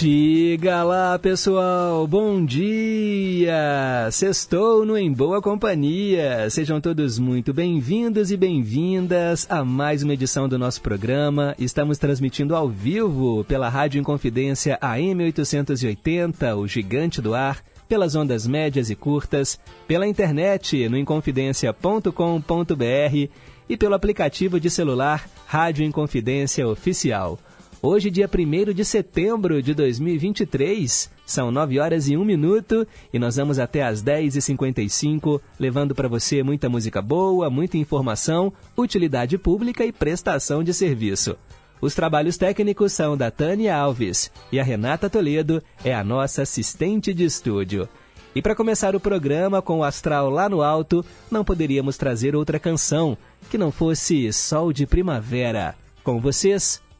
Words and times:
Diga 0.00 0.84
lá, 0.84 1.18
pessoal, 1.18 2.06
bom 2.06 2.44
dia! 2.44 4.08
Sextou 4.12 4.86
no 4.86 4.96
Em 4.96 5.12
Boa 5.12 5.42
Companhia. 5.42 6.48
Sejam 6.50 6.80
todos 6.80 7.18
muito 7.18 7.52
bem-vindos 7.52 8.30
e 8.30 8.36
bem-vindas 8.36 9.44
a 9.50 9.64
mais 9.64 10.04
uma 10.04 10.14
edição 10.14 10.48
do 10.48 10.56
nosso 10.56 10.80
programa. 10.82 11.52
Estamos 11.58 11.98
transmitindo 11.98 12.54
ao 12.54 12.68
vivo 12.68 13.44
pela 13.48 13.68
Rádio 13.68 13.98
Inconfidência 13.98 14.78
AM 14.80 15.24
880, 15.24 16.54
o 16.54 16.68
gigante 16.68 17.20
do 17.20 17.34
ar, 17.34 17.60
pelas 17.88 18.14
ondas 18.14 18.46
médias 18.46 18.90
e 18.90 18.94
curtas, 18.94 19.58
pela 19.88 20.06
internet 20.06 20.88
no 20.88 20.96
inconfidencia.com.br 20.96 23.28
e 23.68 23.76
pelo 23.76 23.96
aplicativo 23.96 24.60
de 24.60 24.70
celular 24.70 25.28
Rádio 25.44 25.84
Inconfidência 25.84 26.68
Oficial. 26.68 27.36
Hoje, 27.80 28.10
dia 28.10 28.28
1 28.28 28.72
de 28.74 28.84
setembro 28.84 29.62
de 29.62 29.72
2023, 29.72 31.12
são 31.24 31.52
9 31.52 31.78
horas 31.78 32.08
e 32.08 32.16
1 32.16 32.24
minuto 32.24 32.84
e 33.12 33.20
nós 33.20 33.36
vamos 33.36 33.60
até 33.60 33.84
às 33.84 34.02
10h55, 34.02 35.40
levando 35.60 35.94
para 35.94 36.08
você 36.08 36.42
muita 36.42 36.68
música 36.68 37.00
boa, 37.00 37.48
muita 37.48 37.78
informação, 37.78 38.52
utilidade 38.76 39.38
pública 39.38 39.86
e 39.86 39.92
prestação 39.92 40.64
de 40.64 40.74
serviço. 40.74 41.36
Os 41.80 41.94
trabalhos 41.94 42.36
técnicos 42.36 42.92
são 42.92 43.16
da 43.16 43.30
Tânia 43.30 43.76
Alves 43.76 44.28
e 44.50 44.58
a 44.58 44.64
Renata 44.64 45.08
Toledo 45.08 45.62
é 45.84 45.94
a 45.94 46.02
nossa 46.02 46.42
assistente 46.42 47.14
de 47.14 47.24
estúdio. 47.24 47.88
E 48.34 48.42
para 48.42 48.56
começar 48.56 48.96
o 48.96 49.00
programa 49.00 49.62
com 49.62 49.78
o 49.78 49.84
astral 49.84 50.28
lá 50.30 50.48
no 50.48 50.62
alto, 50.62 51.04
não 51.30 51.44
poderíamos 51.44 51.96
trazer 51.96 52.34
outra 52.34 52.58
canção 52.58 53.16
que 53.48 53.56
não 53.56 53.70
fosse 53.70 54.32
Sol 54.32 54.72
de 54.72 54.84
Primavera. 54.84 55.76
Com 56.02 56.20
vocês, 56.20 56.80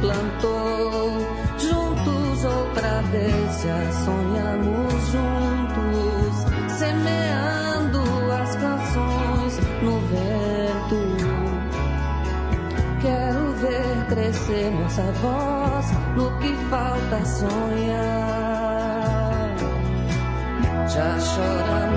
plantou. 0.00 1.10
Juntos 1.58 2.44
outra 2.44 3.02
vez 3.10 3.62
já 3.62 3.92
sonhamos 4.04 5.06
juntos, 5.12 6.34
semeando 6.78 8.00
as 8.32 8.56
canções 8.56 9.58
no 9.82 9.98
vento. 10.00 11.00
Quero 13.00 13.52
ver 13.54 14.06
crescer 14.08 14.70
nossa 14.70 15.02
voz 15.22 15.86
no 16.16 16.38
que 16.38 16.54
falta 16.70 17.24
sonhar. 17.24 18.54
Já 20.88 21.18
choramos 21.18 21.93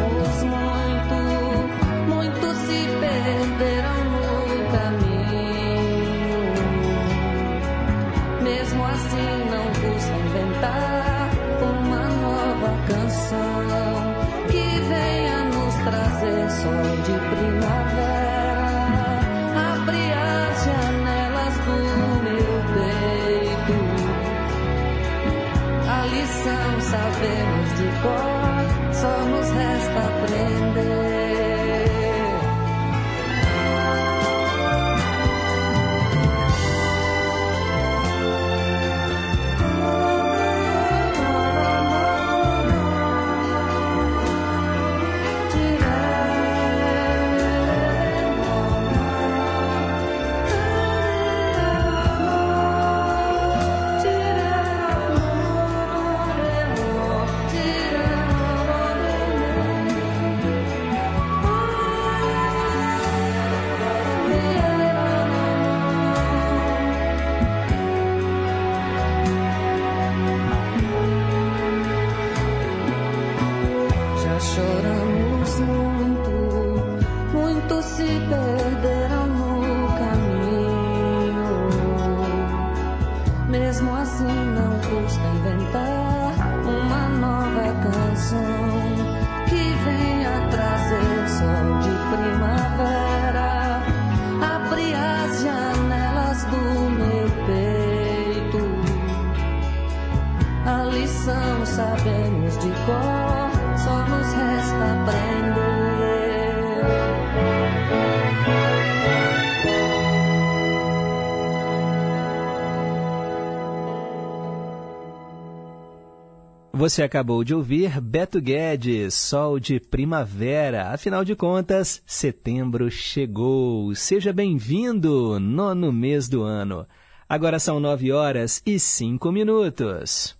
Você 116.88 117.04
acabou 117.04 117.44
de 117.44 117.54
ouvir 117.54 118.00
Beto 118.00 118.39
Guedes, 118.39 119.13
Sol 119.13 119.60
de 119.60 119.78
Primavera. 119.78 120.94
Afinal 120.94 121.25
de 121.25 121.36
contas, 121.36 122.01
setembro 122.06 122.89
chegou. 122.89 123.94
Seja 123.94 124.31
bem-vindo, 124.31 125.38
nono 125.38 125.92
mês 125.92 126.30
do 126.30 126.44
ano. 126.44 126.88
Agora 127.28 127.60
são 127.60 127.78
nove 127.78 128.13
horas 128.13 128.62
e 128.66 128.80
cinco 128.80 129.34
minutos. 129.34 130.34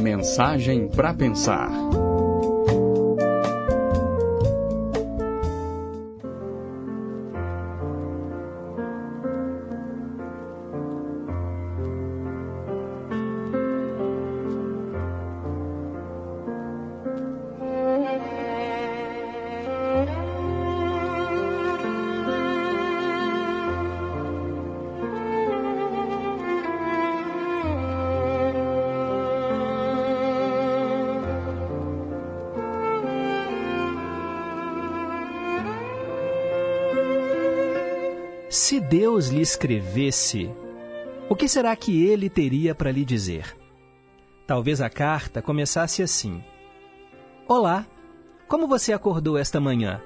Mensagem 0.00 0.88
para 0.88 1.12
pensar. 1.12 1.70
Deus 39.12 39.28
lhe 39.28 39.42
escrevesse, 39.42 40.48
o 41.28 41.36
que 41.36 41.46
será 41.46 41.76
que 41.76 42.06
ele 42.06 42.30
teria 42.30 42.74
para 42.74 42.90
lhe 42.90 43.04
dizer? 43.04 43.54
Talvez 44.46 44.80
a 44.80 44.88
carta 44.88 45.42
começasse 45.42 46.02
assim: 46.02 46.42
Olá, 47.46 47.86
como 48.48 48.66
você 48.66 48.90
acordou 48.90 49.36
esta 49.36 49.60
manhã? 49.60 50.00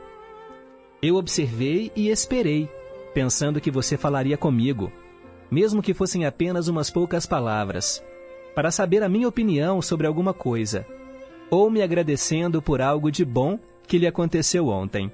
Eu 1.01 1.15
observei 1.15 1.93
e 1.95 2.09
esperei, 2.09 2.69
pensando 3.15 3.61
que 3.61 3.71
você 3.71 3.97
falaria 3.97 4.37
comigo, 4.37 4.91
mesmo 5.49 5.81
que 5.81 5.95
fossem 5.95 6.27
apenas 6.27 6.67
umas 6.67 6.91
poucas 6.91 7.27
palavras, 7.27 8.03
para 8.57 8.73
saber 8.73 9.05
a 9.05 9.09
minha 9.09 9.29
opinião 9.29 9.81
sobre 9.81 10.09
alguma 10.09 10.35
coisa, 10.35 10.85
ou 11.49 11.71
me 11.71 11.81
agradecendo 11.81 12.61
por 12.61 12.83
algo 12.83 13.09
de 13.13 13.25
bom 13.25 13.57
que 13.87 13.99
lhe 13.99 14.07
aconteceu 14.09 14.67
ontem. 14.67 15.13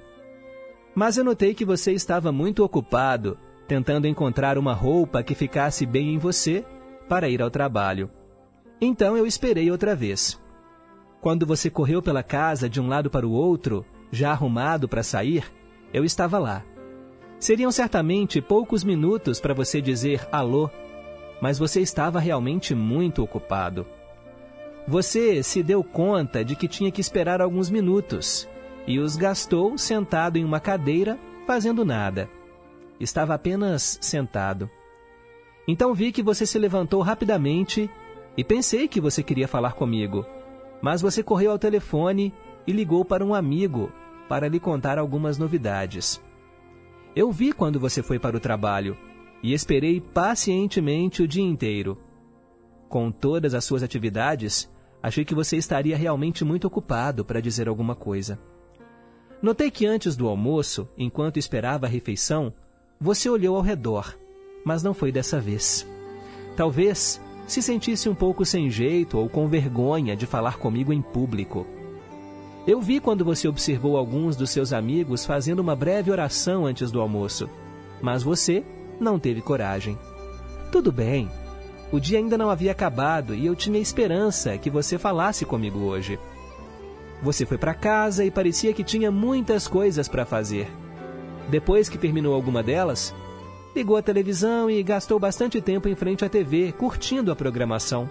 Mas 0.95 1.19
eu 1.19 1.25
notei 1.25 1.53
que 1.53 1.67
você 1.67 1.93
estava 1.93 2.33
muito 2.33 2.65
ocupado 2.65 3.37
tentando 3.73 4.07
encontrar 4.07 4.59
uma 4.59 4.75
roupa 4.75 5.23
que 5.23 5.35
ficasse 5.35 5.87
bem 5.87 6.13
em 6.13 6.19
você 6.19 6.63
para 7.09 7.31
ir 7.31 7.41
ao 7.41 7.51
trabalho. 7.51 8.11
Então 8.79 9.17
eu 9.17 9.27
esperei 9.27 9.71
outra 9.71 9.97
vez. 9.97 10.39
Quando 11.23 11.47
você 11.47 11.71
correu 11.71 12.03
pela 12.03 12.23
casa 12.23 12.69
de 12.69 12.79
um 12.79 12.87
lado 12.87 13.09
para 13.09 13.27
o 13.27 13.33
outro, 13.33 13.83
já 14.11 14.31
arrumado 14.31 14.87
para 14.91 15.03
sair, 15.03 15.51
eu 15.91 16.05
estava 16.05 16.39
lá. 16.39 16.63
Seriam 17.41 17.73
certamente 17.73 18.43
poucos 18.43 18.85
minutos 18.85 19.41
para 19.41 19.55
você 19.55 19.81
dizer 19.81 20.29
alô, 20.31 20.69
mas 21.41 21.59
você 21.59 21.81
estava 21.81 22.21
realmente 22.21 22.75
muito 22.75 23.23
ocupado. 23.23 23.87
Você 24.87 25.43
se 25.43 25.63
deu 25.63 25.83
conta 25.83 26.45
de 26.45 26.55
que 26.57 26.69
tinha 26.69 26.91
que 26.91 27.01
esperar 27.01 27.41
alguns 27.41 27.71
minutos 27.71 28.47
e 28.87 28.99
os 28.99 29.17
gastou 29.17 29.79
sentado 29.79 30.37
em 30.37 30.45
uma 30.45 30.61
cadeira, 30.61 31.19
fazendo 31.47 31.87
nada. 31.87 32.29
Estava 33.01 33.35
apenas 33.35 33.99
sentado. 34.01 34.71
Então 35.67 35.95
vi 35.95 36.13
que 36.13 36.23
você 36.23 36.45
se 36.45 36.59
levantou 36.59 37.03
rapidamente 37.03 37.91
e 38.37 38.43
pensei 38.43 38.89
que 38.89 39.01
você 39.01 39.23
queria 39.23 39.49
falar 39.49 39.73
comigo. 39.73 40.25
Mas 40.81 41.01
você 41.01 41.23
correu 41.23 41.53
ao 41.53 41.59
telefone 41.59 42.33
e 42.67 42.73
ligou 42.73 43.05
para 43.05 43.25
um 43.25 43.35
amigo 43.35 43.93
para 44.29 44.49
lhe 44.49 44.59
contar 44.59 44.99
algumas 44.99 45.39
novidades. 45.39 46.21
Eu 47.15 47.31
vi 47.31 47.53
quando 47.53 47.79
você 47.79 48.03
foi 48.03 48.19
para 48.19 48.37
o 48.37 48.41
trabalho 48.41 48.97
e 49.43 49.53
esperei 49.53 50.01
pacientemente 50.01 51.23
o 51.23 51.29
dia 51.29 51.43
inteiro. 51.43 51.99
Com 52.89 53.11
todas 53.11 53.55
as 53.55 53.65
suas 53.65 53.83
atividades, 53.83 54.71
achei 55.03 55.25
que 55.25 55.35
você 55.35 55.57
estaria 55.57 55.97
realmente 55.97 56.45
muito 56.45 56.67
ocupado 56.67 57.25
para 57.25 57.41
dizer 57.41 57.69
alguma 57.69 57.95
coisa. 57.95 58.39
Notei 59.43 59.71
que 59.71 59.85
antes 59.85 60.17
do 60.17 60.29
almoço, 60.29 60.89
enquanto 60.97 61.37
esperava 61.37 61.87
a 61.87 61.89
refeição, 61.89 62.55
você 63.03 63.29
olhou 63.29 63.57
ao 63.57 63.63
redor, 63.63 64.17
mas 64.65 64.81
não 64.81 64.95
foi 64.95 65.11
dessa 65.11 65.41
vez. 65.41 65.85
Talvez 66.57 67.21
se 67.49 67.61
sentisse 67.61 68.09
um 68.09 68.15
pouco 68.15 68.45
sem 68.45 68.71
jeito 68.71 69.19
ou 69.19 69.29
com 69.29 69.49
vergonha 69.49 70.15
de 70.15 70.25
falar 70.25 70.57
comigo 70.57 70.93
em 70.93 71.03
público. 71.03 71.67
Eu 72.65 72.81
vi 72.81 73.01
quando 73.01 73.25
você 73.25 73.49
observou 73.49 73.97
alguns 73.97 74.37
dos 74.37 74.51
seus 74.51 74.73
amigos 74.73 75.27
fazendo 75.27 75.59
uma 75.59 75.75
breve 75.75 76.13
oração 76.13 76.65
antes 76.65 76.93
do 76.93 77.01
almoço, 77.01 77.51
mas 78.01 78.23
você 78.23 78.63
não 79.01 79.19
teve 79.19 79.41
coragem. 79.41 79.99
Tudo 80.71 80.93
bem, 80.93 81.29
o 81.91 81.99
dia 81.99 82.19
ainda 82.19 82.39
não 82.39 82.51
havia 82.51 82.71
acabado 82.71 83.35
e 83.35 83.45
eu 83.45 83.57
tinha 83.57 83.81
esperança 83.81 84.57
que 84.57 84.71
você 84.71 84.97
falasse 84.97 85.45
comigo 85.45 85.81
hoje. 85.81 86.21
Você 87.21 87.45
foi 87.45 87.59
para 87.59 87.75
casa 87.75 88.25
e 88.25 88.31
parecia 88.31 88.73
que 88.73 88.85
tinha 88.85 89.11
muitas 89.11 89.67
coisas 89.67 90.07
para 90.07 90.25
fazer. 90.25 90.69
Depois 91.53 91.87
que 91.87 91.99
terminou 91.99 92.33
alguma 92.33 92.63
delas, 92.63 93.15
ligou 93.77 93.99
a 93.99 94.03
televisão 94.03 94.71
e 94.71 94.83
gastou 94.83 95.19
bastante 95.19 95.61
tempo 95.61 95.87
em 95.87 95.95
frente 95.95 96.25
à 96.25 96.29
TV, 96.31 96.73
curtindo 96.73 97.31
a 97.31 97.37
programação. 97.37 98.09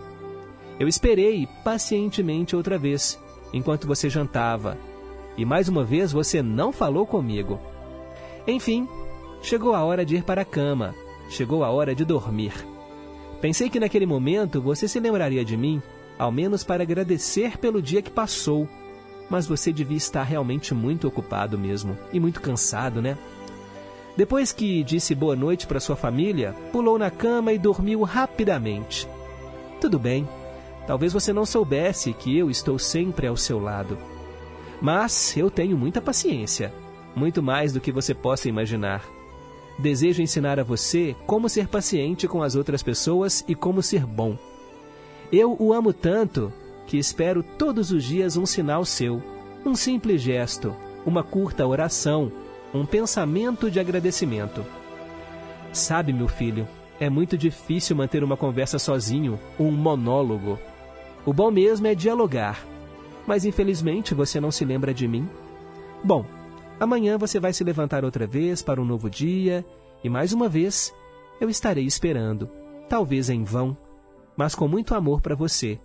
Eu 0.79 0.87
esperei 0.87 1.47
pacientemente 1.63 2.55
outra 2.55 2.77
vez, 2.77 3.19
enquanto 3.51 3.87
você 3.87 4.11
jantava, 4.11 4.77
e 5.35 5.43
mais 5.43 5.67
uma 5.67 5.83
vez 5.83 6.11
você 6.11 6.43
não 6.43 6.71
falou 6.71 7.03
comigo. 7.07 7.59
Enfim, 8.45 8.87
chegou 9.41 9.73
a 9.73 9.83
hora 9.83 10.05
de 10.05 10.17
ir 10.17 10.23
para 10.23 10.43
a 10.43 10.45
cama, 10.45 10.93
chegou 11.27 11.63
a 11.63 11.71
hora 11.71 11.95
de 11.95 12.05
dormir. 12.05 12.53
Pensei 13.41 13.71
que 13.71 13.79
naquele 13.79 14.05
momento 14.05 14.61
você 14.61 14.87
se 14.87 14.99
lembraria 14.99 15.43
de 15.43 15.57
mim, 15.57 15.81
ao 16.15 16.31
menos 16.31 16.63
para 16.63 16.83
agradecer 16.83 17.57
pelo 17.57 17.81
dia 17.81 18.03
que 18.03 18.11
passou 18.11 18.69
mas 19.31 19.47
você 19.47 19.71
devia 19.71 19.95
estar 19.95 20.23
realmente 20.23 20.73
muito 20.73 21.07
ocupado 21.07 21.57
mesmo 21.57 21.97
e 22.11 22.19
muito 22.19 22.41
cansado, 22.41 23.01
né? 23.01 23.17
Depois 24.17 24.51
que 24.51 24.83
disse 24.83 25.15
boa 25.15 25.37
noite 25.37 25.65
para 25.65 25.79
sua 25.79 25.95
família, 25.95 26.53
pulou 26.69 26.99
na 26.99 27.09
cama 27.09 27.53
e 27.53 27.57
dormiu 27.57 28.01
rapidamente. 28.03 29.07
Tudo 29.79 29.97
bem, 29.97 30.27
talvez 30.85 31.13
você 31.13 31.31
não 31.31 31.45
soubesse 31.45 32.11
que 32.11 32.37
eu 32.37 32.51
estou 32.51 32.77
sempre 32.77 33.25
ao 33.25 33.37
seu 33.37 33.57
lado. 33.57 33.97
Mas 34.81 35.37
eu 35.37 35.49
tenho 35.49 35.77
muita 35.77 36.01
paciência, 36.01 36.73
muito 37.15 37.41
mais 37.41 37.71
do 37.71 37.79
que 37.79 37.91
você 37.91 38.13
possa 38.13 38.49
imaginar. 38.49 39.01
Desejo 39.79 40.21
ensinar 40.21 40.59
a 40.59 40.63
você 40.63 41.15
como 41.25 41.47
ser 41.47 41.69
paciente 41.69 42.27
com 42.27 42.43
as 42.43 42.55
outras 42.55 42.83
pessoas 42.83 43.45
e 43.47 43.55
como 43.55 43.81
ser 43.81 44.05
bom. 44.05 44.37
Eu 45.31 45.55
o 45.57 45.71
amo 45.71 45.93
tanto 45.93 46.51
que 46.85 46.97
espero 46.97 47.43
todos 47.43 47.91
os 47.91 48.03
dias 48.03 48.37
um 48.37 48.45
sinal 48.45 48.83
seu, 48.83 49.21
um 49.65 49.75
simples 49.75 50.21
gesto, 50.21 50.75
uma 51.05 51.23
curta 51.23 51.65
oração, 51.65 52.31
um 52.73 52.85
pensamento 52.85 53.69
de 53.69 53.79
agradecimento. 53.79 54.65
Sabe, 55.71 56.11
meu 56.11 56.27
filho, 56.27 56.67
é 56.99 57.09
muito 57.09 57.37
difícil 57.37 57.95
manter 57.95 58.23
uma 58.23 58.37
conversa 58.37 58.77
sozinho, 58.77 59.39
um 59.59 59.71
monólogo. 59.71 60.59
O 61.25 61.33
bom 61.33 61.49
mesmo 61.49 61.87
é 61.87 61.95
dialogar. 61.95 62.65
Mas 63.25 63.45
infelizmente 63.45 64.13
você 64.13 64.39
não 64.39 64.51
se 64.51 64.65
lembra 64.65 64.93
de 64.93 65.07
mim. 65.07 65.29
Bom, 66.03 66.25
amanhã 66.79 67.17
você 67.17 67.39
vai 67.39 67.53
se 67.53 67.63
levantar 67.63 68.03
outra 68.03 68.25
vez 68.25 68.61
para 68.61 68.81
um 68.81 68.85
novo 68.85 69.09
dia 69.09 69.63
e 70.03 70.09
mais 70.09 70.33
uma 70.33 70.49
vez 70.49 70.93
eu 71.39 71.49
estarei 71.49 71.85
esperando, 71.85 72.49
talvez 72.89 73.29
em 73.29 73.43
vão, 73.43 73.77
mas 74.35 74.55
com 74.55 74.67
muito 74.67 74.95
amor 74.95 75.21
para 75.21 75.35
você 75.35 75.79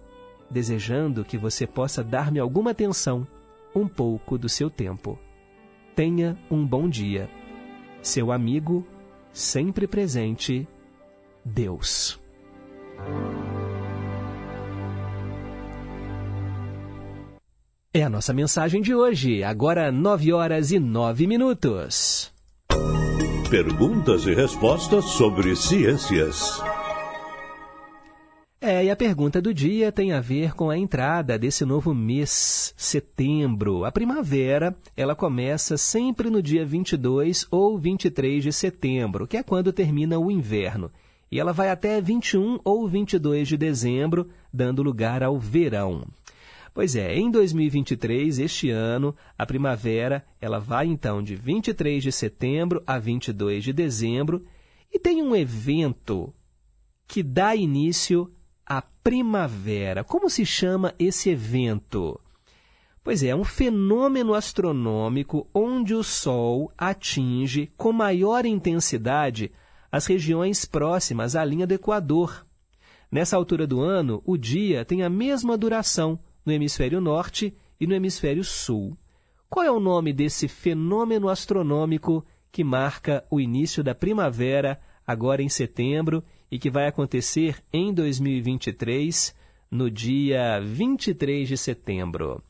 desejando 0.50 1.24
que 1.24 1.36
você 1.36 1.66
possa 1.66 2.02
dar-me 2.02 2.38
alguma 2.38 2.70
atenção, 2.70 3.26
um 3.74 3.86
pouco 3.86 4.38
do 4.38 4.48
seu 4.48 4.70
tempo. 4.70 5.18
Tenha 5.94 6.36
um 6.50 6.64
bom 6.64 6.88
dia. 6.88 7.28
Seu 8.02 8.30
amigo, 8.30 8.86
sempre 9.32 9.86
presente, 9.86 10.66
Deus. 11.44 12.20
É 17.92 18.02
a 18.02 18.10
nossa 18.10 18.34
mensagem 18.34 18.82
de 18.82 18.94
hoje, 18.94 19.42
agora 19.42 19.90
9 19.90 20.32
horas 20.32 20.70
e 20.70 20.78
9 20.78 21.26
minutos. 21.26 22.30
Perguntas 23.48 24.26
e 24.26 24.34
respostas 24.34 25.04
sobre 25.04 25.56
ciências. 25.56 26.60
É, 28.58 28.82
e 28.86 28.90
a 28.90 28.96
pergunta 28.96 29.40
do 29.40 29.52
dia 29.52 29.92
tem 29.92 30.12
a 30.12 30.20
ver 30.20 30.54
com 30.54 30.70
a 30.70 30.78
entrada 30.78 31.38
desse 31.38 31.62
novo 31.64 31.94
mês, 31.94 32.72
setembro. 32.74 33.84
A 33.84 33.92
primavera, 33.92 34.74
ela 34.96 35.14
começa 35.14 35.76
sempre 35.76 36.30
no 36.30 36.42
dia 36.42 36.64
22 36.64 37.46
ou 37.50 37.78
23 37.78 38.42
de 38.42 38.52
setembro, 38.52 39.26
que 39.26 39.36
é 39.36 39.42
quando 39.42 39.74
termina 39.74 40.18
o 40.18 40.30
inverno. 40.30 40.90
E 41.30 41.38
ela 41.38 41.52
vai 41.52 41.68
até 41.68 42.00
21 42.00 42.58
ou 42.64 42.88
22 42.88 43.46
de 43.46 43.58
dezembro, 43.58 44.30
dando 44.50 44.82
lugar 44.82 45.22
ao 45.22 45.38
verão. 45.38 46.06
Pois 46.72 46.96
é, 46.96 47.14
em 47.14 47.30
2023, 47.30 48.38
este 48.38 48.70
ano, 48.70 49.14
a 49.36 49.44
primavera, 49.44 50.24
ela 50.40 50.58
vai 50.58 50.86
então 50.86 51.22
de 51.22 51.34
23 51.34 52.02
de 52.02 52.12
setembro 52.12 52.82
a 52.86 52.98
22 52.98 53.64
de 53.64 53.72
dezembro 53.72 54.44
e 54.92 54.98
tem 54.98 55.22
um 55.22 55.36
evento 55.36 56.32
que 57.06 57.22
dá 57.22 57.54
início 57.54 58.30
a 58.66 58.82
primavera. 58.82 60.02
Como 60.02 60.28
se 60.28 60.44
chama 60.44 60.92
esse 60.98 61.30
evento? 61.30 62.20
Pois 63.04 63.22
é, 63.22 63.28
é 63.28 63.36
um 63.36 63.44
fenômeno 63.44 64.34
astronômico 64.34 65.48
onde 65.54 65.94
o 65.94 66.02
Sol 66.02 66.72
atinge 66.76 67.70
com 67.76 67.92
maior 67.92 68.44
intensidade 68.44 69.52
as 69.92 70.06
regiões 70.06 70.64
próximas 70.64 71.36
à 71.36 71.44
linha 71.44 71.66
do 71.66 71.74
Equador. 71.74 72.44
Nessa 73.10 73.36
altura 73.36 73.64
do 73.64 73.80
ano, 73.80 74.20
o 74.26 74.36
dia 74.36 74.84
tem 74.84 75.04
a 75.04 75.08
mesma 75.08 75.56
duração 75.56 76.18
no 76.44 76.52
hemisfério 76.52 77.00
norte 77.00 77.56
e 77.80 77.86
no 77.86 77.94
hemisfério 77.94 78.42
sul. 78.42 78.98
Qual 79.48 79.64
é 79.64 79.70
o 79.70 79.78
nome 79.78 80.12
desse 80.12 80.48
fenômeno 80.48 81.28
astronômico 81.28 82.24
que 82.50 82.64
marca 82.64 83.24
o 83.30 83.40
início 83.40 83.84
da 83.84 83.94
primavera, 83.94 84.80
agora 85.06 85.42
em 85.42 85.48
setembro, 85.48 86.24
e 86.50 86.58
que 86.58 86.70
vai 86.70 86.86
acontecer 86.86 87.62
em 87.72 87.92
2023, 87.92 89.34
no 89.70 89.90
dia 89.90 90.60
23 90.60 91.48
de 91.48 91.56
setembro. 91.56 92.42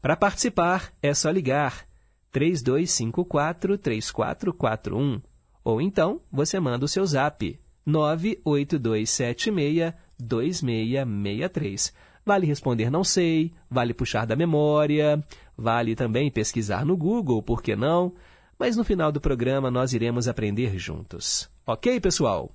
Para 0.00 0.16
participar, 0.16 0.92
é 1.02 1.12
só 1.12 1.28
ligar 1.30 1.86
3254-3441 2.32 5.20
Ou 5.64 5.80
então, 5.80 6.20
você 6.30 6.60
manda 6.60 6.84
o 6.84 6.88
seu 6.88 7.04
zap 7.06 7.58
98276 7.86 9.94
2663. 10.18 11.94
Vale 12.24 12.46
responder 12.46 12.90
não 12.90 13.02
sei, 13.02 13.52
vale 13.70 13.94
puxar 13.94 14.26
da 14.26 14.36
memória, 14.36 15.24
vale 15.56 15.96
também 15.96 16.30
pesquisar 16.30 16.84
no 16.84 16.96
Google, 16.96 17.42
por 17.42 17.62
que 17.62 17.74
não? 17.74 18.14
Mas 18.58 18.76
no 18.76 18.84
final 18.84 19.10
do 19.10 19.20
programa 19.20 19.70
nós 19.70 19.94
iremos 19.94 20.28
aprender 20.28 20.78
juntos. 20.78 21.48
Ok, 21.66 21.98
pessoal? 22.00 22.52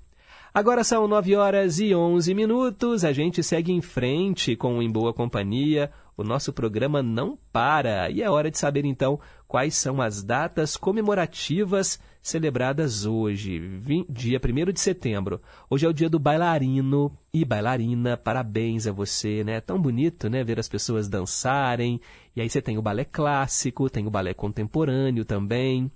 Agora 0.55 0.83
são 0.83 1.07
9 1.07 1.35
horas 1.35 1.79
e 1.79 1.95
11 1.95 2.31
minutos, 2.35 3.03
a 3.03 3.11
gente 3.11 3.41
segue 3.41 3.71
em 3.71 3.81
frente 3.81 4.55
com 4.55 4.77
o 4.77 4.83
Em 4.83 4.91
Boa 4.91 5.11
Companhia. 5.11 5.89
O 6.15 6.23
nosso 6.23 6.53
programa 6.53 7.01
não 7.01 7.35
para 7.51 8.11
e 8.11 8.21
é 8.21 8.29
hora 8.29 8.51
de 8.51 8.59
saber 8.59 8.85
então 8.85 9.19
quais 9.47 9.75
são 9.75 9.99
as 9.99 10.21
datas 10.21 10.77
comemorativas 10.77 11.99
celebradas 12.21 13.03
hoje, 13.03 13.59
dia 14.07 14.39
1 14.39 14.71
de 14.71 14.79
setembro. 14.79 15.41
Hoje 15.67 15.87
é 15.87 15.89
o 15.89 15.93
dia 15.93 16.07
do 16.07 16.19
bailarino 16.19 17.11
e 17.33 17.43
bailarina. 17.43 18.15
Parabéns 18.15 18.85
a 18.85 18.91
você, 18.91 19.43
né? 19.43 19.53
É 19.53 19.61
tão 19.61 19.81
bonito, 19.81 20.29
né? 20.29 20.43
Ver 20.43 20.59
as 20.59 20.69
pessoas 20.69 21.09
dançarem. 21.09 21.99
E 22.35 22.41
aí 22.41 22.47
você 22.47 22.61
tem 22.61 22.77
o 22.77 22.81
balé 22.83 23.05
clássico, 23.05 23.89
tem 23.89 24.05
o 24.05 24.11
balé 24.11 24.35
contemporâneo 24.35 25.25
também. 25.25 25.91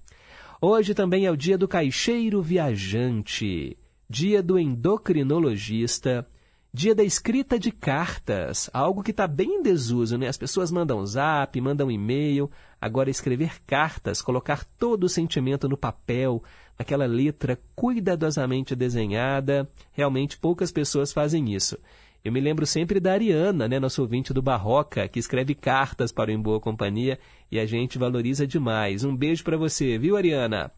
Hoje 0.60 0.96
também 0.96 1.28
é 1.28 1.32
o 1.32 1.38
dia 1.38 1.60
do 1.60 1.68
caixeiro 1.68 2.42
viajante 2.42 3.78
dia 4.10 4.42
do 4.42 4.58
endocrinologista, 4.58 6.26
dia 6.74 6.94
da 6.94 7.04
escrita 7.04 7.58
de 7.58 7.72
cartas, 7.72 8.70
algo 8.74 9.02
que 9.02 9.12
está 9.12 9.28
bem 9.28 9.56
em 9.60 9.62
desuso, 9.62 10.18
né? 10.18 10.28
As 10.28 10.38
pessoas 10.38 10.72
mandam 10.72 11.06
zap, 11.06 11.60
mandam 11.60 11.90
e-mail, 11.90 12.50
agora 12.80 13.10
escrever 13.10 13.62
cartas, 13.66 14.22
colocar 14.22 14.64
todo 14.78 15.06
o 15.06 15.10
sentimento 15.10 15.68
no 15.68 15.76
papel, 15.76 16.44
aquela 16.78 17.06
letra 17.06 17.60
cuidadosamente 17.76 18.76
desenhada, 18.76 19.68
realmente 19.92 20.38
poucas 20.38 20.72
pessoas 20.72 21.12
fazem 21.12 21.54
isso. 21.54 21.78
Eu 22.24 22.32
me 22.32 22.40
lembro 22.40 22.66
sempre 22.66 23.00
da 23.00 23.14
Ariana, 23.14 23.68
né, 23.68 23.80
nosso 23.80 24.02
ouvinte 24.02 24.34
do 24.34 24.42
Barroca, 24.42 25.08
que 25.08 25.20
escreve 25.20 25.56
cartas 25.56 26.12
para 26.12 26.30
o 26.30 26.34
Em 26.34 26.40
Boa 26.40 26.60
Companhia 26.60 27.18
e 27.50 27.60
a 27.60 27.66
gente 27.66 27.98
valoriza 27.98 28.46
demais. 28.46 29.04
Um 29.04 29.16
beijo 29.16 29.44
para 29.44 29.58
você, 29.58 29.98
viu, 29.98 30.18
Ariana? 30.18 30.72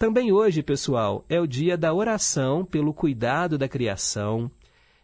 Também 0.00 0.32
hoje, 0.32 0.62
pessoal, 0.62 1.26
é 1.28 1.38
o 1.38 1.46
dia 1.46 1.76
da 1.76 1.92
oração 1.92 2.64
pelo 2.64 2.94
cuidado 2.94 3.58
da 3.58 3.68
criação. 3.68 4.50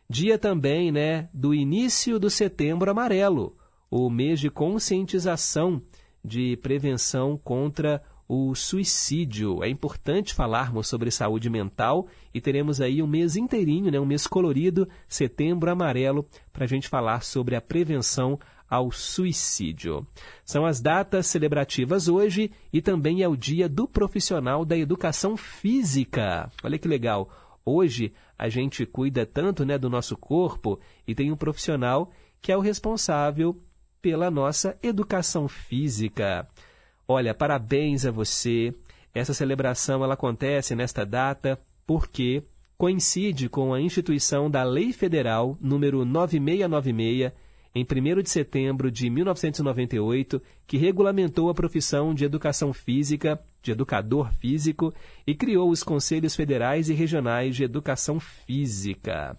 Dia 0.09 0.39
também, 0.39 0.91
né, 0.91 1.29
do 1.35 1.53
início 1.53 2.19
do 2.19 2.31
Setembro 2.31 2.91
Amarelo, 2.91 3.55
o 3.91 4.09
mês 4.09 4.41
de 4.41 4.49
conscientização 4.49 5.83
de 6.25 6.57
prevenção 6.63 7.37
contra 7.37 8.03
o 8.27 8.55
suicídio. 8.55 9.63
É 9.63 9.69
importante 9.69 10.33
falarmos 10.33 10.89
sobre 10.89 11.11
saúde 11.11 11.51
mental 11.51 12.07
e 12.33 12.41
teremos 12.41 12.81
aí 12.81 13.03
um 13.03 13.07
mês 13.07 13.37
inteirinho, 13.37 13.93
né, 13.93 14.01
um 14.01 14.07
mês 14.07 14.27
colorido, 14.27 14.89
Setembro 15.07 15.71
Amarelo, 15.71 16.27
para 16.55 16.65
a 16.65 16.67
gente 16.67 16.89
falar 16.89 17.23
sobre 17.23 17.55
a 17.55 17.61
prevenção 17.61 18.39
ao 18.69 18.91
suicídio. 18.91 20.07
São 20.45 20.67
as 20.67 20.81
datas 20.81 21.27
celebrativas 21.27 22.09
hoje 22.09 22.51
e 22.73 22.83
também 22.83 23.23
é 23.23 23.29
o 23.29 23.37
dia 23.37 23.69
do 23.69 23.87
profissional 23.87 24.65
da 24.65 24.77
educação 24.77 25.37
física. 25.37 26.51
Olha 26.63 26.79
que 26.79 26.89
legal. 26.89 27.31
Hoje 27.65 28.13
a 28.39 28.49
gente 28.49 28.85
cuida 28.85 29.25
tanto 29.25 29.65
né, 29.65 29.79
do 29.79 29.91
nosso 29.91 30.17
corpo 30.17 30.79
e 31.07 31.15
tem 31.15 31.33
um 31.33 31.37
profissional 31.37 32.11
que 32.41 32.53
é 32.53 32.57
o 32.57 32.61
responsável 32.61 33.61
pela 34.01 34.31
nossa 34.31 34.77
educação 34.83 35.49
física. 35.49 36.47
Olha, 37.09 37.35
parabéns 37.35 38.05
a 38.05 38.11
você. 38.11 38.75
Essa 39.15 39.33
celebração 39.33 40.05
ela 40.05 40.15
acontece 40.15 40.75
nesta 40.75 41.05
data 41.05 41.59
porque 41.87 42.43
coincide 42.77 43.49
com 43.49 43.73
a 43.73 43.81
instituição 43.81 44.51
da 44.51 44.63
Lei 44.63 44.93
Federal 44.93 45.57
número 45.61 46.05
9696 46.05 47.33
em 47.79 47.85
1 47.85 48.23
de 48.23 48.31
setembro 48.31 48.91
de 48.91 49.11
1998, 49.11 50.41
que 50.67 50.79
regulamentou 50.79 51.51
a 51.51 51.55
profissão 51.55 52.15
de 52.15 52.25
educação 52.25 52.73
física, 52.73 53.39
de 53.63 53.71
educador 53.71 54.33
físico, 54.33 54.95
e 55.27 55.35
criou 55.35 55.69
os 55.69 55.83
Conselhos 55.83 56.35
Federais 56.35 56.89
e 56.89 56.95
Regionais 56.95 57.55
de 57.55 57.65
Educação 57.65 58.19
Física. 58.19 59.39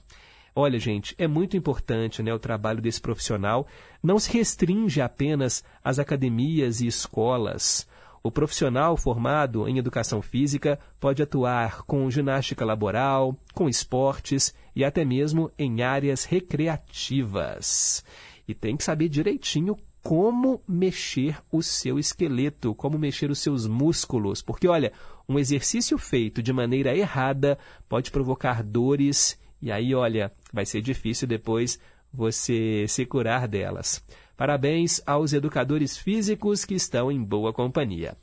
Olha, 0.56 0.78
gente, 0.78 1.16
é 1.18 1.28
muito 1.28 1.58
importante 1.58 2.22
né, 2.22 2.32
o 2.32 2.38
trabalho 2.38 2.80
desse 2.80 3.02
profissional. 3.02 3.66
Não 4.04 4.20
se 4.20 4.32
restringe 4.32 5.02
apenas 5.02 5.64
às 5.84 5.98
academias 5.98 6.80
e 6.80 6.86
escolas. 6.86 7.88
O 8.22 8.32
profissional 8.32 8.98
formado 8.98 9.68
em 9.68 9.78
educação 9.80 10.22
física 10.22 10.78
pode 11.00 11.24
atuar 11.24 11.84
com 11.84 12.12
ginástica 12.12 12.66
laboral, 12.66 13.36
com 13.54 13.70
esportes 13.70 14.54
e 14.76 14.84
até 14.84 15.04
mesmo 15.04 15.52
em 15.58 15.82
áreas 15.82 16.24
recreativas. 16.24 18.04
E 18.48 18.54
tem 18.54 18.78
que 18.78 18.84
saber 18.84 19.10
direitinho 19.10 19.78
como 20.02 20.62
mexer 20.68 21.38
o 21.52 21.62
seu 21.62 22.00
esqueleto, 22.00 22.74
como 22.74 22.98
mexer 22.98 23.30
os 23.30 23.40
seus 23.40 23.68
músculos. 23.68 24.42
Porque, 24.42 24.68
olha, 24.68 24.94
um 25.28 25.38
exercício 25.38 25.98
feito 25.98 26.42
de 26.42 26.54
maneira 26.54 26.96
errada 26.96 27.58
pode 27.90 28.10
provocar 28.10 28.64
dores 28.64 29.38
e 29.62 29.72
aí, 29.72 29.94
olha, 29.96 30.32
vai 30.54 30.66
ser 30.66 30.82
difícil 30.82 31.28
depois 31.28 31.80
você 32.14 32.86
se 32.88 33.06
curar 33.06 33.48
delas. 33.48 34.04
Parabéns 34.36 35.02
aos 35.06 35.34
educadores 35.34 35.98
físicos 35.98 36.64
que 36.64 36.76
estão 36.76 37.12
em 37.12 37.24
boa 37.24 37.52
companhia. 37.52 38.16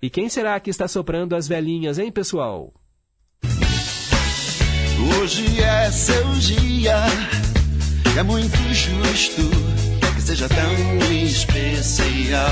E 0.00 0.08
quem 0.08 0.28
será 0.28 0.58
que 0.60 0.70
está 0.70 0.86
soprando 0.86 1.34
as 1.34 1.48
velhinhas, 1.48 1.98
hein, 1.98 2.12
pessoal? 2.12 2.72
Hoje 5.20 5.60
é 5.60 5.90
seu 5.90 6.32
dia 6.34 6.94
é 8.18 8.22
muito 8.22 8.56
justo 8.72 9.42
que 10.14 10.22
seja 10.22 10.48
tão 10.48 11.12
especial. 11.12 12.48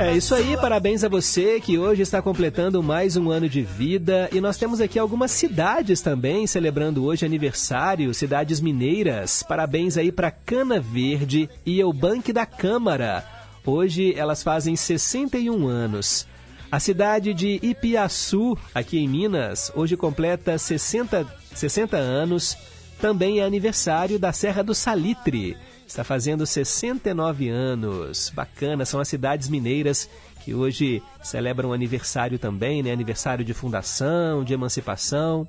É 0.00 0.16
isso 0.16 0.34
aí, 0.34 0.56
parabéns 0.56 1.04
a 1.04 1.08
você 1.08 1.60
que 1.60 1.78
hoje 1.78 2.02
está 2.02 2.20
completando 2.20 2.82
mais 2.82 3.16
um 3.16 3.30
ano 3.30 3.48
de 3.48 3.62
vida 3.62 4.28
e 4.32 4.40
nós 4.40 4.56
temos 4.56 4.80
aqui 4.80 4.98
algumas 4.98 5.30
cidades 5.30 6.00
também 6.00 6.44
celebrando 6.44 7.04
hoje 7.04 7.24
aniversário, 7.24 8.12
cidades 8.12 8.60
mineiras. 8.60 9.44
Parabéns 9.44 9.96
aí 9.96 10.10
para 10.10 10.32
Cana 10.32 10.80
Verde 10.80 11.48
e 11.64 11.82
o 11.84 11.92
Banque 11.92 12.32
da 12.32 12.44
Câmara. 12.44 13.24
Hoje 13.64 14.12
elas 14.16 14.42
fazem 14.42 14.74
61 14.74 15.68
anos. 15.68 16.26
A 16.70 16.80
cidade 16.80 17.32
de 17.32 17.60
Ipiaçu, 17.62 18.58
aqui 18.74 18.98
em 18.98 19.08
Minas, 19.08 19.70
hoje 19.74 19.96
completa 19.96 20.58
60, 20.58 21.26
60 21.54 21.96
anos. 21.96 22.56
Também 23.00 23.38
é 23.38 23.44
aniversário 23.44 24.18
da 24.18 24.32
Serra 24.32 24.62
do 24.62 24.74
Salitre. 24.74 25.56
Está 25.86 26.02
fazendo 26.02 26.44
69 26.44 27.48
anos. 27.48 28.30
Bacana, 28.30 28.84
são 28.84 29.00
as 29.00 29.08
cidades 29.08 29.48
mineiras 29.48 30.10
que 30.44 30.52
hoje 30.52 31.02
celebram 31.22 31.72
aniversário 31.72 32.38
também, 32.38 32.82
né? 32.82 32.92
Aniversário 32.92 33.44
de 33.44 33.54
fundação, 33.54 34.42
de 34.42 34.52
emancipação. 34.52 35.46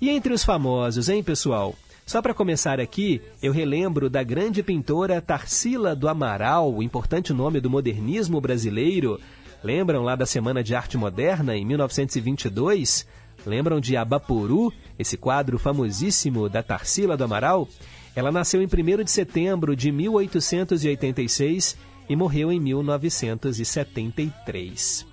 E 0.00 0.10
entre 0.10 0.32
os 0.32 0.44
famosos, 0.44 1.08
hein, 1.08 1.22
pessoal? 1.22 1.74
Só 2.04 2.20
para 2.20 2.34
começar 2.34 2.80
aqui, 2.80 3.22
eu 3.40 3.52
relembro 3.52 4.10
da 4.10 4.22
grande 4.22 4.62
pintora 4.62 5.20
Tarsila 5.20 5.94
do 5.94 6.08
Amaral, 6.08 6.82
importante 6.82 7.32
nome 7.32 7.60
do 7.60 7.70
modernismo 7.70 8.40
brasileiro. 8.40 9.20
Lembram 9.62 10.02
lá 10.02 10.16
da 10.16 10.26
Semana 10.26 10.64
de 10.64 10.74
Arte 10.74 10.98
Moderna, 10.98 11.56
em 11.56 11.64
1922? 11.64 13.06
Lembram 13.44 13.80
de 13.80 13.96
Abapuru, 13.96 14.72
esse 14.98 15.16
quadro 15.16 15.58
famosíssimo 15.58 16.48
da 16.48 16.62
Tarsila 16.62 17.16
do 17.16 17.24
Amaral? 17.24 17.68
Ela 18.14 18.30
nasceu 18.30 18.62
em 18.62 18.66
1 18.66 18.68
de 19.04 19.10
setembro 19.10 19.74
de 19.74 19.90
1886 19.90 21.76
e 22.08 22.14
morreu 22.14 22.52
em 22.52 22.60
1973. 22.60 25.06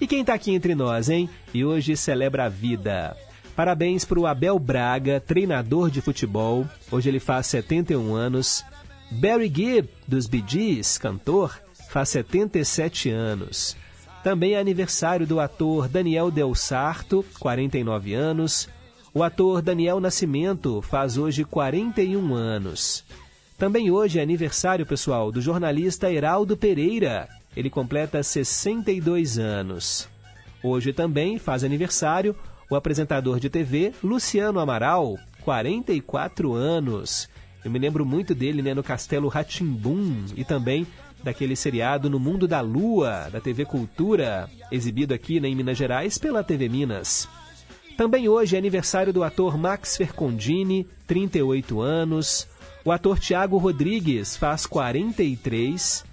E 0.00 0.06
quem 0.06 0.20
está 0.20 0.34
aqui 0.34 0.52
entre 0.52 0.72
nós, 0.74 1.08
hein? 1.08 1.28
E 1.52 1.64
hoje 1.64 1.96
celebra 1.96 2.44
a 2.44 2.48
vida. 2.48 3.16
Parabéns 3.56 4.04
para 4.04 4.18
o 4.18 4.26
Abel 4.26 4.58
Braga, 4.58 5.20
treinador 5.20 5.90
de 5.90 6.00
futebol. 6.00 6.66
Hoje 6.90 7.08
ele 7.08 7.20
faz 7.20 7.46
71 7.46 8.12
anos. 8.14 8.64
Barry 9.10 9.52
Gibb, 9.54 9.88
dos 10.06 10.26
Bee 10.26 10.44
Gees, 10.46 10.98
cantor, 10.98 11.58
faz 11.88 12.10
77 12.10 13.10
anos. 13.10 13.76
Também 14.24 14.54
é 14.54 14.58
aniversário 14.58 15.26
do 15.26 15.38
ator 15.38 15.86
Daniel 15.86 16.30
Del 16.30 16.54
Sarto, 16.54 17.22
49 17.38 18.14
anos. 18.14 18.70
O 19.12 19.22
ator 19.22 19.60
Daniel 19.60 20.00
Nascimento 20.00 20.80
faz 20.80 21.18
hoje 21.18 21.44
41 21.44 22.32
anos. 22.32 23.04
Também 23.58 23.90
hoje 23.90 24.18
é 24.18 24.22
aniversário, 24.22 24.86
pessoal, 24.86 25.30
do 25.30 25.42
jornalista 25.42 26.10
Heraldo 26.10 26.56
Pereira. 26.56 27.28
Ele 27.54 27.68
completa 27.68 28.22
62 28.22 29.38
anos. 29.38 30.08
Hoje 30.62 30.94
também 30.94 31.38
faz 31.38 31.62
aniversário 31.62 32.34
o 32.70 32.74
apresentador 32.74 33.38
de 33.38 33.50
TV 33.50 33.92
Luciano 34.02 34.58
Amaral, 34.58 35.18
44 35.42 36.54
anos. 36.54 37.28
Eu 37.62 37.70
me 37.70 37.78
lembro 37.78 38.06
muito 38.06 38.34
dele 38.34 38.62
né, 38.62 38.72
no 38.72 38.82
Castelo 38.82 39.28
Ratimbum 39.28 40.24
e 40.34 40.44
também 40.44 40.86
daquele 41.24 41.56
seriado 41.56 42.10
No 42.10 42.20
Mundo 42.20 42.46
da 42.46 42.60
Lua, 42.60 43.28
da 43.32 43.40
TV 43.40 43.64
Cultura, 43.64 44.48
exibido 44.70 45.14
aqui 45.14 45.40
né, 45.40 45.48
em 45.48 45.56
Minas 45.56 45.78
Gerais 45.78 46.18
pela 46.18 46.44
TV 46.44 46.68
Minas. 46.68 47.26
Também 47.96 48.28
hoje 48.28 48.54
é 48.54 48.58
aniversário 48.58 49.12
do 49.12 49.24
ator 49.24 49.56
Max 49.56 49.96
Fercondini, 49.96 50.86
38 51.06 51.80
anos. 51.80 52.46
O 52.84 52.92
ator 52.92 53.18
Tiago 53.18 53.56
Rodrigues 53.56 54.36
faz 54.36 54.66
43. 54.66 56.04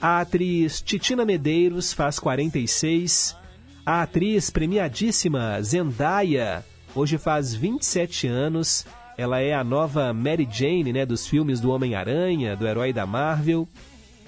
A 0.00 0.20
atriz 0.20 0.80
Titina 0.80 1.24
Medeiros 1.24 1.92
faz 1.92 2.18
46. 2.18 3.36
A 3.84 4.02
atriz 4.02 4.50
premiadíssima 4.50 5.60
Zendaya 5.62 6.64
hoje 6.94 7.18
faz 7.18 7.54
27 7.54 8.28
anos. 8.28 8.86
Ela 9.16 9.40
é 9.40 9.52
a 9.52 9.64
nova 9.64 10.12
Mary 10.12 10.48
Jane, 10.50 10.92
né, 10.92 11.04
dos 11.04 11.26
filmes 11.26 11.60
do 11.60 11.70
Homem-Aranha, 11.70 12.56
do 12.56 12.66
herói 12.66 12.92
da 12.92 13.04
Marvel. 13.04 13.68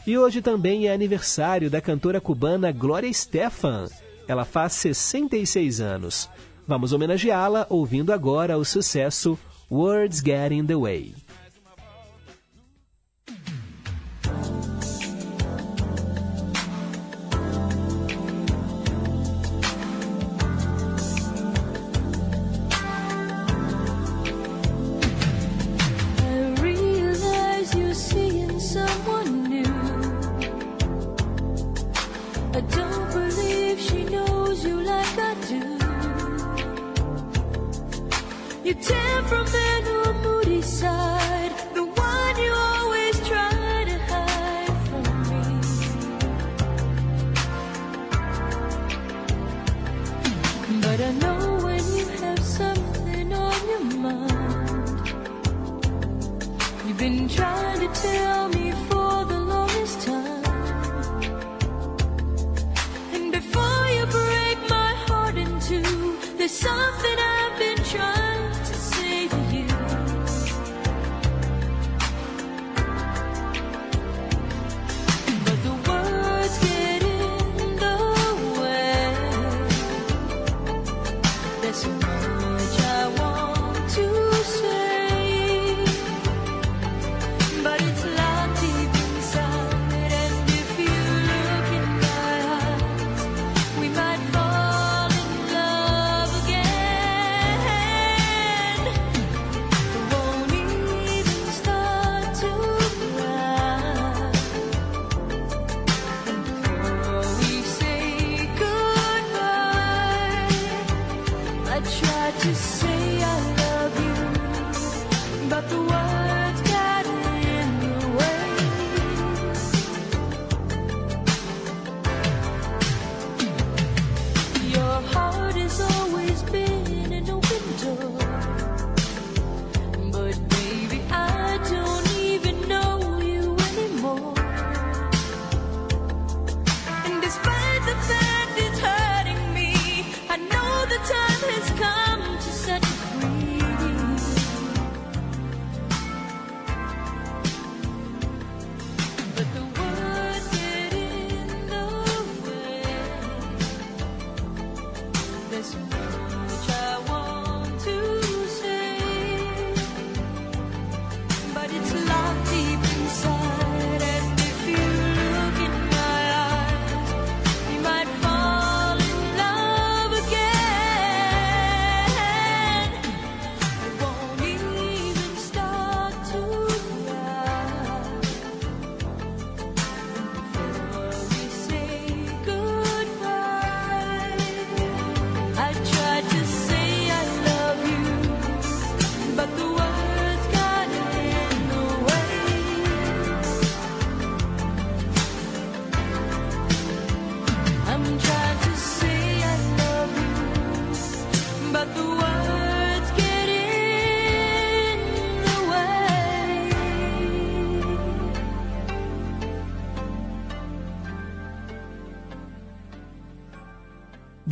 E 0.07 0.19
hoje 0.19 0.43
também 0.43 0.89
é 0.89 0.93
aniversário 0.93 1.71
da 1.71 1.81
cantora 1.81 2.21
cubana 2.21 2.73
Gloria 2.73 3.09
Estefan. 3.09 3.87
Ela 4.27 4.45
faz 4.45 4.73
66 4.75 5.81
anos. 5.81 6.29
Vamos 6.67 6.93
homenageá-la 6.93 7.67
ouvindo 7.69 8.13
agora 8.13 8.59
o 8.59 8.65
sucesso 8.65 9.39
Words 9.71 10.19
Get 10.19 10.53
in 10.53 10.67
the 10.67 10.77
Way. 10.77 11.15
Moody 40.23 40.63
side, 40.63 41.53
the 41.75 41.85
one 41.85 42.37
you 42.39 42.53
always 42.53 43.29
try 43.29 43.85
to 43.85 43.99
hide 44.11 44.77
from 44.89 45.05
me. 45.29 45.45
But 50.81 51.01
I 51.01 51.13
know 51.13 51.59
when 51.65 51.85
you 51.97 52.07
have 52.23 52.39
something 52.39 53.33
on 53.33 53.69
your 53.69 53.85
mind, 54.01 55.09
you've 56.87 56.99
been 56.99 57.29
trying 57.29 57.81
to 57.81 57.89
tell 58.01 58.49
me. 58.49 58.62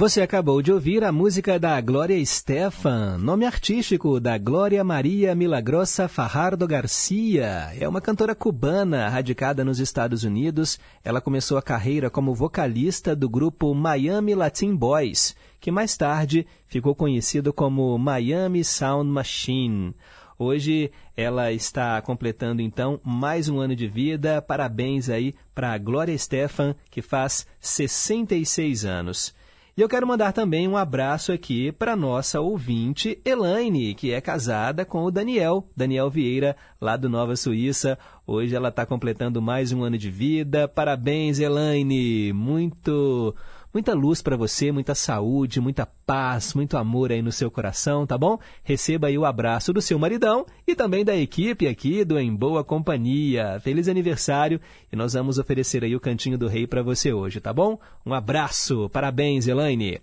Você 0.00 0.22
acabou 0.22 0.62
de 0.62 0.72
ouvir 0.72 1.04
a 1.04 1.12
música 1.12 1.60
da 1.60 1.78
Glória 1.78 2.24
Stefan, 2.24 3.18
nome 3.18 3.44
artístico 3.44 4.18
da 4.18 4.38
Glória 4.38 4.82
Maria 4.82 5.34
Milagrosa 5.34 6.08
Fajardo 6.08 6.66
Garcia. 6.66 7.70
É 7.78 7.86
uma 7.86 8.00
cantora 8.00 8.34
cubana 8.34 9.10
radicada 9.10 9.62
nos 9.62 9.78
Estados 9.78 10.24
Unidos. 10.24 10.80
Ela 11.04 11.20
começou 11.20 11.58
a 11.58 11.62
carreira 11.62 12.08
como 12.08 12.34
vocalista 12.34 13.14
do 13.14 13.28
grupo 13.28 13.74
Miami 13.74 14.34
Latin 14.34 14.74
Boys, 14.74 15.36
que 15.60 15.70
mais 15.70 15.98
tarde 15.98 16.46
ficou 16.66 16.94
conhecido 16.94 17.52
como 17.52 17.98
Miami 17.98 18.64
Sound 18.64 19.10
Machine. 19.10 19.94
Hoje 20.38 20.90
ela 21.14 21.52
está 21.52 22.00
completando 22.00 22.62
então 22.62 22.98
mais 23.04 23.50
um 23.50 23.60
ano 23.60 23.76
de 23.76 23.86
vida. 23.86 24.40
Parabéns 24.40 25.10
aí 25.10 25.34
para 25.54 25.74
a 25.74 25.78
Glória 25.78 26.16
Stefan, 26.16 26.74
que 26.90 27.02
faz 27.02 27.46
66 27.60 28.86
anos. 28.86 29.38
E 29.80 29.82
eu 29.82 29.88
quero 29.88 30.06
mandar 30.06 30.34
também 30.34 30.68
um 30.68 30.76
abraço 30.76 31.32
aqui 31.32 31.72
para 31.72 31.96
nossa 31.96 32.38
ouvinte 32.38 33.18
Elaine, 33.24 33.94
que 33.94 34.12
é 34.12 34.20
casada 34.20 34.84
com 34.84 35.04
o 35.04 35.10
Daniel, 35.10 35.66
Daniel 35.74 36.10
Vieira, 36.10 36.54
lá 36.78 36.98
do 36.98 37.08
Nova 37.08 37.34
Suíça. 37.34 37.98
Hoje 38.26 38.54
ela 38.54 38.68
está 38.68 38.84
completando 38.84 39.40
mais 39.40 39.72
um 39.72 39.82
ano 39.82 39.96
de 39.96 40.10
vida. 40.10 40.68
Parabéns, 40.68 41.38
Elaine! 41.38 42.30
Muito 42.30 43.34
Muita 43.72 43.94
luz 43.94 44.20
para 44.20 44.36
você, 44.36 44.72
muita 44.72 44.96
saúde, 44.96 45.60
muita 45.60 45.86
paz, 45.86 46.54
muito 46.54 46.76
amor 46.76 47.12
aí 47.12 47.22
no 47.22 47.30
seu 47.30 47.50
coração, 47.50 48.04
tá 48.04 48.18
bom? 48.18 48.36
Receba 48.64 49.06
aí 49.06 49.16
o 49.16 49.24
abraço 49.24 49.72
do 49.72 49.80
seu 49.80 49.96
maridão 49.96 50.44
e 50.66 50.74
também 50.74 51.04
da 51.04 51.14
equipe 51.14 51.68
aqui 51.68 52.04
do 52.04 52.18
Em 52.18 52.34
Boa 52.34 52.64
Companhia. 52.64 53.60
Feliz 53.60 53.86
aniversário 53.86 54.60
e 54.92 54.96
nós 54.96 55.12
vamos 55.12 55.38
oferecer 55.38 55.84
aí 55.84 55.94
o 55.94 56.00
Cantinho 56.00 56.36
do 56.36 56.48
Rei 56.48 56.66
para 56.66 56.82
você 56.82 57.12
hoje, 57.12 57.40
tá 57.40 57.52
bom? 57.52 57.78
Um 58.04 58.12
abraço, 58.12 58.88
parabéns, 58.90 59.46
Elaine. 59.46 60.00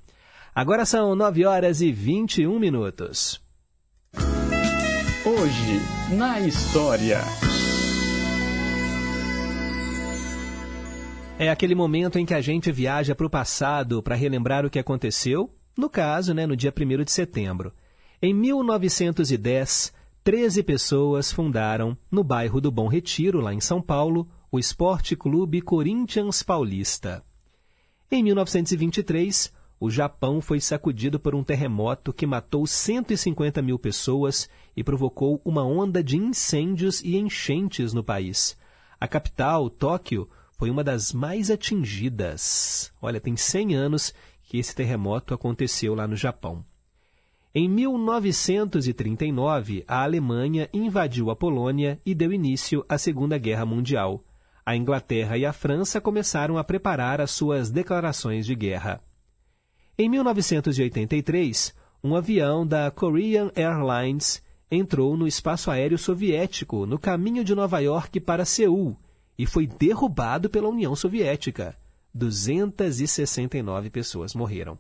Agora 0.56 0.86
são 0.86 1.14
9 1.14 1.46
horas 1.46 1.82
e 1.82 1.92
21 1.92 2.58
minutos. 2.58 3.42
Hoje, 5.26 6.16
na 6.16 6.40
história. 6.40 7.47
É 11.40 11.52
aquele 11.52 11.76
momento 11.76 12.18
em 12.18 12.26
que 12.26 12.34
a 12.34 12.42
gente 12.42 12.72
viaja 12.72 13.14
para 13.14 13.28
o 13.28 13.30
passado 13.30 14.02
para 14.02 14.16
relembrar 14.16 14.66
o 14.66 14.72
que 14.72 14.80
aconteceu, 14.80 15.54
no 15.78 15.88
caso, 15.88 16.34
né, 16.34 16.48
no 16.48 16.56
dia 16.56 16.74
1 16.76 17.04
de 17.04 17.12
setembro. 17.12 17.72
Em 18.20 18.34
1910, 18.34 19.94
13 20.24 20.64
pessoas 20.64 21.32
fundaram, 21.32 21.96
no 22.10 22.24
bairro 22.24 22.60
do 22.60 22.72
Bom 22.72 22.88
Retiro, 22.88 23.40
lá 23.40 23.54
em 23.54 23.60
São 23.60 23.80
Paulo, 23.80 24.28
o 24.52 24.58
Esporte 24.58 25.16
Clube 25.16 25.62
Corinthians 25.62 26.42
Paulista. 26.42 27.24
Em 28.12 28.24
1923, 28.24 29.54
o 29.80 29.92
Japão 29.92 30.42
foi 30.42 30.60
sacudido 30.60 31.20
por 31.20 31.36
um 31.36 31.44
terremoto 31.44 32.12
que 32.12 32.26
matou 32.26 32.66
150 32.66 33.62
mil 33.62 33.78
pessoas 33.78 34.50
e 34.76 34.84
provocou 34.84 35.40
uma 35.46 35.64
onda 35.64 36.04
de 36.04 36.18
incêndios 36.18 37.00
e 37.04 37.16
enchentes 37.16 37.94
no 37.94 38.04
país. 38.04 38.58
A 39.00 39.08
capital, 39.08 39.70
Tóquio, 39.70 40.28
foi 40.58 40.72
uma 40.72 40.84
das 40.84 41.14
mais 41.14 41.52
atingidas. 41.52 42.92
Olha, 43.00 43.22
tem 43.22 43.38
100 43.38 43.76
anos 43.76 44.12
que 44.44 44.58
esse 44.58 44.76
terremoto 44.76 45.34
aconteceu 45.34 45.94
lá 45.94 46.08
no 46.08 46.16
Japão. 46.16 46.66
Em 47.54 47.70
1939, 47.70 49.84
a 49.88 50.04
Alemanha 50.04 50.68
invadiu 50.74 51.30
a 51.30 51.36
Polônia 51.36 52.02
e 52.06 52.16
deu 52.16 52.34
início 52.34 52.84
à 52.90 52.98
Segunda 52.98 53.38
Guerra 53.38 53.66
Mundial. 53.66 54.24
A 54.66 54.76
Inglaterra 54.76 55.38
e 55.38 55.46
a 55.46 55.54
França 55.54 56.02
começaram 56.02 56.58
a 56.58 56.64
preparar 56.64 57.22
as 57.22 57.30
suas 57.32 57.70
declarações 57.70 58.46
de 58.46 58.56
guerra. 58.56 59.02
Em 59.98 60.10
1983, 60.10 61.74
um 62.04 62.16
avião 62.16 62.66
da 62.66 62.92
Korean 62.92 63.52
Airlines 63.56 64.44
entrou 64.70 65.16
no 65.16 65.28
espaço 65.28 65.72
aéreo 65.72 65.98
soviético 65.98 66.86
no 66.86 67.00
caminho 67.00 67.44
de 67.44 67.56
Nova 67.56 67.80
York 67.80 68.20
para 68.20 68.44
Seul 68.44 68.98
e 69.38 69.46
foi 69.46 69.68
derrubado 69.68 70.50
pela 70.50 70.70
União 70.70 70.96
Soviética. 70.96 71.78
269 72.14 73.90
pessoas 73.90 74.34
morreram. 74.34 74.78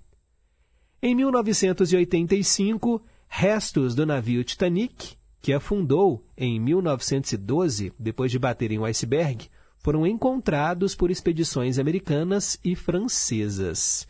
Em 1.02 1.14
1985, 1.14 3.02
restos 3.28 3.94
do 3.94 4.06
navio 4.06 4.44
Titanic, 4.44 5.16
que 5.40 5.54
afundou 5.54 6.26
em 6.36 6.60
1912 6.60 7.94
depois 8.00 8.32
de 8.32 8.40
bater 8.40 8.72
em 8.72 8.80
um 8.80 8.86
iceberg, 8.86 9.50
foram 9.78 10.06
encontrados 10.06 10.96
por 10.96 11.12
expedições 11.12 11.78
americanas 11.78 12.60
e 12.64 12.76
francesas. 12.76 14.08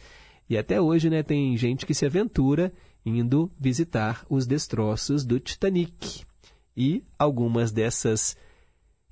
E 0.49 0.57
até 0.57 0.79
hoje 0.79 1.09
né, 1.09 1.21
tem 1.21 1.57
gente 1.57 1.85
que 1.85 1.93
se 1.93 2.05
aventura 2.05 2.71
indo 3.05 3.51
visitar 3.59 4.25
os 4.29 4.47
destroços 4.47 5.25
do 5.25 5.39
Titanic. 5.39 6.23
E 6.75 7.03
algumas 7.19 7.71
dessas 7.71 8.37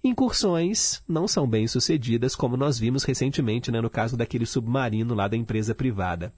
Incursões 0.07 1.01
não 1.07 1.27
são 1.27 1.47
bem 1.47 1.67
sucedidas, 1.67 2.35
como 2.35 2.55
nós 2.55 2.77
vimos 2.77 3.03
recentemente 3.03 3.71
né, 3.71 3.81
no 3.81 3.89
caso 3.89 4.15
daquele 4.15 4.45
submarino 4.45 5.15
lá 5.15 5.27
da 5.27 5.35
empresa 5.35 5.73
privada. 5.73 6.31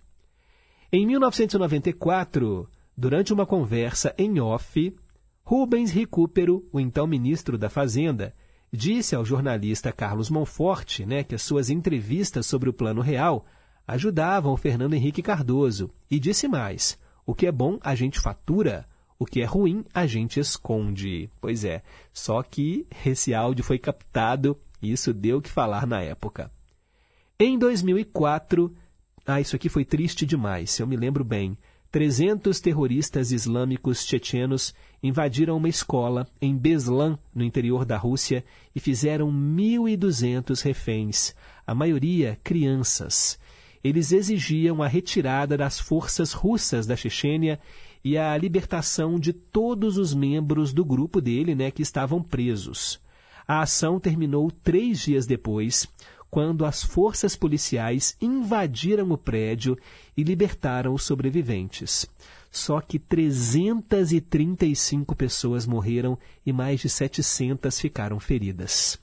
Em 0.89 1.05
1994, 1.05 2.69
durante 2.95 3.33
uma 3.33 3.45
conversa 3.45 4.15
em 4.17 4.39
off, 4.39 4.95
Rubens 5.43 5.91
Recupero, 5.91 6.65
o 6.71 6.79
então 6.79 7.05
ministro 7.05 7.57
da 7.57 7.69
Fazenda, 7.69 8.33
disse 8.71 9.13
ao 9.13 9.25
jornalista 9.25 9.91
Carlos 9.91 10.29
Monforte 10.29 11.05
né, 11.05 11.21
que 11.21 11.35
as 11.35 11.41
suas 11.41 11.69
entrevistas 11.69 12.45
sobre 12.45 12.69
o 12.69 12.73
Plano 12.73 13.01
Real 13.01 13.45
ajudavam 13.85 14.53
o 14.53 14.57
Fernando 14.57 14.93
Henrique 14.93 15.21
Cardoso 15.21 15.91
e 16.09 16.21
disse 16.21 16.47
mais: 16.47 16.97
o 17.25 17.35
que 17.35 17.45
é 17.45 17.51
bom 17.51 17.77
a 17.81 17.93
gente 17.95 18.17
fatura, 18.17 18.87
o 19.19 19.25
que 19.25 19.41
é 19.41 19.45
ruim, 19.45 19.83
a 19.93 20.05
gente 20.05 20.39
esconde. 20.39 21.29
Pois 21.41 21.63
é, 21.63 21.81
só 22.13 22.43
que 22.43 22.85
esse 23.05 23.33
áudio 23.33 23.63
foi 23.63 23.79
captado 23.79 24.57
e 24.81 24.91
isso 24.91 25.13
deu 25.13 25.37
o 25.37 25.41
que 25.41 25.49
falar 25.49 25.87
na 25.87 26.01
época. 26.01 26.51
Em 27.39 27.57
2004, 27.57 28.75
ah, 29.25 29.41
isso 29.41 29.55
aqui 29.55 29.69
foi 29.69 29.83
triste 29.83 30.25
demais, 30.25 30.71
se 30.71 30.81
eu 30.81 30.87
me 30.87 30.95
lembro 30.95 31.23
bem. 31.23 31.57
300 31.91 32.59
terroristas 32.59 33.31
islâmicos 33.31 34.05
chechenos 34.05 34.73
invadiram 35.01 35.57
uma 35.57 35.69
escola 35.69 36.27
em 36.41 36.55
Beslan, 36.55 37.17
no 37.33 37.43
interior 37.43 37.85
da 37.85 37.97
Rússia, 37.97 38.43
e 38.75 38.79
fizeram 38.79 39.31
1.200 39.31 40.61
reféns, 40.61 41.33
a 41.65 41.73
maioria 41.73 42.37
crianças. 42.43 43.39
Eles 43.83 44.11
exigiam 44.11 44.83
a 44.83 44.87
retirada 44.87 45.55
das 45.55 45.79
forças 45.79 46.33
russas 46.33 46.85
da 46.85 46.95
Chechênia 46.95 47.59
e 48.03 48.17
a 48.17 48.37
libertação 48.37 49.19
de 49.19 49.33
todos 49.33 49.97
os 49.97 50.13
membros 50.13 50.73
do 50.73 50.85
grupo 50.85 51.21
dele 51.21 51.55
né, 51.55 51.71
que 51.71 51.81
estavam 51.81 52.21
presos. 52.21 52.99
A 53.47 53.61
ação 53.61 53.99
terminou 53.99 54.51
três 54.51 54.99
dias 54.99 55.25
depois, 55.25 55.87
quando 56.29 56.65
as 56.65 56.83
forças 56.83 57.35
policiais 57.35 58.15
invadiram 58.21 59.09
o 59.11 59.17
prédio 59.17 59.75
e 60.15 60.21
libertaram 60.23 60.93
os 60.93 61.01
sobreviventes. 61.03 62.05
Só 62.51 62.79
que 62.81 62.99
335 62.99 65.15
pessoas 65.15 65.65
morreram 65.65 66.19
e 66.45 66.51
mais 66.51 66.81
de 66.81 66.89
700 66.89 67.79
ficaram 67.79 68.19
feridas. 68.19 68.99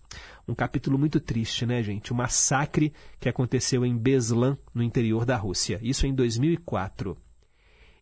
Um 0.47 0.55
capítulo 0.55 0.99
muito 0.99 1.19
triste, 1.21 1.65
né, 1.65 1.83
gente? 1.83 2.13
O 2.13 2.15
massacre 2.15 2.93
que 3.19 3.27
aconteceu 3.29 3.87
em 3.87 3.97
Beslan, 3.97 4.59
no 4.75 4.83
interior 4.83 5.25
da 5.25 5.37
Rússia. 5.37 5.81
Isso 5.83 6.07
em 6.07 6.15
2004. 6.15 7.17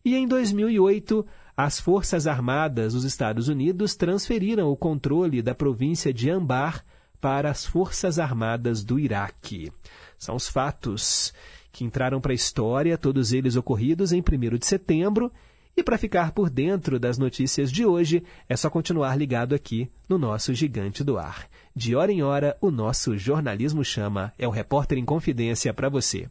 E 0.05 0.15
em 0.15 0.27
2008, 0.27 1.25
as 1.55 1.79
Forças 1.79 2.27
Armadas 2.27 2.93
dos 2.93 3.05
Estados 3.05 3.47
Unidos 3.47 3.95
transferiram 3.95 4.69
o 4.69 4.75
controle 4.75 5.41
da 5.41 5.55
província 5.55 6.13
de 6.13 6.29
Anbar 6.29 6.83
para 7.21 7.49
as 7.49 7.65
Forças 7.65 8.19
Armadas 8.19 8.83
do 8.83 8.99
Iraque. 8.99 9.71
São 10.17 10.35
os 10.35 10.49
fatos 10.49 11.33
que 11.71 11.85
entraram 11.85 12.19
para 12.19 12.33
a 12.33 12.35
história, 12.35 12.97
todos 12.97 13.31
eles 13.31 13.55
ocorridos 13.55 14.11
em 14.11 14.21
1 14.21 14.57
de 14.57 14.65
setembro. 14.65 15.31
E 15.75 15.81
para 15.81 15.97
ficar 15.97 16.33
por 16.33 16.49
dentro 16.49 16.99
das 16.99 17.17
notícias 17.17 17.71
de 17.71 17.85
hoje, 17.85 18.23
é 18.49 18.57
só 18.57 18.69
continuar 18.69 19.15
ligado 19.15 19.55
aqui 19.55 19.89
no 20.09 20.17
nosso 20.17 20.53
Gigante 20.53 21.01
do 21.01 21.17
Ar. 21.17 21.47
De 21.73 21.95
hora 21.95 22.11
em 22.11 22.21
hora, 22.21 22.57
o 22.59 22.69
nosso 22.69 23.17
jornalismo 23.17 23.85
chama. 23.85 24.33
É 24.37 24.45
o 24.45 24.51
repórter 24.51 24.97
em 24.97 25.05
confidência 25.05 25.73
para 25.73 25.87
você. 25.87 26.29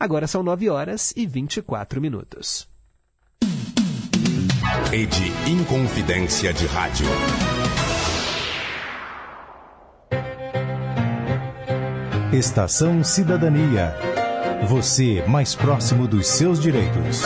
Agora 0.00 0.26
são 0.26 0.42
9 0.42 0.68
horas 0.68 1.14
e 1.16 1.26
24 1.26 2.00
minutos. 2.00 2.73
Rede 4.82 5.32
Inconfidência 5.48 6.52
de 6.52 6.66
Rádio. 6.66 7.06
Estação 12.32 13.02
Cidadania. 13.04 13.94
Você 14.66 15.24
mais 15.28 15.54
próximo 15.54 16.08
dos 16.08 16.26
seus 16.26 16.60
direitos. 16.60 17.22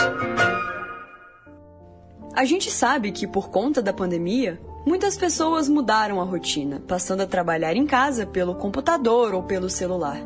A 2.35 2.45
gente 2.45 2.69
sabe 2.69 3.11
que 3.11 3.27
por 3.27 3.49
conta 3.49 3.81
da 3.81 3.91
pandemia, 3.91 4.61
muitas 4.85 5.17
pessoas 5.17 5.67
mudaram 5.67 6.21
a 6.21 6.23
rotina, 6.23 6.81
passando 6.87 7.21
a 7.21 7.27
trabalhar 7.27 7.75
em 7.75 7.85
casa 7.85 8.25
pelo 8.25 8.55
computador 8.55 9.33
ou 9.33 9.43
pelo 9.43 9.69
celular. 9.69 10.21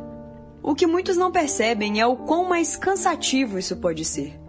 O 0.62 0.74
que 0.74 0.86
muitos 0.86 1.16
não 1.16 1.32
percebem 1.32 2.00
é 2.00 2.06
o 2.06 2.16
quão 2.16 2.48
mais 2.48 2.76
cansativo 2.76 3.58
isso 3.58 3.76
pode 3.76 4.04
ser. 4.04 4.43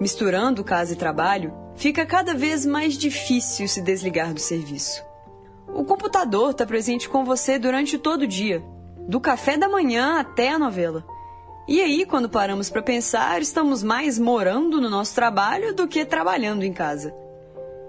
Misturando 0.00 0.62
casa 0.62 0.92
e 0.92 0.96
trabalho, 0.96 1.52
fica 1.74 2.06
cada 2.06 2.34
vez 2.34 2.64
mais 2.64 2.94
difícil 2.96 3.66
se 3.66 3.82
desligar 3.82 4.32
do 4.32 4.40
serviço. 4.40 5.02
O 5.66 5.84
computador 5.84 6.50
está 6.50 6.64
presente 6.64 7.08
com 7.08 7.24
você 7.24 7.58
durante 7.58 7.98
todo 7.98 8.22
o 8.22 8.26
dia, 8.26 8.62
do 9.08 9.20
café 9.20 9.56
da 9.56 9.68
manhã 9.68 10.18
até 10.20 10.50
a 10.50 10.58
novela. 10.58 11.04
E 11.66 11.82
aí, 11.82 12.06
quando 12.06 12.30
paramos 12.30 12.70
para 12.70 12.80
pensar, 12.80 13.42
estamos 13.42 13.82
mais 13.82 14.18
morando 14.18 14.80
no 14.80 14.88
nosso 14.88 15.14
trabalho 15.14 15.74
do 15.74 15.86
que 15.86 16.04
trabalhando 16.04 16.62
em 16.62 16.72
casa. 16.72 17.14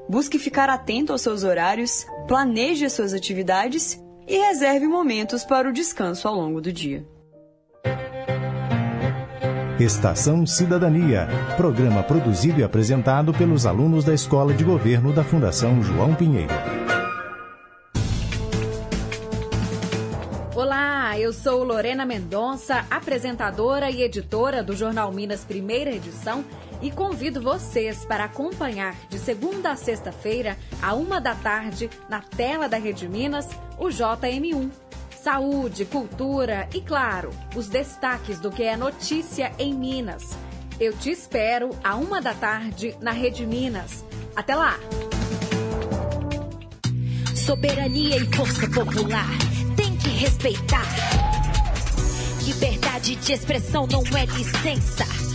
Busque 0.09 0.39
ficar 0.39 0.69
atento 0.69 1.11
aos 1.11 1.21
seus 1.21 1.43
horários, 1.43 2.05
planeje 2.27 2.85
as 2.85 2.93
suas 2.93 3.13
atividades 3.13 4.01
e 4.27 4.37
reserve 4.37 4.87
momentos 4.87 5.43
para 5.45 5.69
o 5.69 5.73
descanso 5.73 6.27
ao 6.27 6.35
longo 6.35 6.59
do 6.59 6.73
dia. 6.73 7.05
Estação 9.79 10.45
Cidadania, 10.45 11.29
programa 11.55 12.03
produzido 12.03 12.59
e 12.59 12.63
apresentado 12.65 13.31
pelos 13.31 13.65
alunos 13.65 14.03
da 14.03 14.13
Escola 14.13 14.53
de 14.53 14.61
Governo 14.61 15.13
da 15.13 15.23
Fundação 15.23 15.81
João 15.81 16.13
Pinheiro. 16.13 16.53
Olá, 20.53 21.17
eu 21.17 21.31
sou 21.31 21.63
Lorena 21.63 22.05
Mendonça, 22.05 22.85
apresentadora 22.91 23.89
e 23.89 24.01
editora 24.01 24.61
do 24.61 24.75
Jornal 24.75 25.13
Minas 25.13 25.45
Primeira 25.45 25.91
Edição 25.91 26.43
e 26.81 26.91
convido 26.91 27.41
vocês 27.41 28.03
para 28.03 28.25
acompanhar 28.25 28.93
de 29.09 29.17
segunda 29.17 29.71
a 29.71 29.77
sexta-feira, 29.77 30.57
a 30.81 30.93
uma 30.93 31.21
da 31.21 31.35
tarde, 31.35 31.89
na 32.09 32.19
tela 32.19 32.67
da 32.67 32.77
Rede 32.77 33.07
Minas, 33.07 33.47
o 33.77 33.85
JM1. 33.85 34.88
Saúde, 35.23 35.83
cultura 35.83 36.69
e, 36.73 36.79
claro, 36.79 37.31
os 37.53 37.67
destaques 37.67 38.39
do 38.39 38.49
que 38.49 38.63
é 38.63 38.77
notícia 38.77 39.51
em 39.59 39.73
Minas. 39.73 40.37
Eu 40.79 40.93
te 40.97 41.11
espero 41.11 41.71
a 41.83 41.97
uma 41.97 42.21
da 42.21 42.33
tarde 42.33 42.95
na 43.01 43.11
Rede 43.11 43.45
Minas. 43.45 44.05
Até 44.33 44.55
lá! 44.55 44.79
Soberania 47.35 48.15
e 48.15 48.33
força 48.33 48.69
popular 48.69 49.27
tem 49.75 49.97
que 49.97 50.09
respeitar. 50.09 50.87
Liberdade 52.45 53.17
de 53.17 53.33
expressão 53.33 53.85
não 53.87 54.03
é 54.17 54.25
licença. 54.25 55.28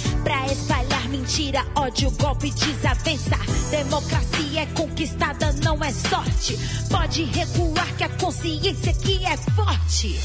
Mentira, 1.25 1.65
ódio, 1.75 2.11
golpe, 2.11 2.51
desavença. 2.51 3.39
Democracia 3.71 4.61
é 4.61 4.67
conquistada, 4.67 5.55
não 5.65 5.83
é 5.83 5.91
sorte. 5.91 6.55
Pode 6.91 7.25
recuar 7.25 7.97
que 7.97 8.05
a 8.05 8.11
consciência 8.11 8.93
aqui 8.93 9.25
é 9.25 9.35
forte. 9.35 10.21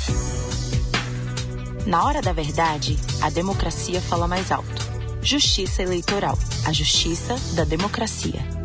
Na 1.86 2.04
hora 2.04 2.22
da 2.22 2.34
verdade, 2.34 3.00
a 3.22 3.30
democracia 3.30 4.02
fala 4.02 4.28
mais 4.28 4.52
alto. 4.52 4.90
Justiça 5.24 5.84
Eleitoral, 5.84 6.38
a 6.66 6.74
justiça 6.74 7.34
da 7.56 7.64
democracia. 7.64 8.59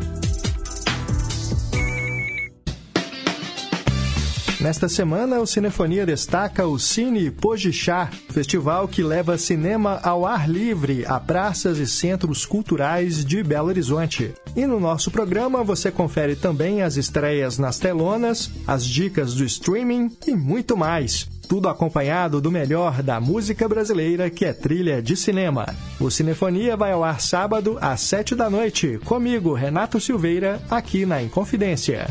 Nesta 4.65 4.89
semana, 4.89 5.39
o 5.39 5.45
Cinefonia 5.45 6.07
destaca 6.07 6.65
o 6.65 6.79
Cine 6.79 7.29
Pojixá, 7.29 8.09
festival 8.31 8.87
que 8.87 9.03
leva 9.03 9.37
cinema 9.37 9.99
ao 10.01 10.25
ar 10.25 10.49
livre 10.49 11.05
a 11.05 11.19
praças 11.19 11.77
e 11.77 11.85
centros 11.85 12.47
culturais 12.47 13.23
de 13.23 13.43
Belo 13.43 13.67
Horizonte. 13.67 14.33
E 14.55 14.65
no 14.65 14.79
nosso 14.79 15.11
programa 15.11 15.63
você 15.63 15.91
confere 15.91 16.35
também 16.35 16.81
as 16.81 16.97
estreias 16.97 17.59
nas 17.59 17.77
telonas, 17.77 18.49
as 18.65 18.83
dicas 18.83 19.35
do 19.35 19.45
streaming 19.45 20.09
e 20.25 20.33
muito 20.33 20.75
mais. 20.75 21.27
Tudo 21.47 21.69
acompanhado 21.69 22.41
do 22.41 22.49
melhor 22.49 23.03
da 23.03 23.19
música 23.19 23.69
brasileira, 23.69 24.31
que 24.31 24.45
é 24.45 24.51
trilha 24.51 24.99
de 24.99 25.15
cinema. 25.15 25.67
O 25.99 26.09
Cinefonia 26.09 26.75
vai 26.75 26.91
ao 26.91 27.03
ar 27.03 27.21
sábado 27.21 27.77
às 27.79 28.01
sete 28.01 28.33
da 28.33 28.49
noite, 28.49 28.99
comigo, 29.05 29.53
Renato 29.53 29.99
Silveira, 30.01 30.59
aqui 30.71 31.05
na 31.05 31.21
Inconfidência. 31.21 32.07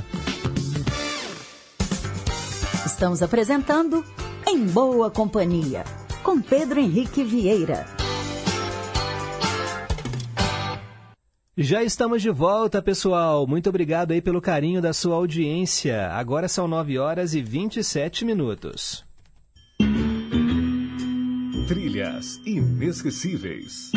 Estamos 3.05 3.23
apresentando 3.23 4.03
Em 4.49 4.64
Boa 4.64 5.11
Companhia, 5.11 5.85
com 6.23 6.40
Pedro 6.40 6.81
Henrique 6.81 7.23
Vieira. 7.23 7.85
Já 11.55 11.85
estamos 11.85 12.23
de 12.23 12.31
volta, 12.31 12.81
pessoal. 12.81 13.47
Muito 13.47 13.69
obrigado 13.69 14.12
aí 14.12 14.23
pelo 14.23 14.40
carinho 14.40 14.81
da 14.81 14.95
sua 14.95 15.17
audiência. 15.17 16.09
Agora 16.12 16.49
são 16.49 16.67
9 16.67 16.99
horas 16.99 17.35
e 17.35 17.43
27 17.43 18.25
minutos. 18.25 19.05
Trilhas 21.69 22.40
inesquecíveis. 22.47 23.93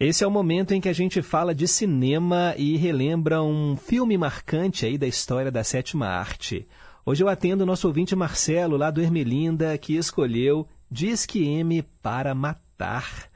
Esse 0.00 0.24
é 0.24 0.26
o 0.26 0.30
momento 0.30 0.72
em 0.72 0.80
que 0.80 0.88
a 0.88 0.94
gente 0.94 1.20
fala 1.20 1.54
de 1.54 1.68
cinema 1.68 2.54
e 2.56 2.78
relembra 2.78 3.42
um 3.42 3.76
filme 3.76 4.16
marcante 4.16 4.86
aí 4.86 4.96
da 4.96 5.06
história 5.06 5.50
da 5.50 5.62
sétima 5.62 6.06
arte. 6.06 6.66
Hoje 7.04 7.22
eu 7.22 7.28
atendo 7.28 7.64
o 7.64 7.66
nosso 7.66 7.86
ouvinte 7.86 8.16
Marcelo, 8.16 8.78
lá 8.78 8.90
do 8.90 9.02
Ermelinda, 9.02 9.76
que 9.76 9.94
escolheu 9.94 10.66
Disque 10.90 11.44
M 11.44 11.82
para 12.00 12.34
Matar, 12.34 13.28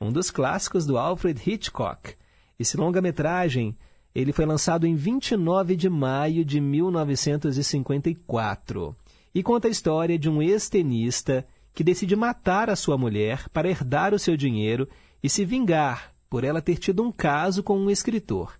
um 0.00 0.10
dos 0.10 0.30
clássicos 0.30 0.86
do 0.86 0.96
Alfred 0.96 1.38
Hitchcock. 1.44 2.14
Esse 2.58 2.78
longa-metragem 2.78 3.76
ele 4.14 4.32
foi 4.32 4.46
lançado 4.46 4.86
em 4.86 4.94
29 4.94 5.76
de 5.76 5.90
maio 5.90 6.46
de 6.46 6.62
1954 6.62 8.96
e 9.34 9.42
conta 9.42 9.68
a 9.68 9.70
história 9.70 10.18
de 10.18 10.30
um 10.30 10.40
ex-tenista 10.40 11.46
que 11.74 11.84
decide 11.84 12.16
matar 12.16 12.70
a 12.70 12.76
sua 12.76 12.96
mulher 12.96 13.50
para 13.50 13.68
herdar 13.68 14.14
o 14.14 14.18
seu 14.18 14.34
dinheiro 14.34 14.88
e 15.22 15.28
se 15.28 15.44
vingar 15.44 16.12
por 16.28 16.44
ela 16.44 16.60
ter 16.60 16.76
tido 16.76 17.02
um 17.02 17.12
caso 17.12 17.62
com 17.62 17.78
um 17.78 17.90
escritor. 17.90 18.58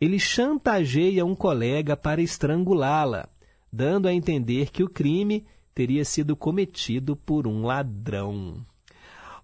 Ele 0.00 0.18
chantageia 0.18 1.24
um 1.24 1.34
colega 1.34 1.96
para 1.96 2.22
estrangulá-la, 2.22 3.28
dando 3.72 4.06
a 4.06 4.14
entender 4.14 4.70
que 4.70 4.82
o 4.82 4.88
crime 4.88 5.44
teria 5.74 6.04
sido 6.04 6.36
cometido 6.36 7.16
por 7.16 7.46
um 7.46 7.62
ladrão. 7.62 8.64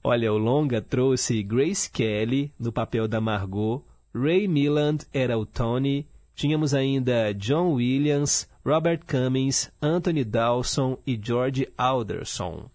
Olha, 0.03 0.33
o 0.33 0.39
longa 0.39 0.83
trouxe 0.83 1.43
Grace 1.43 1.91
Kelly 1.91 2.53
no 2.59 2.71
papel 2.71 3.09
da 3.09 3.21
Margot, 3.21 3.83
Ray 4.15 4.47
Milland 4.47 5.05
era 5.13 5.39
o 5.39 5.47
Tony, 5.47 6.07
tínhamos 6.35 6.75
ainda 6.75 7.33
John 7.33 7.73
Williams, 7.73 8.49
Robert 8.65 9.01
Cummings, 9.07 9.73
Anthony 9.81 10.25
Dawson 10.25 10.99
e 11.07 11.19
George 11.21 11.69
Alderson. 11.77 12.71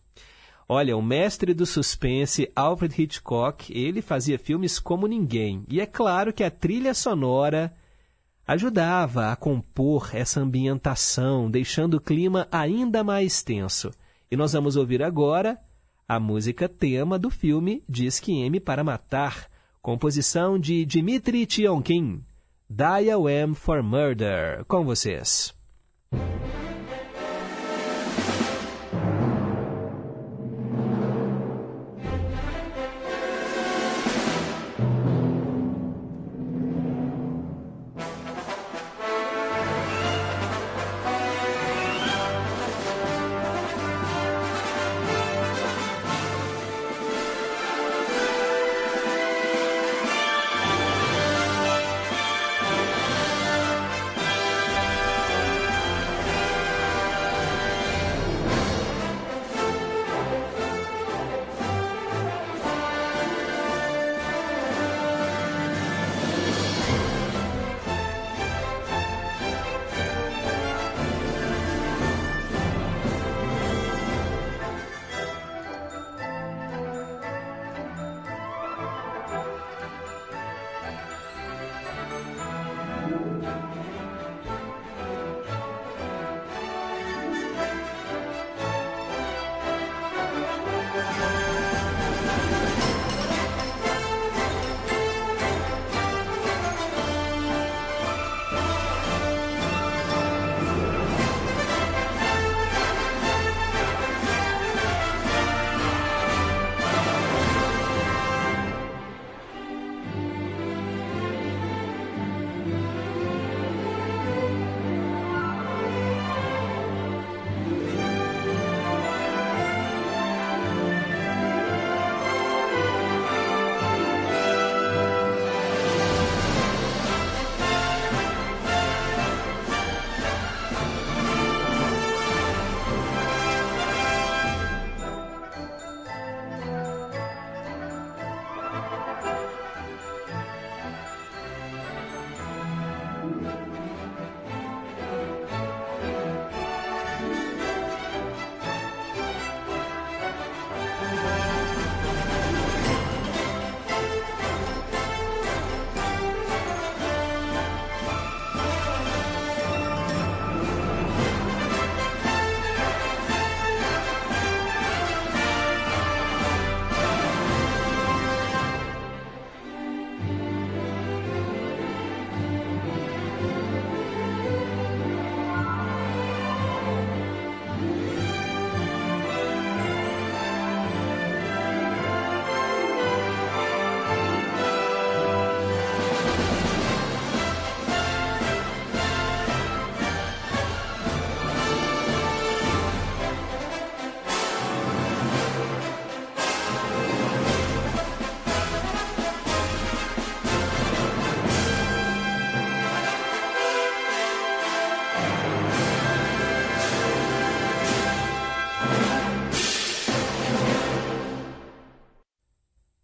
Olha, 0.72 0.96
o 0.96 1.02
mestre 1.02 1.52
do 1.52 1.66
suspense, 1.66 2.52
Alfred 2.56 3.02
Hitchcock, 3.02 3.76
ele 3.76 4.04
fazia 4.04 4.38
filmes 4.38 4.78
como 4.78 5.08
ninguém. 5.08 5.66
E 5.68 5.82
é 5.82 5.86
claro 5.88 6.32
que 6.32 6.44
a 6.44 6.52
trilha 6.52 6.94
sonora 6.94 7.74
ajudava 8.46 9.32
a 9.32 9.36
compor 9.36 10.12
essa 10.14 10.40
ambientação, 10.40 11.50
deixando 11.50 11.96
o 11.96 12.00
clima 12.00 12.48
ainda 12.52 13.04
mais 13.04 13.42
tenso. 13.42 13.90
E 14.30 14.38
nós 14.38 14.54
vamos 14.54 14.76
ouvir 14.76 15.02
agora 15.02 15.58
a 16.08 16.20
música 16.20 16.70
tema 16.70 17.18
do 17.18 17.32
filme 17.32 17.84
Disque 17.90 18.32
M 18.32 18.60
para 18.60 18.84
Matar, 18.84 19.48
composição 19.82 20.60
de 20.60 20.86
Dmitri 20.86 21.48
Tionkin. 21.48 22.22
Dial 22.70 23.28
M 23.28 23.56
for 23.56 23.82
Murder. 23.82 24.64
Com 24.66 24.86
vocês. 24.86 25.52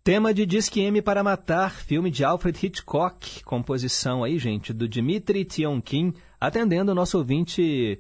Tema 0.06 0.34
de 0.36 0.46
Disque 0.46 0.82
M 0.82 1.02
para 1.02 1.24
Matar, 1.24 1.72
filme 1.72 2.12
de 2.12 2.24
Alfred 2.24 2.64
Hitchcock, 2.64 3.44
composição 3.44 4.24
aí, 4.24 4.38
gente, 4.38 4.72
do 4.72 4.88
Dmitry 4.88 5.44
Tionkin, 5.44 6.14
atendendo 6.40 6.92
o 6.92 6.96
nosso 6.96 7.18
ouvinte 7.18 8.00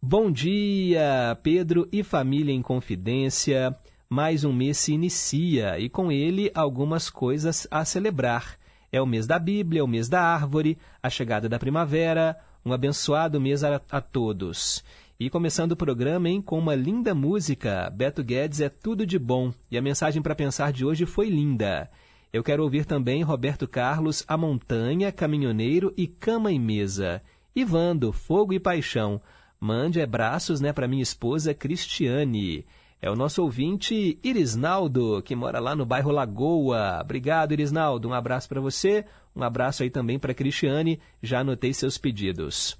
Bom 0.00 0.30
dia, 0.30 1.38
Pedro 1.42 1.88
e 1.90 2.02
família 2.02 2.52
em 2.52 2.60
confidência. 2.60 3.74
Mais 4.10 4.44
um 4.44 4.52
mês 4.52 4.76
se 4.76 4.92
inicia 4.92 5.78
e 5.78 5.88
com 5.88 6.12
ele 6.12 6.50
algumas 6.54 7.08
coisas 7.08 7.66
a 7.70 7.82
celebrar. 7.82 8.58
É 8.92 9.00
o 9.00 9.06
mês 9.06 9.26
da 9.26 9.38
Bíblia, 9.38 9.82
o 9.82 9.88
mês 9.88 10.06
da 10.06 10.20
árvore, 10.20 10.76
a 11.02 11.08
chegada 11.08 11.48
da 11.48 11.58
primavera, 11.58 12.36
um 12.66 12.72
abençoado 12.72 13.40
mês 13.40 13.62
a, 13.62 13.80
a 13.88 14.00
todos. 14.00 14.82
E 15.20 15.30
começando 15.30 15.72
o 15.72 15.76
programa, 15.76 16.28
hein, 16.28 16.42
com 16.42 16.58
uma 16.58 16.74
linda 16.74 17.14
música. 17.14 17.88
Beto 17.90 18.24
Guedes 18.24 18.60
é 18.60 18.68
tudo 18.68 19.06
de 19.06 19.20
bom. 19.20 19.54
E 19.70 19.78
a 19.78 19.82
mensagem 19.82 20.20
para 20.20 20.34
pensar 20.34 20.72
de 20.72 20.84
hoje 20.84 21.06
foi 21.06 21.28
linda. 21.28 21.88
Eu 22.32 22.42
quero 22.42 22.64
ouvir 22.64 22.84
também 22.84 23.22
Roberto 23.22 23.68
Carlos, 23.68 24.24
A 24.26 24.36
Montanha, 24.36 25.12
Caminhoneiro 25.12 25.94
e 25.96 26.08
Cama 26.08 26.50
e 26.50 26.58
Mesa. 26.58 27.22
Ivando, 27.54 28.12
Fogo 28.12 28.52
e 28.52 28.58
Paixão. 28.58 29.22
Mande 29.60 30.02
abraços 30.02 30.60
né, 30.60 30.72
para 30.72 30.88
minha 30.88 31.04
esposa 31.04 31.54
Cristiane. 31.54 32.66
É 33.00 33.10
o 33.10 33.16
nosso 33.16 33.42
ouvinte 33.42 34.18
Irisnaldo, 34.24 35.22
que 35.22 35.36
mora 35.36 35.60
lá 35.60 35.76
no 35.76 35.84
bairro 35.84 36.10
Lagoa. 36.10 36.98
Obrigado, 37.00 37.52
Irisnaldo. 37.52 38.08
Um 38.08 38.14
abraço 38.14 38.48
para 38.48 38.60
você. 38.60 39.04
Um 39.34 39.42
abraço 39.42 39.82
aí 39.82 39.90
também 39.90 40.18
para 40.18 40.32
Cristiane. 40.32 40.98
Já 41.22 41.40
anotei 41.40 41.74
seus 41.74 41.98
pedidos. 41.98 42.78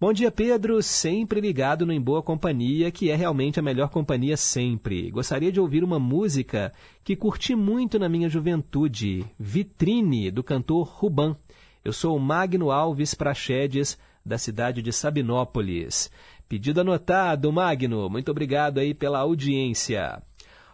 Bom 0.00 0.12
dia, 0.12 0.30
Pedro. 0.30 0.82
Sempre 0.82 1.40
ligado 1.40 1.86
no 1.86 1.92
Em 1.92 2.00
Boa 2.00 2.20
Companhia, 2.20 2.90
que 2.90 3.10
é 3.10 3.14
realmente 3.14 3.60
a 3.60 3.62
melhor 3.62 3.90
companhia 3.90 4.36
sempre. 4.36 5.08
Gostaria 5.10 5.52
de 5.52 5.60
ouvir 5.60 5.84
uma 5.84 6.00
música 6.00 6.72
que 7.04 7.14
curti 7.14 7.54
muito 7.54 7.96
na 7.96 8.08
minha 8.08 8.28
juventude. 8.28 9.24
Vitrine, 9.38 10.32
do 10.32 10.42
cantor 10.42 10.88
Ruban. 10.88 11.36
Eu 11.84 11.92
sou 11.92 12.16
o 12.16 12.20
Magno 12.20 12.72
Alves 12.72 13.14
Prachedes, 13.14 13.96
da 14.26 14.36
cidade 14.36 14.82
de 14.82 14.92
Sabinópolis. 14.92 16.10
Pedido 16.48 16.80
anotado, 16.80 17.52
Magno. 17.52 18.08
Muito 18.08 18.30
obrigado 18.30 18.78
aí 18.78 18.94
pela 18.94 19.20
audiência. 19.20 20.22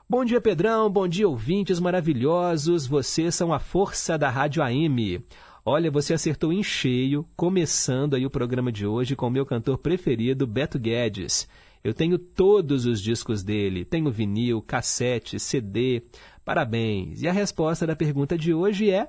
Bom 0.09 0.25
dia, 0.25 0.41
Pedrão. 0.41 0.91
Bom 0.91 1.07
dia, 1.07 1.29
ouvintes 1.29 1.79
maravilhosos. 1.79 2.87
Vocês 2.87 3.35
são 3.35 3.53
a 3.53 3.59
força 3.59 4.19
da 4.19 4.29
Rádio 4.29 4.63
AM. 4.63 5.25
Olha, 5.65 5.91
você 5.91 6.15
acertou 6.15 6.53
em 6.53 6.63
cheio, 6.63 7.25
começando 7.37 8.15
aí 8.15 8.27
o 8.27 8.31
programa 8.31 8.73
de 8.73 8.87
hoje 8.87 9.15
com 9.15 9.29
o 9.29 9.31
meu 9.31 9.47
cantor 9.47 9.79
preferido, 9.79 10.47
Beto 10.47 10.79
Guedes. 10.79 11.49
Eu 11.85 11.95
tenho 11.95 12.19
todos 12.19 12.87
os 12.87 13.01
discos 13.01 13.43
dele, 13.43 13.85
tenho 13.85 14.11
vinil, 14.11 14.61
cassete, 14.61 15.39
CD. 15.39 16.03
Parabéns. 16.45 17.23
E 17.23 17.29
a 17.29 17.33
resposta 17.33 17.87
da 17.87 17.95
pergunta 17.95 18.37
de 18.37 18.53
hoje 18.53 18.91
é: 18.91 19.09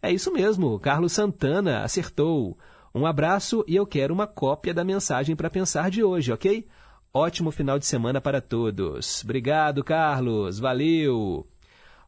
é 0.00 0.12
isso 0.12 0.32
mesmo, 0.32 0.78
Carlos 0.78 1.12
Santana 1.12 1.82
acertou. 1.82 2.56
Um 2.96 3.04
abraço 3.04 3.62
e 3.68 3.76
eu 3.76 3.86
quero 3.86 4.14
uma 4.14 4.26
cópia 4.26 4.72
da 4.72 4.82
mensagem 4.82 5.36
para 5.36 5.50
pensar 5.50 5.90
de 5.90 6.02
hoje, 6.02 6.32
ok? 6.32 6.66
Ótimo 7.12 7.50
final 7.50 7.78
de 7.78 7.84
semana 7.84 8.22
para 8.22 8.40
todos. 8.40 9.22
Obrigado, 9.22 9.84
Carlos. 9.84 10.58
Valeu. 10.58 11.46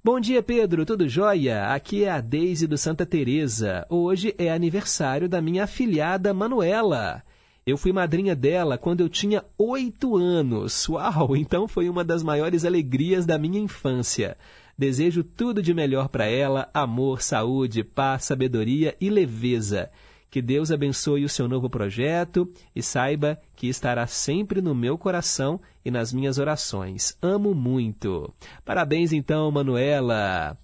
Bom 0.03 0.19
dia, 0.19 0.43
Pedro. 0.43 0.87
Tudo 0.87 1.07
jóia? 1.07 1.75
Aqui 1.75 2.05
é 2.05 2.11
a 2.11 2.23
Deise 2.23 2.67
do 2.67 2.79
Santa 2.79 3.05
Teresa. 3.05 3.87
Hoje 3.91 4.35
é 4.39 4.51
aniversário 4.51 5.29
da 5.29 5.43
minha 5.43 5.65
afilhada 5.65 6.33
Manuela. 6.33 7.23
Eu 7.67 7.77
fui 7.77 7.93
madrinha 7.93 8.35
dela 8.35 8.79
quando 8.79 9.03
eu 9.03 9.11
tinha 9.11 9.45
oito 9.59 10.17
anos. 10.17 10.89
Uau! 10.89 11.37
Então 11.37 11.69
foi 11.69 11.91
uma 11.91 12.03
das 12.03 12.23
maiores 12.23 12.65
alegrias 12.65 13.27
da 13.27 13.37
minha 13.37 13.61
infância. 13.61 14.39
Desejo 14.79 15.23
tudo 15.23 15.61
de 15.61 15.75
melhor 15.75 16.09
para 16.09 16.25
ela: 16.25 16.71
amor, 16.73 17.21
saúde, 17.21 17.85
paz, 17.85 18.25
sabedoria 18.25 18.97
e 18.99 19.11
leveza. 19.11 19.91
Que 20.31 20.43
Deus 20.43 20.71
abençoe 20.71 21.25
o 21.25 21.29
seu 21.29 21.49
novo 21.49 21.71
projeto 21.71 22.53
e 22.77 22.83
saiba 22.83 23.41
que 23.57 23.67
estará 23.67 24.07
sempre 24.07 24.61
no 24.61 24.75
meu 24.75 24.99
coração 24.99 25.61
e 25.85 25.91
nas 25.91 26.13
minhas 26.13 26.39
orações. 26.39 27.17
Amo 27.23 27.55
muito. 27.55 28.33
Parabéns 28.65 29.13
então, 29.13 29.51
Manuela. 29.51 30.57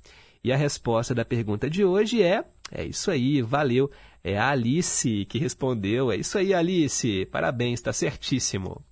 E 0.42 0.52
a 0.52 0.56
resposta 0.56 1.14
da 1.14 1.24
pergunta 1.24 1.70
de 1.70 1.82
hoje 1.82 2.22
é: 2.22 2.44
é 2.70 2.84
isso 2.84 3.10
aí, 3.10 3.40
valeu. 3.40 3.90
É 4.22 4.38
a 4.38 4.50
Alice 4.50 5.24
que 5.26 5.38
respondeu. 5.38 6.12
É 6.12 6.16
isso 6.16 6.36
aí, 6.36 6.52
Alice. 6.52 7.26
Parabéns, 7.26 7.80
está 7.80 7.92
certíssimo. 7.92 8.82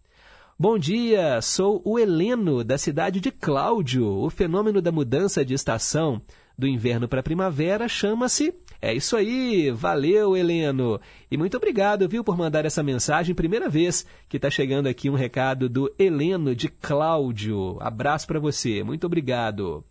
Bom 0.59 0.79
dia, 0.79 1.41
sou 1.43 1.83
o 1.85 1.99
Heleno, 1.99 2.63
da 2.63 2.79
cidade 2.79 3.21
de 3.21 3.31
Cláudio. 3.31 4.07
O 4.07 4.31
fenômeno 4.31 4.81
da 4.81 4.93
mudança 4.93 5.45
de 5.45 5.55
estação 5.55 6.23
do 6.57 6.67
inverno 6.67 7.09
para 7.09 7.21
a 7.21 7.23
primavera 7.23 7.89
chama-se 7.89 8.55
é 8.83 8.93
isso 8.93 9.17
aí, 9.17 9.71
valeu, 9.71 10.37
Heleno. 10.37 11.01
E 11.31 11.37
muito 11.37 11.57
obrigado, 11.57 12.09
viu, 12.09 12.25
por 12.25 12.37
mandar 12.37 12.65
essa 12.65 12.83
mensagem. 12.83 13.33
Primeira 13.33 13.69
vez 13.69 14.05
que 14.29 14.37
está 14.37 14.51
chegando 14.51 14.89
aqui 14.89 15.09
um 15.09 15.15
recado 15.15 15.69
do 15.69 15.89
Heleno 15.97 16.53
de 16.53 16.69
Cláudio. 16.69 17.79
Abraço 17.81 18.27
para 18.27 18.41
você, 18.41 18.83
muito 18.83 19.07
obrigado. 19.07 19.85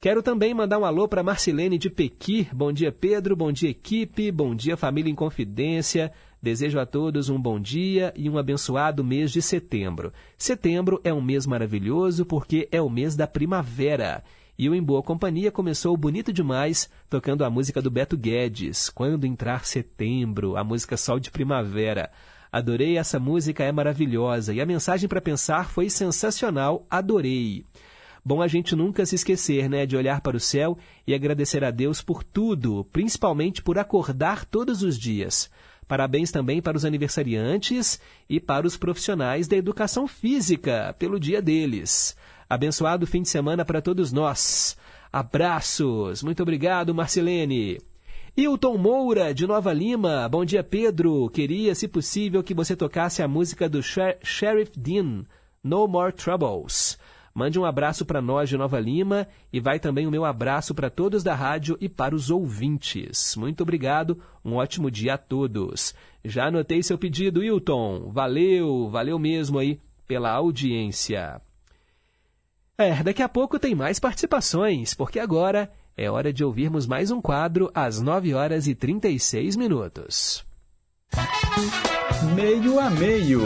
Quero 0.00 0.24
também 0.24 0.52
mandar 0.52 0.78
um 0.80 0.84
alô 0.84 1.06
para 1.06 1.22
Marcilene 1.22 1.78
de 1.78 1.88
Pequi. 1.88 2.48
Bom 2.52 2.72
dia, 2.72 2.90
Pedro. 2.90 3.36
Bom 3.36 3.52
dia, 3.52 3.70
equipe. 3.70 4.32
Bom 4.32 4.56
dia, 4.56 4.76
família 4.76 5.10
em 5.10 5.14
confidência. 5.14 6.12
Desejo 6.42 6.80
a 6.80 6.84
todos 6.84 7.28
um 7.28 7.40
bom 7.40 7.60
dia 7.60 8.12
e 8.16 8.28
um 8.28 8.38
abençoado 8.38 9.04
mês 9.04 9.30
de 9.30 9.40
setembro. 9.40 10.12
Setembro 10.36 11.00
é 11.02 11.14
um 11.14 11.22
mês 11.22 11.46
maravilhoso 11.46 12.26
porque 12.26 12.68
é 12.72 12.82
o 12.82 12.90
mês 12.90 13.14
da 13.14 13.26
primavera. 13.26 14.22
E 14.58 14.70
o 14.70 14.74
Em 14.74 14.82
Boa 14.82 15.02
Companhia 15.02 15.52
começou 15.52 15.94
bonito 15.98 16.32
demais, 16.32 16.88
tocando 17.10 17.44
a 17.44 17.50
música 17.50 17.82
do 17.82 17.90
Beto 17.90 18.16
Guedes, 18.16 18.88
Quando 18.88 19.26
Entrar 19.26 19.66
Setembro, 19.66 20.56
a 20.56 20.64
música 20.64 20.96
Sol 20.96 21.20
de 21.20 21.30
Primavera. 21.30 22.10
Adorei 22.50 22.96
essa 22.96 23.20
música, 23.20 23.62
é 23.62 23.70
maravilhosa. 23.70 24.54
E 24.54 24.60
a 24.62 24.64
mensagem 24.64 25.06
para 25.10 25.20
pensar 25.20 25.68
foi 25.68 25.90
sensacional, 25.90 26.86
adorei. 26.88 27.66
Bom 28.24 28.40
a 28.40 28.48
gente 28.48 28.74
nunca 28.74 29.04
se 29.04 29.14
esquecer, 29.14 29.68
né, 29.68 29.84
de 29.84 29.94
olhar 29.94 30.22
para 30.22 30.38
o 30.38 30.40
céu 30.40 30.78
e 31.06 31.12
agradecer 31.12 31.62
a 31.62 31.70
Deus 31.70 32.00
por 32.00 32.24
tudo, 32.24 32.82
principalmente 32.90 33.62
por 33.62 33.78
acordar 33.78 34.46
todos 34.46 34.82
os 34.82 34.98
dias. 34.98 35.50
Parabéns 35.86 36.30
também 36.30 36.62
para 36.62 36.78
os 36.78 36.84
aniversariantes 36.86 38.00
e 38.26 38.40
para 38.40 38.66
os 38.66 38.76
profissionais 38.76 39.46
da 39.46 39.56
educação 39.56 40.08
física 40.08 40.96
pelo 40.98 41.20
dia 41.20 41.42
deles. 41.42 42.16
Abençoado 42.48 43.06
fim 43.06 43.22
de 43.22 43.28
semana 43.28 43.64
para 43.64 43.82
todos 43.82 44.12
nós. 44.12 44.76
Abraços. 45.12 46.22
Muito 46.22 46.42
obrigado, 46.42 46.94
Marcelene. 46.94 47.78
Hilton 48.36 48.76
Moura, 48.76 49.32
de 49.32 49.46
Nova 49.46 49.72
Lima. 49.72 50.28
Bom 50.28 50.44
dia, 50.44 50.62
Pedro. 50.62 51.30
Queria, 51.30 51.74
se 51.74 51.88
possível, 51.88 52.42
que 52.42 52.52
você 52.52 52.76
tocasse 52.76 53.22
a 53.22 53.28
música 53.28 53.68
do 53.68 53.82
Sher 53.82 54.18
Sheriff 54.22 54.78
Dean, 54.78 55.24
No 55.64 55.88
More 55.88 56.12
Troubles. 56.12 56.98
Mande 57.34 57.58
um 57.58 57.64
abraço 57.64 58.04
para 58.06 58.22
nós 58.22 58.48
de 58.48 58.56
Nova 58.56 58.78
Lima 58.78 59.26
e 59.52 59.58
vai 59.58 59.80
também 59.80 60.06
o 60.06 60.10
meu 60.10 60.24
abraço 60.24 60.74
para 60.74 60.88
todos 60.88 61.22
da 61.22 61.34
rádio 61.34 61.76
e 61.80 61.88
para 61.88 62.14
os 62.14 62.30
ouvintes. 62.30 63.36
Muito 63.36 63.62
obrigado, 63.62 64.18
um 64.44 64.54
ótimo 64.54 64.90
dia 64.90 65.14
a 65.14 65.18
todos. 65.18 65.94
Já 66.24 66.46
anotei 66.46 66.82
seu 66.82 66.96
pedido, 66.96 67.42
Hilton. 67.42 68.10
Valeu, 68.10 68.88
valeu 68.88 69.18
mesmo 69.18 69.58
aí 69.58 69.80
pela 70.06 70.30
audiência. 70.30 71.40
É, 72.78 73.02
daqui 73.02 73.22
a 73.22 73.28
pouco 73.28 73.58
tem 73.58 73.74
mais 73.74 73.98
participações, 73.98 74.92
porque 74.92 75.18
agora 75.18 75.72
é 75.96 76.10
hora 76.10 76.30
de 76.30 76.44
ouvirmos 76.44 76.86
mais 76.86 77.10
um 77.10 77.22
quadro 77.22 77.70
às 77.74 78.02
9 78.02 78.34
horas 78.34 78.66
e 78.66 78.74
36 78.74 79.56
minutos. 79.56 80.44
Meio 82.34 82.78
a 82.78 82.90
meio. 82.90 83.40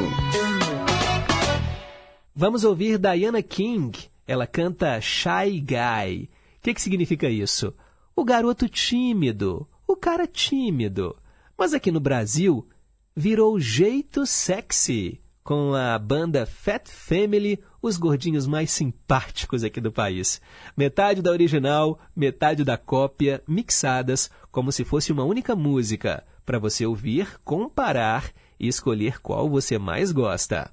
Vamos 2.34 2.64
ouvir 2.64 2.98
Diana 2.98 3.40
King. 3.40 3.96
Ela 4.26 4.48
canta 4.48 5.00
Shy 5.00 5.60
Guy. 5.60 6.24
O 6.58 6.62
que, 6.62 6.74
que 6.74 6.82
significa 6.82 7.28
isso? 7.28 7.72
O 8.16 8.24
garoto 8.24 8.68
tímido, 8.68 9.68
o 9.86 9.94
cara 9.94 10.26
tímido. 10.26 11.16
Mas 11.56 11.72
aqui 11.72 11.92
no 11.92 12.00
Brasil, 12.00 12.68
virou 13.14 13.60
jeito 13.60 14.26
sexy 14.26 15.20
com 15.42 15.74
a 15.74 15.98
banda 15.98 16.46
Fat 16.46 16.88
Family, 16.88 17.62
os 17.82 17.96
gordinhos 17.96 18.46
mais 18.46 18.70
simpáticos 18.70 19.64
aqui 19.64 19.80
do 19.80 19.90
país. 19.90 20.40
Metade 20.76 21.22
da 21.22 21.30
original, 21.30 21.98
metade 22.14 22.64
da 22.64 22.76
cópia, 22.76 23.42
mixadas 23.46 24.30
como 24.50 24.70
se 24.70 24.84
fosse 24.84 25.12
uma 25.12 25.24
única 25.24 25.56
música, 25.56 26.24
para 26.44 26.58
você 26.58 26.84
ouvir, 26.84 27.38
comparar 27.44 28.32
e 28.58 28.68
escolher 28.68 29.20
qual 29.20 29.48
você 29.48 29.78
mais 29.78 30.12
gosta. 30.12 30.72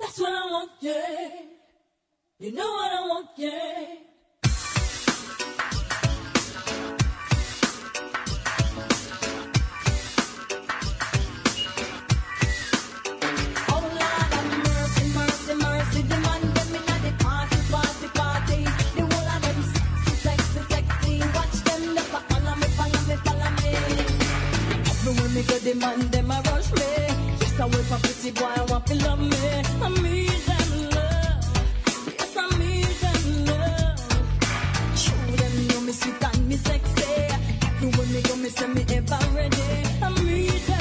That's 0.00 0.20
what 0.20 0.32
I 0.32 0.50
want. 0.50 0.70
You 2.40 2.52
know 2.52 2.72
what 2.72 2.92
I 2.92 3.00
want, 3.08 3.28
yeah. 3.36 4.07
Because 25.38 25.62
the 25.62 25.74
man 25.76 26.00
them 26.10 26.32
a 26.32 26.42
rush 26.46 26.72
me. 26.72 26.82
Yes, 27.38 27.60
I 27.60 27.66
wait 27.66 27.86
for 27.86 27.98
pretty 28.00 28.32
boy, 28.32 28.46
I 28.56 28.62
want 28.64 28.86
to 28.88 28.94
love 28.96 29.20
me. 29.20 29.36
I 29.86 29.88
need 30.02 30.30
them 30.48 30.70
love. 30.96 31.44
Yes, 32.18 32.36
I 32.36 32.58
need 32.58 32.92
them 33.04 33.22
love. 33.46 34.98
Show 34.98 35.14
them 35.40 35.68
know 35.68 35.80
me 35.82 35.92
sweet 35.92 36.24
and 36.24 36.48
me 36.48 36.56
sexy. 36.56 37.04
Everywhere 37.68 38.06
me 38.06 38.22
go, 38.22 38.34
me 38.34 38.48
say 38.48 38.66
me 38.66 38.84
ever 38.96 39.20
ready. 39.36 39.62
I 40.02 40.22
need 40.24 40.60
them. 40.66 40.77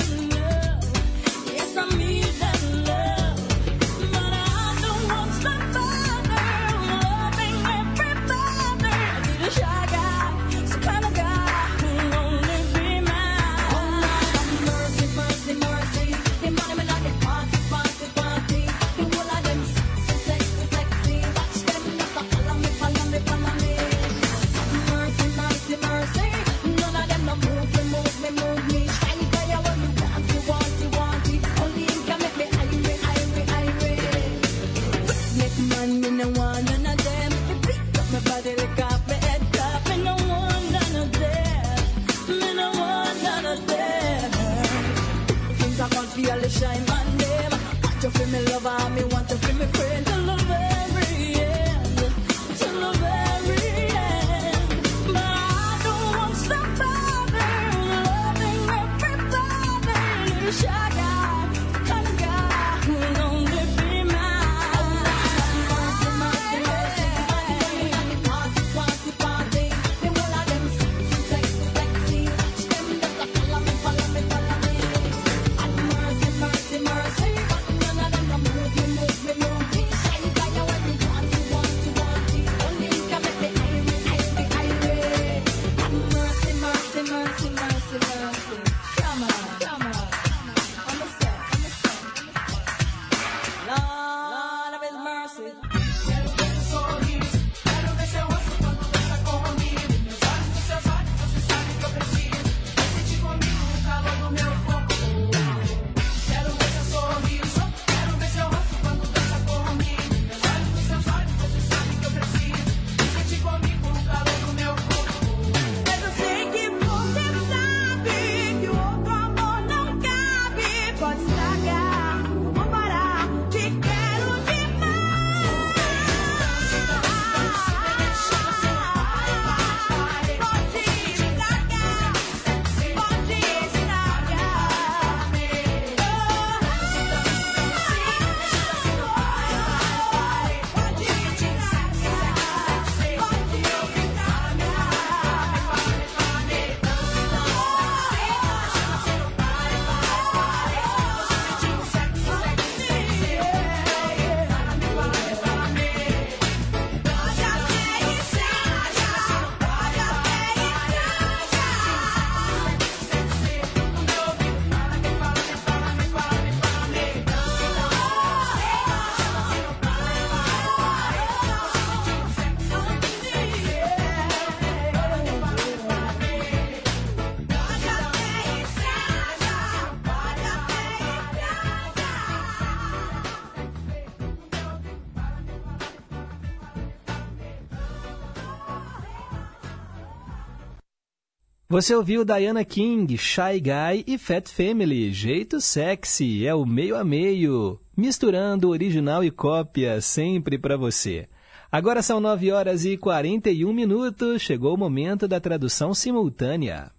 Você 191.77 191.93
ouviu 191.93 192.25
Diana 192.25 192.65
King, 192.65 193.15
Shy 193.19 193.59
Guy 193.61 194.03
e 194.07 194.17
Fat 194.17 194.49
Family, 194.49 195.13
Jeito 195.13 195.61
Sexy, 195.61 196.43
é 196.43 196.55
o 196.55 196.65
meio 196.65 196.95
a 196.95 197.03
meio, 197.03 197.79
misturando 197.95 198.69
original 198.69 199.23
e 199.23 199.29
cópia 199.29 200.01
sempre 200.01 200.57
para 200.57 200.75
você. 200.75 201.29
Agora 201.71 202.01
são 202.01 202.19
9 202.19 202.51
horas 202.51 202.83
e 202.83 202.97
41 202.97 203.71
minutos, 203.71 204.41
chegou 204.41 204.73
o 204.73 204.77
momento 204.77 205.27
da 205.27 205.39
tradução 205.39 205.93
simultânea. 205.93 206.89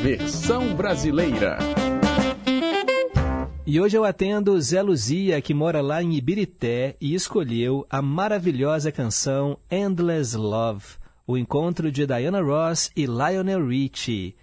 Versão 0.00 0.76
brasileira. 0.76 1.58
E 3.66 3.80
hoje 3.80 3.98
eu 3.98 4.04
atendo 4.04 4.60
Zé 4.60 4.80
Luzia, 4.80 5.42
que 5.42 5.52
mora 5.52 5.80
lá 5.80 6.00
em 6.00 6.14
Ibirité 6.14 6.94
e 7.00 7.16
escolheu 7.16 7.84
a 7.90 8.00
maravilhosa 8.00 8.92
canção 8.92 9.58
Endless 9.68 10.36
Love 10.36 10.97
o 11.28 11.36
encontro 11.36 11.92
de 11.92 12.04
Diana 12.06 12.40
Ross 12.40 12.90
e 12.96 13.04
Lionel 13.04 13.68
Richie. 13.68 14.34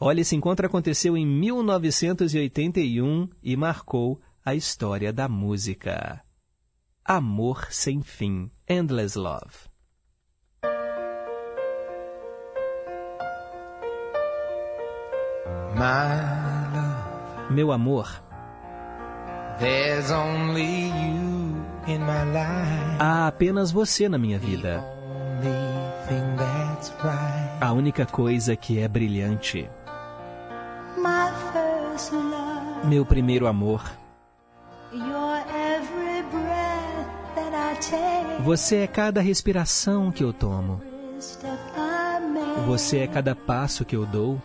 Olha, 0.00 0.22
esse 0.22 0.34
encontro 0.34 0.66
aconteceu 0.66 1.14
em 1.14 1.26
1981 1.26 3.28
e 3.42 3.54
marcou 3.54 4.18
a 4.42 4.54
história 4.54 5.12
da 5.12 5.28
música. 5.28 6.22
Amor 7.04 7.66
sem 7.70 8.00
fim, 8.00 8.50
Endless 8.66 9.18
Love. 9.18 9.70
Love, 15.76 17.50
meu 17.50 17.72
amor, 17.72 18.24
há 22.98 23.26
apenas 23.26 23.70
você 23.70 24.08
na 24.08 24.16
minha 24.16 24.38
vida. 24.38 24.91
A 27.60 27.72
única 27.72 28.04
coisa 28.06 28.56
que 28.56 28.78
é 28.78 28.88
brilhante. 28.88 29.68
Meu 32.84 33.06
primeiro 33.06 33.46
amor. 33.46 33.90
Você 38.44 38.76
é 38.76 38.86
cada 38.86 39.20
respiração 39.20 40.10
que 40.10 40.24
eu 40.24 40.32
tomo. 40.32 40.80
Você 42.66 42.98
é 42.98 43.06
cada 43.06 43.34
passo 43.34 43.84
que 43.84 43.96
eu 43.96 44.04
dou. 44.04 44.40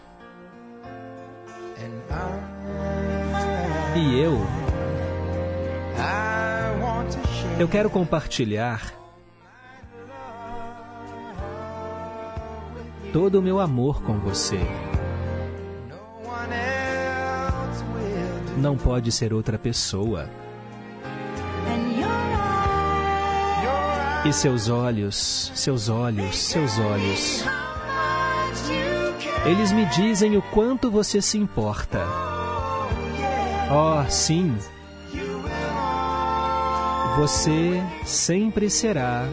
E 3.96 4.20
eu, 4.20 4.40
eu 7.60 7.68
quero 7.68 7.90
compartilhar 7.90 8.94
todo 13.20 13.40
o 13.40 13.42
meu 13.42 13.60
amor 13.60 14.04
com 14.04 14.20
você. 14.20 14.60
Não 18.56 18.78
pode 18.78 19.12
ser 19.12 19.34
outra 19.34 19.58
pessoa. 19.58 20.30
E 24.24 24.32
seus 24.32 24.70
olhos, 24.70 25.52
seus 25.56 25.90
olhos, 25.90 26.38
seus 26.38 26.78
olhos, 26.78 27.44
eles 29.48 29.72
me 29.72 29.88
dizem 29.88 30.38
o 30.38 30.42
quanto 30.54 30.92
você 30.92 31.20
se 31.20 31.40
importa. 31.40 32.06
Oh, 33.72 34.08
sim. 34.12 34.56
Você 37.18 37.82
sempre 38.06 38.70
será 38.70 39.28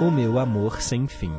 o 0.00 0.10
meu 0.10 0.38
amor 0.38 0.80
sem 0.80 1.08
fim. 1.08 1.34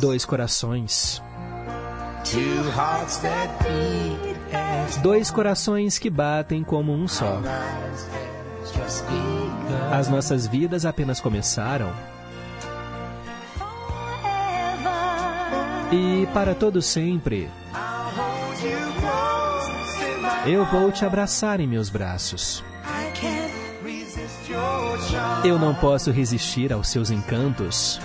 Dois 0.00 0.24
corações. 0.24 1.22
Dois 5.02 5.30
corações 5.30 5.98
que 5.98 6.08
batem 6.10 6.64
como 6.64 6.92
um 6.92 7.06
só. 7.06 7.40
As 9.92 10.08
nossas 10.08 10.46
vidas 10.46 10.86
apenas 10.86 11.20
começaram 11.20 11.92
e 15.92 16.26
para 16.32 16.54
todo 16.54 16.80
sempre 16.80 17.50
eu 20.46 20.64
vou 20.64 20.90
te 20.90 21.04
abraçar 21.04 21.60
em 21.60 21.66
meus 21.66 21.88
braços. 21.88 22.64
Eu 25.44 25.58
não 25.58 25.74
posso 25.74 26.10
resistir 26.10 26.72
aos 26.72 26.88
seus 26.88 27.10
encantos. 27.10 28.00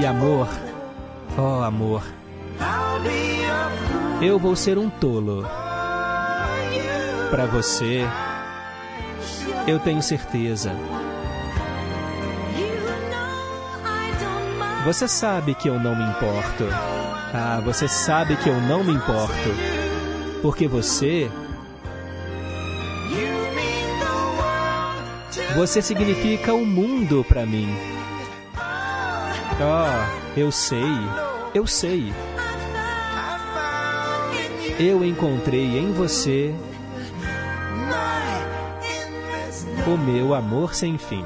E 0.00 0.06
amor, 0.06 0.48
oh 1.36 1.62
amor, 1.62 2.02
eu 4.20 4.38
vou 4.38 4.54
ser 4.54 4.78
um 4.78 4.90
tolo 4.90 5.46
para 7.30 7.46
você. 7.46 8.06
Eu 9.66 9.78
tenho 9.78 10.02
certeza. 10.02 10.72
Você 14.84 15.08
sabe 15.08 15.54
que 15.54 15.68
eu 15.68 15.78
não 15.78 15.94
me 15.94 16.04
importo. 16.04 16.64
Ah, 17.34 17.60
você 17.62 17.86
sabe 17.86 18.36
que 18.36 18.48
eu 18.48 18.58
não 18.62 18.82
me 18.82 18.92
importo. 18.92 19.77
Porque 20.42 20.68
você, 20.68 21.30
você 25.54 25.82
significa 25.82 26.54
o 26.54 26.64
mundo 26.64 27.24
para 27.28 27.44
mim. 27.44 27.68
Oh, 29.60 30.38
eu 30.38 30.52
sei, 30.52 30.78
eu 31.54 31.66
sei. 31.66 32.12
Eu 34.78 35.04
encontrei 35.04 35.78
em 35.78 35.92
você 35.92 36.54
o 39.86 39.96
meu 39.98 40.34
amor 40.34 40.74
sem 40.74 40.96
fim. 40.96 41.24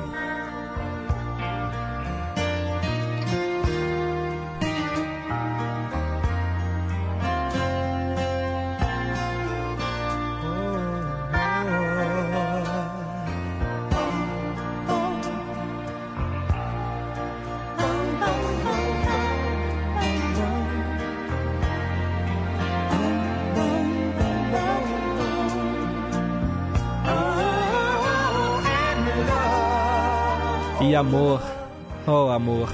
Amor, 31.03 31.43
oh 32.07 32.31
amor, 32.31 32.73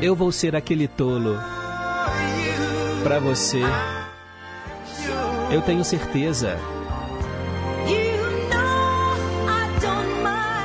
eu 0.00 0.16
vou 0.16 0.32
ser 0.32 0.56
aquele 0.56 0.88
tolo 0.88 1.38
para 3.02 3.20
você. 3.20 3.60
Eu 5.50 5.60
tenho 5.60 5.84
certeza. 5.84 6.58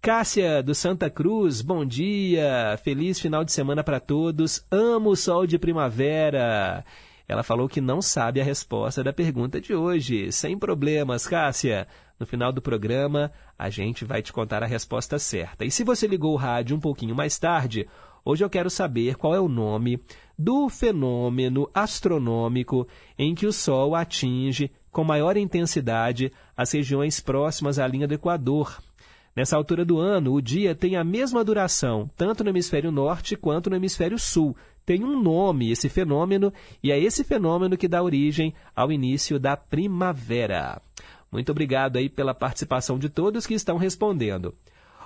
Cássia 0.00 0.62
do 0.62 0.74
Santa 0.74 1.10
Cruz, 1.10 1.60
bom 1.60 1.84
dia. 1.84 2.80
Feliz 2.82 3.20
final 3.20 3.44
de 3.44 3.52
semana 3.52 3.84
para 3.84 4.00
todos. 4.00 4.64
Amo 4.70 5.10
o 5.10 5.16
sol 5.16 5.46
de 5.46 5.58
primavera. 5.58 6.82
Ela 7.28 7.42
falou 7.42 7.68
que 7.68 7.82
não 7.82 8.00
sabe 8.00 8.40
a 8.40 8.44
resposta 8.44 9.04
da 9.04 9.12
pergunta 9.12 9.60
de 9.60 9.74
hoje. 9.74 10.32
Sem 10.32 10.58
problemas, 10.58 11.26
Cássia. 11.26 11.86
No 12.18 12.26
final 12.26 12.52
do 12.52 12.60
programa, 12.60 13.30
a 13.56 13.70
gente 13.70 14.04
vai 14.04 14.20
te 14.20 14.32
contar 14.32 14.62
a 14.62 14.66
resposta 14.66 15.18
certa. 15.18 15.64
E 15.64 15.70
se 15.70 15.84
você 15.84 16.06
ligou 16.06 16.32
o 16.32 16.36
rádio 16.36 16.76
um 16.76 16.80
pouquinho 16.80 17.14
mais 17.14 17.38
tarde, 17.38 17.88
hoje 18.24 18.44
eu 18.44 18.50
quero 18.50 18.68
saber 18.68 19.14
qual 19.14 19.34
é 19.34 19.40
o 19.40 19.48
nome 19.48 20.02
do 20.36 20.68
fenômeno 20.68 21.70
astronômico 21.72 22.88
em 23.16 23.34
que 23.34 23.46
o 23.46 23.52
Sol 23.52 23.94
atinge 23.94 24.70
com 24.90 25.04
maior 25.04 25.36
intensidade 25.36 26.32
as 26.56 26.72
regiões 26.72 27.20
próximas 27.20 27.78
à 27.78 27.86
linha 27.86 28.08
do 28.08 28.14
Equador. 28.14 28.82
Nessa 29.36 29.56
altura 29.56 29.84
do 29.84 30.00
ano, 30.00 30.32
o 30.32 30.42
dia 30.42 30.74
tem 30.74 30.96
a 30.96 31.04
mesma 31.04 31.44
duração, 31.44 32.10
tanto 32.16 32.42
no 32.42 32.50
hemisfério 32.50 32.90
norte 32.90 33.36
quanto 33.36 33.70
no 33.70 33.76
hemisfério 33.76 34.18
sul. 34.18 34.56
Tem 34.84 35.04
um 35.04 35.22
nome 35.22 35.70
esse 35.70 35.88
fenômeno, 35.88 36.52
e 36.82 36.90
é 36.90 36.98
esse 36.98 37.22
fenômeno 37.22 37.76
que 37.76 37.86
dá 37.86 38.02
origem 38.02 38.52
ao 38.74 38.90
início 38.90 39.38
da 39.38 39.56
primavera. 39.56 40.82
Muito 41.30 41.50
obrigado 41.50 41.96
aí 41.96 42.08
pela 42.08 42.34
participação 42.34 42.98
de 42.98 43.08
todos 43.08 43.46
que 43.46 43.54
estão 43.54 43.76
respondendo. 43.76 44.54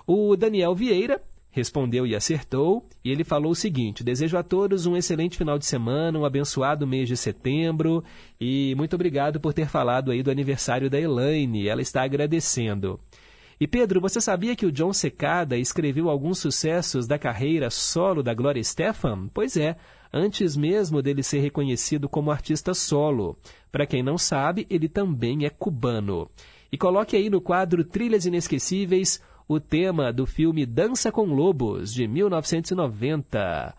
O 0.06 0.36
Daniel 0.36 0.74
Vieira 0.74 1.20
respondeu 1.50 2.06
e 2.06 2.16
acertou, 2.16 2.84
e 3.04 3.10
ele 3.10 3.22
falou 3.22 3.52
o 3.52 3.56
seguinte: 3.56 4.02
Desejo 4.02 4.36
a 4.38 4.42
todos 4.42 4.86
um 4.86 4.96
excelente 4.96 5.36
final 5.36 5.58
de 5.58 5.66
semana, 5.66 6.18
um 6.18 6.24
abençoado 6.24 6.86
mês 6.86 7.06
de 7.06 7.16
setembro, 7.16 8.02
e 8.40 8.74
muito 8.76 8.94
obrigado 8.94 9.38
por 9.38 9.52
ter 9.52 9.68
falado 9.68 10.10
aí 10.10 10.22
do 10.22 10.30
aniversário 10.30 10.88
da 10.88 10.98
Elaine, 10.98 11.68
ela 11.68 11.82
está 11.82 12.02
agradecendo. 12.02 12.98
E 13.60 13.66
Pedro, 13.68 14.00
você 14.00 14.20
sabia 14.20 14.56
que 14.56 14.66
o 14.66 14.72
John 14.72 14.92
Secada 14.92 15.56
escreveu 15.56 16.10
alguns 16.10 16.38
sucessos 16.38 17.06
da 17.06 17.16
carreira 17.16 17.70
solo 17.70 18.20
da 18.20 18.34
Gloria 18.34 18.60
Estefan? 18.60 19.28
Pois 19.32 19.56
é, 19.56 19.76
antes 20.12 20.56
mesmo 20.56 21.00
dele 21.00 21.22
ser 21.22 21.40
reconhecido 21.40 22.08
como 22.08 22.30
artista 22.30 22.74
solo. 22.74 23.36
Para 23.70 23.86
quem 23.86 24.02
não 24.02 24.18
sabe, 24.18 24.66
ele 24.68 24.88
também 24.88 25.46
é 25.46 25.50
cubano. 25.50 26.28
E 26.70 26.76
coloque 26.76 27.16
aí 27.16 27.30
no 27.30 27.40
quadro 27.40 27.84
Trilhas 27.84 28.26
Inesquecíveis 28.26 29.22
o 29.48 29.58
tema 29.60 30.12
do 30.12 30.26
filme 30.26 30.64
Dança 30.64 31.12
com 31.12 31.24
Lobos, 31.26 31.92
de 31.92 32.06
1990. 32.06 33.74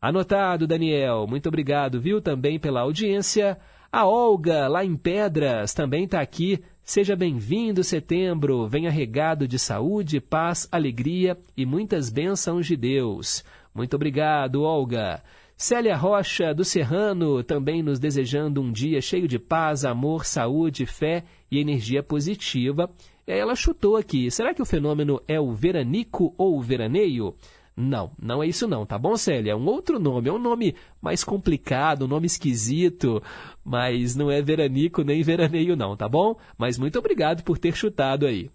Anotado, 0.00 0.66
Daniel. 0.66 1.26
Muito 1.26 1.48
obrigado, 1.48 2.00
viu, 2.00 2.20
também 2.20 2.58
pela 2.58 2.80
audiência. 2.82 3.58
A 3.90 4.06
Olga, 4.06 4.68
lá 4.68 4.84
em 4.84 4.96
Pedras, 4.96 5.74
também 5.74 6.04
está 6.04 6.20
aqui. 6.20 6.62
Seja 6.84 7.16
bem-vindo, 7.16 7.82
setembro. 7.82 8.66
Venha 8.68 8.90
regado 8.90 9.48
de 9.48 9.58
saúde, 9.58 10.20
paz, 10.20 10.68
alegria 10.70 11.36
e 11.56 11.66
muitas 11.66 12.08
bênçãos 12.10 12.66
de 12.66 12.76
Deus. 12.76 13.44
Muito 13.74 13.94
obrigado, 13.94 14.62
Olga. 14.62 15.22
Célia 15.60 15.96
Rocha, 15.96 16.54
do 16.54 16.64
Serrano, 16.64 17.42
também 17.42 17.82
nos 17.82 17.98
desejando 17.98 18.62
um 18.62 18.70
dia 18.70 19.00
cheio 19.00 19.26
de 19.26 19.40
paz, 19.40 19.84
amor, 19.84 20.24
saúde, 20.24 20.86
fé 20.86 21.24
e 21.50 21.58
energia 21.58 22.00
positiva. 22.00 22.88
Ela 23.26 23.56
chutou 23.56 23.96
aqui. 23.96 24.30
Será 24.30 24.54
que 24.54 24.62
o 24.62 24.64
fenômeno 24.64 25.20
é 25.26 25.40
o 25.40 25.52
veranico 25.52 26.32
ou 26.38 26.56
o 26.56 26.62
veraneio? 26.62 27.34
Não, 27.76 28.12
não 28.22 28.40
é 28.40 28.46
isso 28.46 28.68
não, 28.68 28.86
tá 28.86 28.96
bom, 28.96 29.16
Célia? 29.16 29.50
É 29.50 29.56
um 29.56 29.66
outro 29.66 29.98
nome, 29.98 30.28
é 30.28 30.32
um 30.32 30.38
nome 30.38 30.76
mais 31.02 31.24
complicado, 31.24 32.04
um 32.04 32.08
nome 32.08 32.26
esquisito, 32.26 33.20
mas 33.64 34.14
não 34.14 34.30
é 34.30 34.40
veranico 34.40 35.02
nem 35.02 35.24
veraneio 35.24 35.74
não, 35.74 35.96
tá 35.96 36.08
bom? 36.08 36.36
Mas 36.56 36.78
muito 36.78 37.00
obrigado 37.00 37.42
por 37.42 37.58
ter 37.58 37.74
chutado 37.74 38.26
aí. 38.26 38.48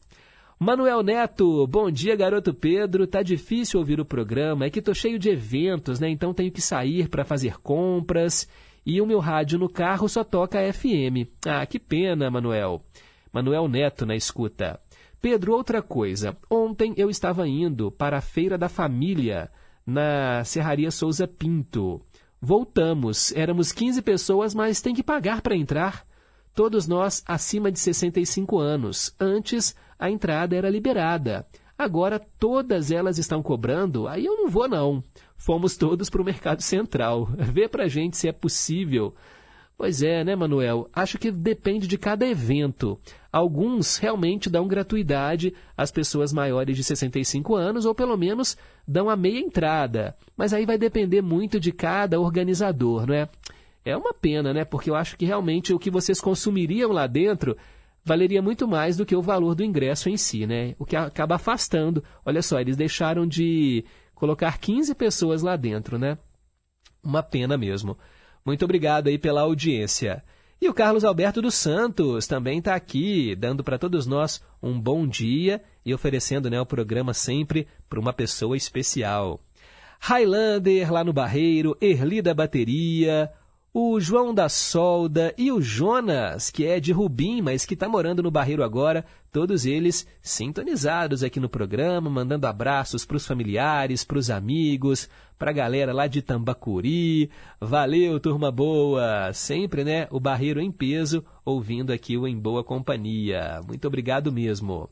Manuel 0.63 1.03
Neto, 1.03 1.67
bom 1.67 1.91
dia, 1.91 2.15
garoto 2.15 2.53
Pedro. 2.53 3.05
Tá 3.05 3.21
difícil 3.21 3.81
ouvir 3.81 3.99
o 3.99 4.05
programa, 4.05 4.63
é 4.63 4.69
que 4.69 4.81
tô 4.81 4.93
cheio 4.93 5.19
de 5.19 5.29
eventos, 5.29 5.99
né? 5.99 6.09
Então 6.09 6.33
tenho 6.33 6.53
que 6.53 6.61
sair 6.61 7.09
para 7.09 7.25
fazer 7.25 7.59
compras 7.59 8.47
e 8.85 9.01
o 9.01 9.05
meu 9.05 9.19
rádio 9.19 9.59
no 9.59 9.67
carro 9.67 10.07
só 10.07 10.23
toca 10.23 10.71
FM. 10.71 11.27
Ah, 11.45 11.65
que 11.65 11.77
pena, 11.77 12.31
Manuel. 12.31 12.81
Manuel 13.33 13.67
Neto 13.67 14.05
na 14.05 14.15
escuta. 14.15 14.79
Pedro, 15.21 15.51
outra 15.51 15.81
coisa. 15.81 16.37
Ontem 16.49 16.93
eu 16.95 17.09
estava 17.09 17.45
indo 17.45 17.91
para 17.91 18.19
a 18.19 18.21
Feira 18.21 18.57
da 18.57 18.69
Família, 18.69 19.51
na 19.85 20.45
Serraria 20.45 20.91
Souza 20.91 21.27
Pinto. 21.27 22.01
Voltamos. 22.41 23.33
Éramos 23.35 23.73
15 23.73 24.01
pessoas, 24.01 24.55
mas 24.55 24.81
tem 24.81 24.95
que 24.95 25.03
pagar 25.03 25.41
para 25.41 25.57
entrar. 25.57 26.05
Todos 26.53 26.87
nós 26.87 27.23
acima 27.25 27.71
de 27.71 27.79
65 27.79 28.59
anos. 28.59 29.15
Antes, 29.19 29.75
a 29.97 30.09
entrada 30.09 30.55
era 30.55 30.69
liberada. 30.69 31.47
Agora 31.77 32.19
todas 32.39 32.91
elas 32.91 33.17
estão 33.17 33.41
cobrando, 33.41 34.07
aí 34.07 34.25
eu 34.25 34.37
não 34.37 34.47
vou 34.47 34.67
não. 34.67 35.03
Fomos 35.35 35.75
todos 35.75 36.09
para 36.09 36.21
o 36.21 36.25
Mercado 36.25 36.61
Central. 36.61 37.27
Vê 37.37 37.67
pra 37.67 37.87
gente 37.87 38.17
se 38.17 38.27
é 38.27 38.31
possível. 38.31 39.15
Pois 39.75 40.03
é, 40.03 40.23
né, 40.23 40.35
Manuel? 40.35 40.87
Acho 40.93 41.17
que 41.17 41.31
depende 41.31 41.87
de 41.87 41.97
cada 41.97 42.27
evento. 42.27 42.99
Alguns 43.31 43.97
realmente 43.97 44.49
dão 44.49 44.67
gratuidade 44.67 45.53
às 45.75 45.91
pessoas 45.91 46.31
maiores 46.31 46.77
de 46.77 46.83
65 46.83 47.55
anos, 47.55 47.83
ou 47.83 47.95
pelo 47.95 48.15
menos 48.15 48.55
dão 48.87 49.09
a 49.09 49.15
meia 49.15 49.39
entrada. 49.39 50.15
Mas 50.37 50.53
aí 50.53 50.65
vai 50.65 50.77
depender 50.77 51.21
muito 51.21 51.59
de 51.59 51.71
cada 51.71 52.19
organizador, 52.19 53.07
não 53.07 53.15
é? 53.15 53.27
É 53.85 53.95
uma 53.97 54.13
pena, 54.13 54.53
né? 54.53 54.63
Porque 54.63 54.89
eu 54.89 54.95
acho 54.95 55.17
que 55.17 55.25
realmente 55.25 55.73
o 55.73 55.79
que 55.79 55.91
vocês 55.91 56.21
consumiriam 56.21 56.91
lá 56.91 57.05
dentro 57.05 57.57
valeria 58.03 58.41
muito 58.41 58.67
mais 58.67 58.97
do 58.97 59.05
que 59.05 59.15
o 59.15 59.21
valor 59.21 59.55
do 59.55 59.63
ingresso 59.63 60.09
em 60.09 60.17
si, 60.17 60.45
né? 60.45 60.75
O 60.79 60.85
que 60.85 60.95
acaba 60.95 61.35
afastando. 61.35 62.03
Olha 62.25 62.41
só, 62.41 62.59
eles 62.59 62.77
deixaram 62.77 63.27
de 63.27 63.83
colocar 64.13 64.57
15 64.57 64.95
pessoas 64.95 65.41
lá 65.41 65.55
dentro, 65.55 65.97
né? 65.97 66.17
Uma 67.03 67.21
pena 67.21 67.57
mesmo. 67.57 67.97
Muito 68.45 68.63
obrigado 68.63 69.07
aí 69.07 69.17
pela 69.17 69.41
audiência. 69.41 70.23
E 70.61 70.69
o 70.69 70.73
Carlos 70.73 71.03
Alberto 71.03 71.41
dos 71.41 71.55
Santos 71.55 72.25
também 72.25 72.59
está 72.59 72.73
aqui, 72.73 73.35
dando 73.35 73.65
para 73.65 73.77
todos 73.77 74.07
nós 74.07 74.41
um 74.61 74.79
bom 74.79 75.05
dia 75.05 75.61
e 75.85 75.93
oferecendo 75.93 76.49
né, 76.49 76.59
o 76.59 76.65
programa 76.65 77.13
sempre 77.13 77.67
para 77.89 77.99
uma 77.99 78.13
pessoa 78.13 78.55
especial. 78.55 79.41
Highlander 79.99 80.91
lá 80.91 81.03
no 81.03 81.11
Barreiro, 81.11 81.77
Erli 81.81 82.21
da 82.21 82.33
Bateria, 82.33 83.29
o 83.75 83.99
João 83.99 84.35
da 84.35 84.47
Solda 84.49 85.33
e 85.35 85.51
o 85.51 85.59
Jonas, 85.59 86.51
que 86.51 86.63
é 86.63 86.79
de 86.79 86.91
Rubim, 86.91 87.41
mas 87.41 87.65
que 87.65 87.73
está 87.73 87.89
morando 87.89 88.21
no 88.21 88.29
Barreiro 88.29 88.63
agora, 88.63 89.03
todos 89.31 89.65
eles 89.65 90.05
sintonizados 90.21 91.23
aqui 91.23 91.39
no 91.39 91.49
programa, 91.49 92.07
mandando 92.07 92.45
abraços 92.45 93.03
para 93.03 93.17
os 93.17 93.25
familiares, 93.25 94.03
para 94.03 94.19
os 94.19 94.29
amigos, 94.29 95.09
para 95.39 95.49
a 95.49 95.53
galera 95.53 95.91
lá 95.91 96.05
de 96.05 96.21
Tambacuri. 96.21 97.31
Valeu, 97.59 98.19
turma 98.19 98.51
boa! 98.51 99.33
Sempre, 99.33 99.83
né, 99.83 100.07
o 100.11 100.19
Barreiro 100.19 100.61
em 100.61 100.71
peso, 100.71 101.25
ouvindo 101.43 101.91
aqui 101.91 102.15
o 102.15 102.27
Em 102.27 102.37
Boa 102.37 102.63
Companhia. 102.63 103.59
Muito 103.67 103.87
obrigado 103.87 104.31
mesmo. 104.31 104.87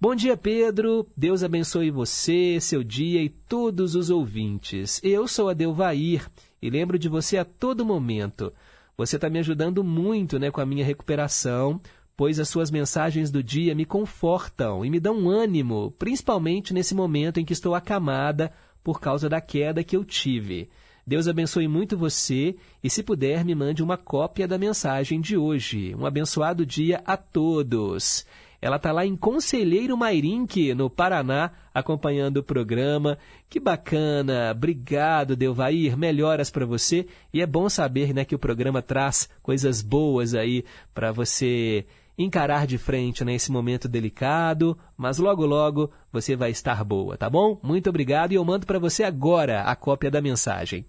Bom 0.00 0.14
dia, 0.14 0.34
Pedro. 0.34 1.06
Deus 1.14 1.42
abençoe 1.42 1.90
você, 1.90 2.58
seu 2.58 2.82
dia 2.82 3.20
e 3.20 3.28
todos 3.28 3.94
os 3.94 4.08
ouvintes. 4.08 4.98
Eu 5.04 5.28
sou 5.28 5.50
a 5.50 5.52
Delvair 5.52 6.26
e 6.60 6.70
lembro 6.70 6.98
de 6.98 7.08
você 7.08 7.36
a 7.38 7.44
todo 7.44 7.84
momento. 7.84 8.52
Você 8.96 9.16
está 9.16 9.30
me 9.30 9.38
ajudando 9.38 9.84
muito 9.84 10.38
né, 10.38 10.50
com 10.50 10.60
a 10.60 10.66
minha 10.66 10.84
recuperação, 10.84 11.80
pois 12.16 12.40
as 12.40 12.48
suas 12.48 12.70
mensagens 12.70 13.30
do 13.30 13.42
dia 13.42 13.74
me 13.74 13.84
confortam 13.84 14.84
e 14.84 14.90
me 14.90 14.98
dão 14.98 15.28
ânimo, 15.28 15.94
principalmente 15.98 16.74
nesse 16.74 16.94
momento 16.94 17.38
em 17.38 17.44
que 17.44 17.52
estou 17.52 17.74
acamada 17.74 18.52
por 18.82 19.00
causa 19.00 19.28
da 19.28 19.40
queda 19.40 19.84
que 19.84 19.96
eu 19.96 20.04
tive. 20.04 20.68
Deus 21.06 21.26
abençoe 21.26 21.66
muito 21.68 21.96
você 21.96 22.56
e, 22.84 22.90
se 22.90 23.02
puder, 23.02 23.44
me 23.44 23.54
mande 23.54 23.82
uma 23.82 23.96
cópia 23.96 24.46
da 24.46 24.58
mensagem 24.58 25.20
de 25.20 25.36
hoje. 25.36 25.94
Um 25.94 26.04
abençoado 26.04 26.66
dia 26.66 27.00
a 27.06 27.16
todos. 27.16 28.26
Ela 28.60 28.76
está 28.76 28.90
lá 28.90 29.06
em 29.06 29.16
Conselheiro 29.16 29.96
Mairinque, 29.96 30.74
no 30.74 30.90
Paraná, 30.90 31.52
acompanhando 31.72 32.38
o 32.38 32.42
programa. 32.42 33.16
Que 33.48 33.60
bacana! 33.60 34.50
Obrigado, 34.50 35.36
Delvair. 35.36 35.96
Melhoras 35.96 36.50
para 36.50 36.66
você. 36.66 37.06
E 37.32 37.40
é 37.40 37.46
bom 37.46 37.68
saber 37.68 38.12
né, 38.12 38.24
que 38.24 38.34
o 38.34 38.38
programa 38.38 38.82
traz 38.82 39.28
coisas 39.42 39.80
boas 39.80 40.34
aí 40.34 40.64
para 40.92 41.12
você 41.12 41.86
encarar 42.18 42.66
de 42.66 42.76
frente 42.76 43.24
nesse 43.24 43.52
momento 43.52 43.88
delicado, 43.88 44.76
mas 44.96 45.18
logo 45.18 45.46
logo 45.46 45.92
você 46.12 46.34
vai 46.34 46.50
estar 46.50 46.82
boa, 46.82 47.16
tá 47.16 47.30
bom? 47.30 47.60
Muito 47.62 47.88
obrigado 47.88 48.32
e 48.32 48.34
eu 48.34 48.44
mando 48.44 48.66
para 48.66 48.80
você 48.80 49.04
agora 49.04 49.62
a 49.62 49.76
cópia 49.76 50.10
da 50.10 50.20
mensagem. 50.20 50.84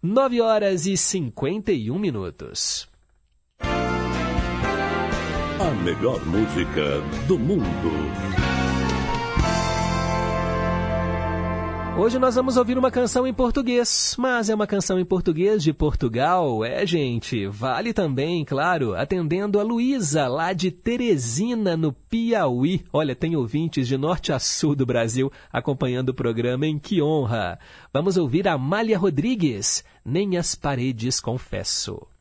9 0.00 0.40
horas 0.40 0.86
e 0.86 0.96
51 0.96 1.98
minutos. 1.98 2.91
A 5.62 5.70
melhor 5.84 6.18
música 6.26 7.00
do 7.28 7.38
mundo. 7.38 7.62
Hoje 11.96 12.18
nós 12.18 12.34
vamos 12.34 12.56
ouvir 12.56 12.76
uma 12.76 12.90
canção 12.90 13.28
em 13.28 13.32
português, 13.32 14.16
mas 14.18 14.50
é 14.50 14.54
uma 14.56 14.66
canção 14.66 14.98
em 14.98 15.04
português 15.04 15.62
de 15.62 15.72
Portugal, 15.72 16.64
é 16.64 16.84
gente. 16.84 17.46
Vale 17.46 17.92
também, 17.92 18.44
claro, 18.44 18.96
atendendo 18.96 19.60
a 19.60 19.62
Luísa, 19.62 20.26
lá 20.26 20.52
de 20.52 20.72
Teresina, 20.72 21.76
no 21.76 21.92
Piauí. 21.92 22.84
Olha, 22.92 23.14
tem 23.14 23.36
ouvintes 23.36 23.86
de 23.86 23.96
norte 23.96 24.32
a 24.32 24.40
sul 24.40 24.74
do 24.74 24.84
Brasil 24.84 25.30
acompanhando 25.52 26.08
o 26.08 26.14
programa, 26.14 26.66
em 26.66 26.76
que 26.76 27.00
honra. 27.00 27.56
Vamos 27.92 28.16
ouvir 28.16 28.48
a 28.48 28.54
Amália 28.54 28.98
Rodrigues, 28.98 29.84
Nem 30.04 30.36
as 30.36 30.56
Paredes 30.56 31.20
Confesso. 31.20 32.11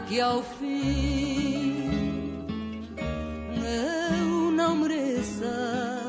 Que 0.00 0.20
ao 0.20 0.42
fim 0.42 1.86
eu 2.98 4.50
não 4.52 4.76
mereça. 4.76 6.02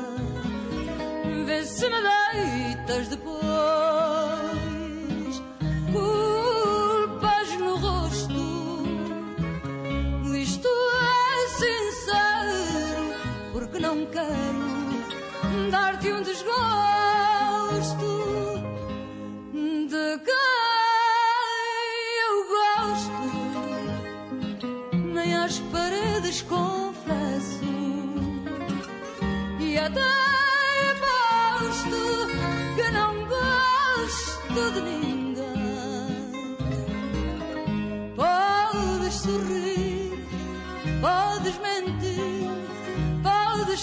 Vê 1.46 1.64
se 1.64 1.88
me 1.88 1.96
deitas 2.02 3.08
depois 3.08 3.37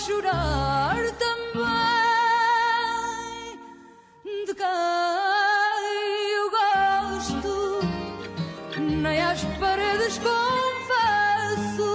chorar 0.06 1.02
também. 1.18 1.66
De 4.46 4.54
quem 4.54 4.68
eu 6.40 6.48
gosto, 6.60 7.54
nem 9.02 9.20
às 9.22 9.44
paredes 9.60 10.20
confesso. 10.20 11.92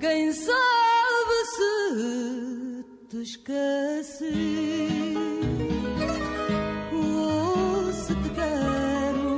Quem 0.00 0.32
sabe 0.32 1.36
se 1.54 1.72
te 3.08 3.18
esqueci. 3.22 5.14
Ou 6.92 7.92
se 7.92 8.14
te 8.22 8.28
quero, 8.30 9.36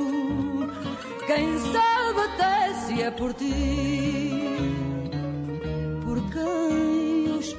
quem 1.26 1.59
sabe 1.59 2.20
até 2.20 2.74
se 2.74 3.03
é 3.03 3.11
por 3.11 3.35
ti, 3.35 4.20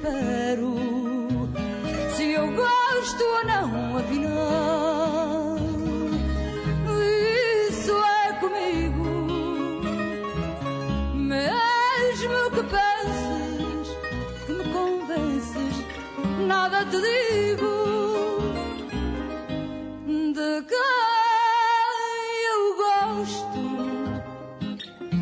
espero, 0.02 0.74
se 2.16 2.32
eu 2.32 2.46
gosto 2.52 3.22
ou 3.22 3.44
não, 3.44 3.98
afinal, 3.98 5.56
isso 7.70 7.92
é 7.92 8.32
comigo, 8.40 9.04
mesmo 11.14 12.50
que 12.50 12.62
penses 12.64 13.96
que 14.44 14.52
me 14.52 14.64
convences, 14.72 15.74
nada 16.48 16.84
te 16.86 17.00
digo 17.00 17.72
de 20.32 20.62
quem 20.66 20.78
eu 22.50 22.62
gosto, 22.76 23.62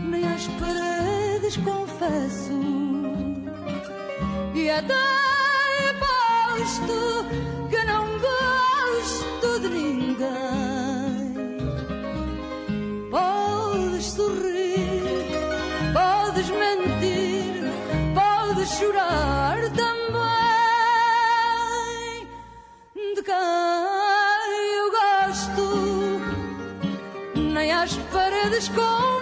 nem 0.08 0.24
às 0.26 0.46
paredes 0.58 1.56
confesso, 1.58 2.79
e 4.60 4.68
até 4.68 4.94
aposto 5.90 7.26
que 7.70 7.82
não 7.84 8.06
gosto 8.18 9.60
de 9.60 9.68
ninguém. 9.68 10.28
Podes 13.10 14.04
sorrir, 14.12 15.24
podes 15.94 16.50
mentir, 16.50 17.64
podes 18.14 18.68
chorar 18.70 19.60
também 19.70 20.28
de 23.14 23.22
quem 23.22 23.34
eu 24.76 24.90
gosto, 25.00 25.66
nem 27.54 27.72
às 27.72 27.96
paredes 28.12 28.68
confesso. 28.68 29.19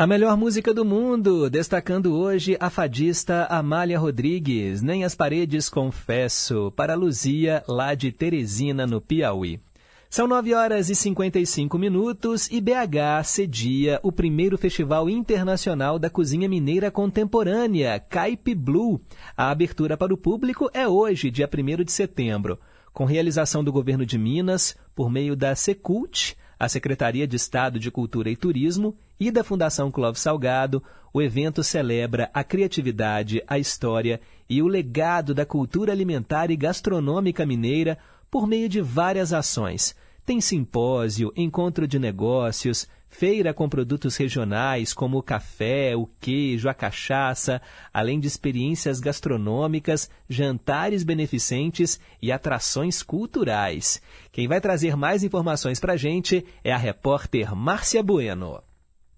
A 0.00 0.06
melhor 0.06 0.34
música 0.34 0.72
do 0.72 0.82
mundo, 0.82 1.50
destacando 1.50 2.16
hoje 2.16 2.56
a 2.58 2.70
fadista 2.70 3.44
Amália 3.50 3.98
Rodrigues, 3.98 4.80
Nem 4.80 5.04
as 5.04 5.14
Paredes 5.14 5.68
Confesso, 5.68 6.72
para 6.74 6.94
Luzia, 6.94 7.62
lá 7.68 7.94
de 7.94 8.10
Teresina, 8.10 8.86
no 8.86 8.98
Piauí. 8.98 9.60
São 10.08 10.26
9 10.26 10.54
horas 10.54 10.88
e 10.88 10.94
55 10.94 11.76
minutos 11.76 12.48
e 12.50 12.62
BH 12.62 13.24
cedia 13.24 14.00
o 14.02 14.10
primeiro 14.10 14.56
Festival 14.56 15.10
Internacional 15.10 15.98
da 15.98 16.08
Cozinha 16.08 16.48
Mineira 16.48 16.90
Contemporânea, 16.90 18.00
Caipe 18.00 18.54
Blue. 18.54 19.02
A 19.36 19.50
abertura 19.50 19.98
para 19.98 20.14
o 20.14 20.16
público 20.16 20.70
é 20.72 20.88
hoje, 20.88 21.30
dia 21.30 21.46
1 21.46 21.84
de 21.84 21.92
setembro, 21.92 22.58
com 22.90 23.04
realização 23.04 23.62
do 23.62 23.70
governo 23.70 24.06
de 24.06 24.16
Minas 24.16 24.74
por 24.94 25.10
meio 25.10 25.36
da 25.36 25.54
Secult, 25.54 26.38
a 26.60 26.68
Secretaria 26.68 27.26
de 27.26 27.36
Estado 27.36 27.78
de 27.78 27.90
Cultura 27.90 28.28
e 28.28 28.36
Turismo 28.36 28.94
e 29.18 29.30
da 29.30 29.42
Fundação 29.42 29.90
Clóvis 29.90 30.20
Salgado, 30.20 30.82
o 31.10 31.22
evento 31.22 31.64
celebra 31.64 32.28
a 32.34 32.44
criatividade, 32.44 33.42
a 33.46 33.58
história 33.58 34.20
e 34.46 34.60
o 34.60 34.68
legado 34.68 35.32
da 35.32 35.46
cultura 35.46 35.90
alimentar 35.90 36.50
e 36.50 36.56
gastronômica 36.56 37.46
mineira 37.46 37.96
por 38.30 38.46
meio 38.46 38.68
de 38.68 38.82
várias 38.82 39.32
ações. 39.32 39.96
Tem 40.30 40.40
simpósio, 40.40 41.32
encontro 41.34 41.88
de 41.88 41.98
negócios, 41.98 42.86
feira 43.08 43.52
com 43.52 43.68
produtos 43.68 44.16
regionais 44.16 44.94
como 44.94 45.18
o 45.18 45.22
café, 45.24 45.96
o 45.96 46.06
queijo, 46.20 46.68
a 46.68 46.72
cachaça, 46.72 47.60
além 47.92 48.20
de 48.20 48.28
experiências 48.28 49.00
gastronômicas, 49.00 50.08
jantares 50.28 51.02
beneficentes 51.02 51.98
e 52.22 52.30
atrações 52.30 53.02
culturais. 53.02 54.00
Quem 54.30 54.46
vai 54.46 54.60
trazer 54.60 54.96
mais 54.96 55.24
informações 55.24 55.80
para 55.80 55.94
a 55.94 55.96
gente 55.96 56.46
é 56.62 56.72
a 56.72 56.78
repórter 56.78 57.52
Márcia 57.56 58.00
Bueno. 58.00 58.62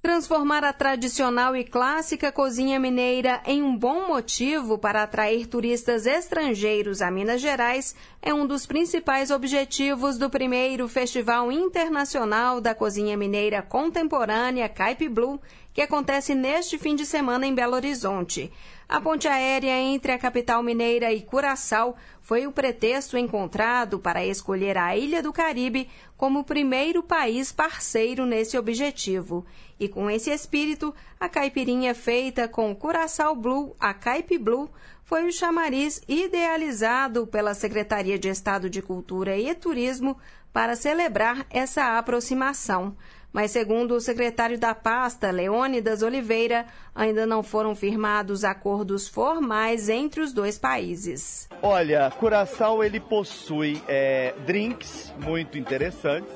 Transformar 0.03 0.64
a 0.64 0.72
tradicional 0.72 1.55
e 1.55 1.62
clássica 1.62 2.32
cozinha 2.32 2.76
mineira 2.76 3.40
em 3.46 3.62
um 3.62 3.76
bom 3.76 4.09
motivo 4.09 4.76
para 4.76 5.05
atrair 5.05 5.46
turistas 5.46 6.07
estrangeiros 6.07 7.00
a 7.00 7.09
Minas 7.09 7.40
Gerais 7.40 7.94
é 8.20 8.34
um 8.34 8.44
dos 8.44 8.66
principais 8.66 9.30
objetivos 9.30 10.18
do 10.18 10.28
primeiro 10.28 10.88
Festival 10.88 11.53
Internacional 11.53 12.61
da 12.61 12.74
Cozinha 12.74 13.16
Mineira 13.16 13.62
Contemporânea 13.62 14.68
Caipe 14.68 15.09
Blue, 15.09 15.40
que 15.72 15.80
acontece 15.80 16.34
neste 16.34 16.78
fim 16.78 16.96
de 16.96 17.07
semana 17.07 17.46
em 17.46 17.55
Belo 17.55 17.76
Horizonte. 17.76 18.53
A 18.93 19.01
ponte 19.01 19.26
aérea 19.26 19.80
entre 19.80 20.12
a 20.12 20.18
capital 20.18 20.62
mineira 20.62 21.11
e 21.14 21.22
Curaçao 21.22 21.97
foi 22.20 22.47
o 22.47 22.53
pretexto 22.53 23.16
encontrado 23.16 23.99
para 23.99 24.22
escolher 24.22 24.76
a 24.76 24.95
Ilha 24.95 25.22
do 25.22 25.32
Caribe 25.32 25.88
como 26.14 26.45
primeiro 26.45 27.03
país 27.03 27.51
parceiro 27.51 28.26
nesse 28.26 28.59
objetivo. 28.59 29.47
E 29.80 29.88
com 29.88 30.11
esse 30.11 30.30
espírito, 30.30 30.95
a 31.18 31.26
caipirinha 31.26 31.95
feita 31.95 32.47
com 32.47 32.76
Curaçao 32.76 33.34
Blue, 33.34 33.74
a 33.80 33.95
Caipe 33.95 34.36
Blue, 34.36 34.68
foi 35.05 35.26
o 35.26 35.32
chamariz 35.32 36.03
idealizado 36.07 37.26
pela 37.26 37.55
Secretaria 37.55 38.18
de 38.18 38.28
Estado 38.28 38.68
de 38.68 38.82
Cultura 38.82 39.38
e 39.38 39.55
Turismo 39.55 40.18
para 40.53 40.76
celebrar 40.76 41.47
essa 41.49 41.97
aproximação 41.97 42.95
mas 43.33 43.51
segundo 43.51 43.95
o 43.95 44.01
secretário 44.01 44.59
da 44.59 44.74
pasta, 44.74 45.30
Leônidas 45.30 46.03
Oliveira, 46.03 46.66
ainda 46.95 47.24
não 47.24 47.43
foram 47.43 47.74
firmados 47.74 48.45
acordos 48.45 49.09
formais 49.09 49.89
entre 49.89 50.20
os 50.20 50.33
dois 50.33 50.59
países. 50.59 51.49
Olha, 51.62 52.11
Curaçao 52.11 52.85
ele 52.85 53.01
possui 53.01 53.83
é, 53.89 54.35
drinks 54.45 55.12
muito 55.18 55.59
interessantes. 55.59 56.33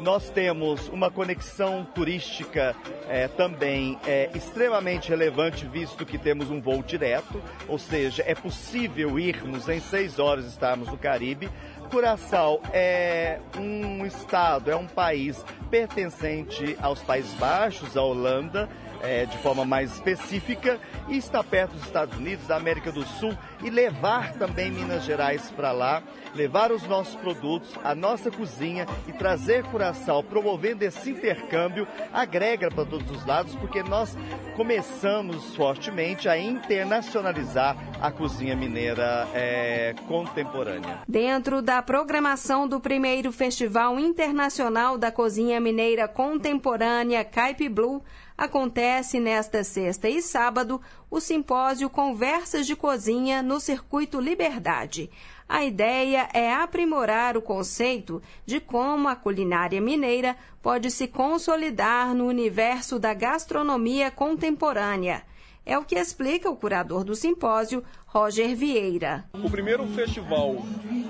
Nós 0.00 0.30
temos 0.30 0.88
uma 0.88 1.10
conexão 1.10 1.86
turística 1.94 2.74
é, 3.06 3.28
também 3.28 3.98
é, 4.06 4.30
extremamente 4.34 5.10
relevante, 5.10 5.66
visto 5.66 6.06
que 6.06 6.16
temos 6.16 6.50
um 6.50 6.58
voo 6.58 6.82
direto, 6.82 7.40
ou 7.68 7.78
seja, 7.78 8.24
é 8.26 8.34
possível 8.34 9.18
irmos 9.18 9.68
em 9.68 9.78
seis 9.78 10.18
horas 10.18 10.46
estarmos 10.46 10.88
no 10.88 10.96
Caribe. 10.96 11.50
Curaçao 11.90 12.62
é 12.72 13.40
um 13.58 14.06
estado, 14.06 14.70
é 14.70 14.76
um 14.76 14.86
país 14.86 15.44
pertencente 15.68 16.76
aos 16.80 17.02
Países 17.02 17.34
Baixos, 17.34 17.96
à 17.96 18.02
Holanda, 18.02 18.68
é, 19.02 19.26
de 19.26 19.38
forma 19.38 19.64
mais 19.64 19.92
específica, 19.92 20.78
e 21.08 21.16
está 21.16 21.42
perto 21.42 21.72
dos 21.72 21.84
Estados 21.84 22.16
Unidos, 22.16 22.46
da 22.46 22.56
América 22.56 22.92
do 22.92 23.04
Sul, 23.04 23.36
e 23.62 23.70
levar 23.70 24.32
também 24.34 24.70
Minas 24.70 25.04
Gerais 25.04 25.50
para 25.50 25.72
lá, 25.72 26.02
levar 26.34 26.70
os 26.72 26.86
nossos 26.86 27.14
produtos, 27.16 27.74
a 27.82 27.94
nossa 27.94 28.30
cozinha 28.30 28.86
e 29.08 29.12
trazer 29.12 29.64
Curaçao, 29.64 30.22
promovendo 30.22 30.84
esse 30.84 31.10
intercâmbio, 31.10 31.86
agrega 32.12 32.70
para 32.70 32.84
todos 32.84 33.10
os 33.10 33.26
lados, 33.26 33.54
porque 33.56 33.82
nós 33.82 34.16
começamos 34.56 35.54
fortemente 35.56 36.28
a 36.28 36.38
internacionalizar 36.38 37.76
a 38.00 38.10
cozinha 38.10 38.54
mineira 38.54 39.28
é, 39.34 39.94
contemporânea. 40.06 40.98
Dentro 41.08 41.60
da 41.60 41.82
programação 41.82 42.68
do 42.68 42.80
primeiro 42.80 43.32
Festival 43.32 43.98
Internacional 43.98 44.96
da 44.96 45.10
Cozinha 45.10 45.60
Mineira 45.60 46.06
Contemporânea 46.06 47.24
Caipe 47.24 47.68
Blue, 47.68 48.02
acontece 48.40 49.20
nesta 49.20 49.62
sexta 49.62 50.08
e 50.08 50.22
sábado 50.22 50.80
o 51.10 51.20
simpósio 51.20 51.90
Conversas 51.90 52.66
de 52.66 52.74
Cozinha 52.74 53.42
no 53.42 53.60
Circuito 53.60 54.18
Liberdade. 54.18 55.10
A 55.46 55.62
ideia 55.62 56.26
é 56.32 56.50
aprimorar 56.50 57.36
o 57.36 57.42
conceito 57.42 58.22
de 58.46 58.58
como 58.58 59.08
a 59.08 59.14
culinária 59.14 59.78
mineira 59.78 60.34
pode 60.62 60.90
se 60.90 61.06
consolidar 61.06 62.14
no 62.14 62.26
universo 62.26 62.98
da 62.98 63.12
gastronomia 63.12 64.10
contemporânea. 64.10 65.22
É 65.66 65.76
o 65.76 65.84
que 65.84 65.96
explica 65.96 66.48
o 66.48 66.56
curador 66.56 67.04
do 67.04 67.14
simpósio, 67.14 67.84
Roger 68.06 68.56
Vieira. 68.56 69.26
O 69.34 69.50
primeiro 69.50 69.86
Festival 69.88 70.64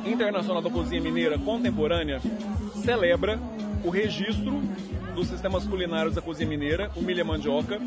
Internacional 0.05 0.61
da 0.61 0.69
Cozinha 0.69 1.01
Mineira 1.01 1.39
Contemporânea 1.39 2.21
celebra 2.83 3.39
o 3.85 3.91
registro 3.91 4.61
dos 5.15 5.29
sistemas 5.29 5.67
culinários 5.67 6.15
da 6.15 6.23
cozinha 6.23 6.49
mineira, 6.49 6.91
o 6.97 7.03
Milha 7.03 7.25
Mandioca. 7.25 7.81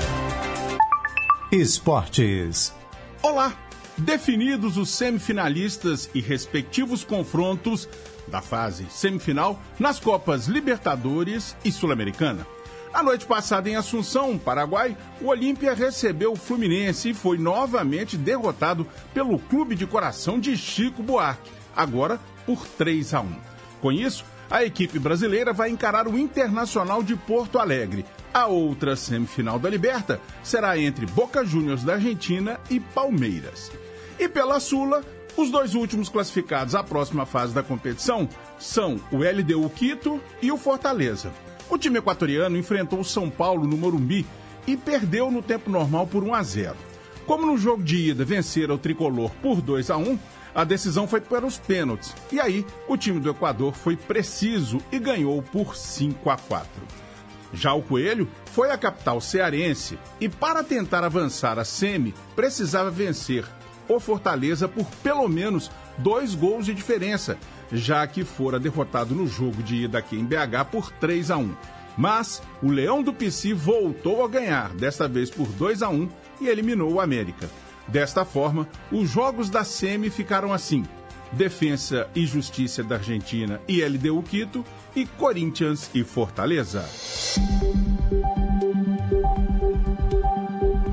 Esportes. 1.52 2.79
Olá! 3.22 3.54
Definidos 3.98 4.78
os 4.78 4.92
semifinalistas 4.92 6.10
e 6.16 6.22
respectivos 6.22 7.04
confrontos 7.04 7.90
da 8.30 8.42
fase 8.42 8.88
semifinal 8.90 9.60
nas 9.78 10.00
Copas 10.00 10.48
Libertadores 10.48 11.54
e 11.66 11.70
Sul-Americana. 11.70 12.48
A 12.94 13.04
noite 13.04 13.26
passada 13.26 13.70
em 13.70 13.76
Assunção, 13.76 14.38
Paraguai, 14.38 14.98
o 15.20 15.28
Olímpia 15.28 15.74
recebeu 15.74 16.32
o 16.32 16.38
Fluminense 16.38 17.10
e 17.10 17.14
foi 17.14 17.38
novamente 17.38 18.16
derrotado 18.16 18.88
pelo 19.14 19.38
Clube 19.38 19.76
de 19.76 19.86
Coração 19.86 20.40
de 20.40 20.56
Chico 20.56 21.04
Buarque, 21.04 21.52
agora 21.76 22.22
por 22.46 22.66
3 22.66 23.14
a 23.14 23.20
1. 23.20 23.36
Com 23.82 23.92
isso, 23.92 24.24
a 24.50 24.64
equipe 24.64 24.98
brasileira 24.98 25.54
vai 25.54 25.70
encarar 25.70 26.08
o 26.08 26.18
Internacional 26.18 27.04
de 27.04 27.16
Porto 27.16 27.60
Alegre. 27.60 28.06
A 28.34 28.48
outra 28.48 28.96
semifinal 28.96 29.60
da 29.60 29.70
Liberta 29.70 30.20
será 30.44 30.78
entre 30.78 31.06
Boca 31.06 31.46
Juniors 31.46 31.84
da 31.84 31.94
Argentina 31.94 32.60
e 32.70 32.80
Palmeiras. 32.80 33.72
E 34.18 34.28
pela 34.28 34.60
Sula, 34.60 35.04
os 35.38 35.52
dois 35.52 35.76
últimos 35.76 36.10
classificados 36.10 36.74
à 36.74 36.84
próxima 36.84 37.26
fase 37.26 37.54
da 37.54 37.64
competição 37.64 38.28
são 38.58 39.00
o 39.12 39.18
LDU 39.18 39.70
Quito 39.70 40.20
e 40.42 40.52
o 40.52 40.58
Fortaleza. 40.58 41.32
O 41.70 41.78
time 41.78 42.00
equatoriano 42.00 42.58
enfrentou 42.58 43.00
o 43.00 43.06
São 43.06 43.30
Paulo 43.30 43.68
no 43.68 43.78
Morumbi 43.78 44.26
e 44.66 44.76
perdeu 44.76 45.30
no 45.30 45.42
tempo 45.42 45.70
normal 45.70 46.08
por 46.08 46.24
1 46.24 46.34
a 46.34 46.44
0. 46.44 46.76
Como 47.26 47.46
no 47.46 47.58
jogo 47.58 47.84
de 47.84 48.10
ida 48.10 48.26
venceram 48.26 48.76
o 48.76 48.80
tricolor 48.80 49.30
por 49.42 49.62
2 49.62 49.92
a 49.92 49.98
1, 49.98 50.18
a 50.54 50.64
decisão 50.64 51.08
foi 51.08 51.22
para 51.22 51.46
os 51.46 51.58
pênaltis. 51.58 52.16
E 52.32 52.40
aí, 52.40 52.66
o 52.88 52.98
time 52.98 53.20
do 53.20 53.30
Equador 53.30 53.74
foi 53.74 53.96
preciso 53.96 54.80
e 54.92 55.00
ganhou 55.00 55.42
por 55.42 55.76
5 55.76 56.30
a 56.30 56.38
4. 56.38 56.70
Já 57.54 57.74
o 57.74 57.82
Coelho 57.82 58.28
foi 58.46 58.72
à 58.72 58.78
capital 58.78 59.20
cearense 59.20 59.98
e, 60.20 60.30
para 60.30 60.64
tentar 60.64 61.04
avançar 61.04 61.58
a 61.58 61.66
semi, 61.66 62.14
precisava 62.36 62.92
vencer 62.92 63.46
o 63.88 64.00
Fortaleza 64.00 64.68
por 64.68 64.86
pelo 65.04 65.28
menos 65.28 65.72
dois 65.98 66.36
gols 66.36 66.66
de 66.66 66.74
diferença, 66.74 67.38
já 67.72 68.06
que 68.06 68.24
fora 68.24 68.60
derrotado 68.60 69.16
no 69.16 69.28
jogo 69.28 69.64
de 69.64 69.84
ida 69.84 69.98
aqui 69.98 70.16
em 70.16 70.26
BH 70.26 70.66
por 70.72 70.92
3 70.92 71.32
a 71.32 71.38
1. 71.38 71.56
Mas 71.98 72.42
o 72.62 72.70
Leão 72.70 73.02
do 73.02 73.12
Pici 73.12 73.52
voltou 73.52 74.24
a 74.24 74.28
ganhar, 74.28 74.70
desta 74.70 75.08
vez 75.08 75.30
por 75.30 75.48
2 75.48 75.82
a 75.82 75.90
1 75.90 76.08
e 76.40 76.48
eliminou 76.48 76.94
o 76.94 77.02
América. 77.02 77.50
Desta 77.92 78.24
forma, 78.24 78.68
os 78.92 79.10
jogos 79.10 79.50
da 79.50 79.64
SEMI 79.64 80.10
ficaram 80.10 80.54
assim: 80.54 80.86
Defensa 81.32 82.08
e 82.16 82.26
Justiça 82.26 82.84
da 82.84 82.96
Argentina 82.96 83.60
e 83.68 83.84
LDU 83.84 84.22
Quito 84.24 84.64
e 84.96 85.06
Corinthians 85.06 85.90
e 85.94 86.04
Fortaleza. 86.04 86.86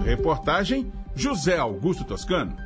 Reportagem 0.04 0.90
José 1.14 1.58
Augusto 1.58 2.04
Toscano. 2.04 2.56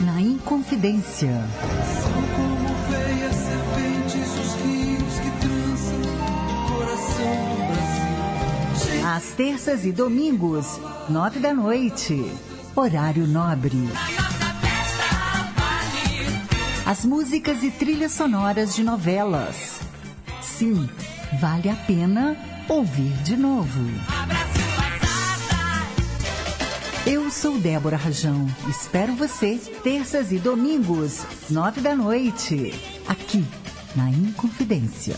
Na 0.00 0.20
Inconfidência. 0.20 1.44
Às 9.06 9.32
terças 9.32 9.84
e 9.84 9.92
domingos, 9.92 10.80
nove 11.10 11.38
da 11.38 11.52
noite. 11.52 12.24
Horário 12.74 13.26
nobre. 13.26 13.76
As 16.86 17.04
músicas 17.04 17.62
e 17.62 17.70
trilhas 17.70 18.12
sonoras 18.12 18.74
de 18.74 18.82
novelas. 18.82 19.78
Sim, 20.40 20.88
vale 21.38 21.68
a 21.68 21.74
pena 21.74 22.34
ouvir 22.66 23.12
de 23.22 23.36
novo. 23.36 23.82
Eu 27.06 27.30
sou 27.30 27.58
Débora 27.58 27.98
Rajão. 27.98 28.46
Espero 28.66 29.14
você 29.14 29.60
terças 29.82 30.32
e 30.32 30.38
domingos, 30.38 31.26
nove 31.50 31.82
da 31.82 31.94
noite, 31.94 32.72
aqui 33.06 33.44
na 33.94 34.08
Inconfidência. 34.08 35.16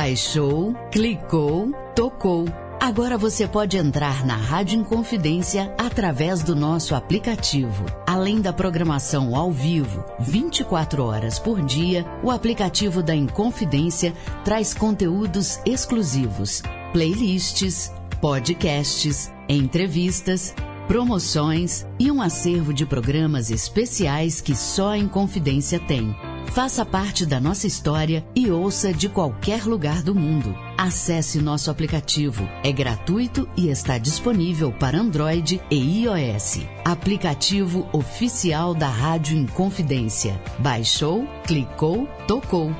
Baixou, 0.00 0.74
clicou, 0.90 1.72
tocou. 1.94 2.46
Agora 2.80 3.18
você 3.18 3.46
pode 3.46 3.76
entrar 3.76 4.24
na 4.24 4.34
Rádio 4.34 4.80
Inconfidência 4.80 5.74
através 5.76 6.42
do 6.42 6.56
nosso 6.56 6.94
aplicativo. 6.94 7.84
Além 8.06 8.40
da 8.40 8.50
programação 8.50 9.36
ao 9.36 9.52
vivo, 9.52 10.02
24 10.18 11.04
horas 11.04 11.38
por 11.38 11.60
dia, 11.60 12.06
o 12.22 12.30
aplicativo 12.30 13.02
da 13.02 13.14
Inconfidência 13.14 14.14
traz 14.42 14.72
conteúdos 14.72 15.60
exclusivos, 15.66 16.62
playlists, 16.94 17.92
podcasts, 18.22 19.30
entrevistas, 19.50 20.54
promoções 20.88 21.86
e 21.98 22.10
um 22.10 22.22
acervo 22.22 22.72
de 22.72 22.86
programas 22.86 23.50
especiais 23.50 24.40
que 24.40 24.56
só 24.56 24.92
a 24.92 24.98
Inconfidência 24.98 25.78
tem. 25.78 26.16
Faça 26.52 26.84
parte 26.84 27.24
da 27.24 27.38
nossa 27.38 27.68
história 27.68 28.24
e 28.34 28.50
ouça 28.50 28.92
de 28.92 29.08
qualquer 29.08 29.64
lugar 29.64 30.02
do 30.02 30.16
mundo. 30.16 30.52
Acesse 30.76 31.40
nosso 31.40 31.70
aplicativo. 31.70 32.48
É 32.64 32.72
gratuito 32.72 33.48
e 33.56 33.68
está 33.68 33.98
disponível 33.98 34.72
para 34.72 34.98
Android 34.98 35.60
e 35.70 36.02
iOS. 36.02 36.58
Aplicativo 36.84 37.88
oficial 37.92 38.74
da 38.74 38.88
Rádio 38.88 39.38
Inconfidência. 39.38 40.40
Baixou, 40.58 41.24
clicou, 41.46 42.08
tocou. 42.26 42.74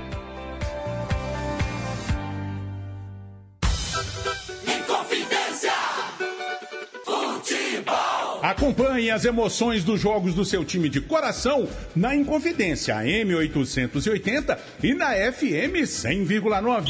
Acompanhe 8.60 9.10
as 9.10 9.24
emoções 9.24 9.82
dos 9.82 9.98
jogos 9.98 10.34
do 10.34 10.44
seu 10.44 10.62
time 10.66 10.90
de 10.90 11.00
coração 11.00 11.66
na 11.96 12.14
Inconfidência 12.14 12.94
AM 12.94 13.34
880 13.34 14.58
e 14.82 14.92
na 14.92 15.12
FM 15.12 15.80
100,9. 15.86 16.84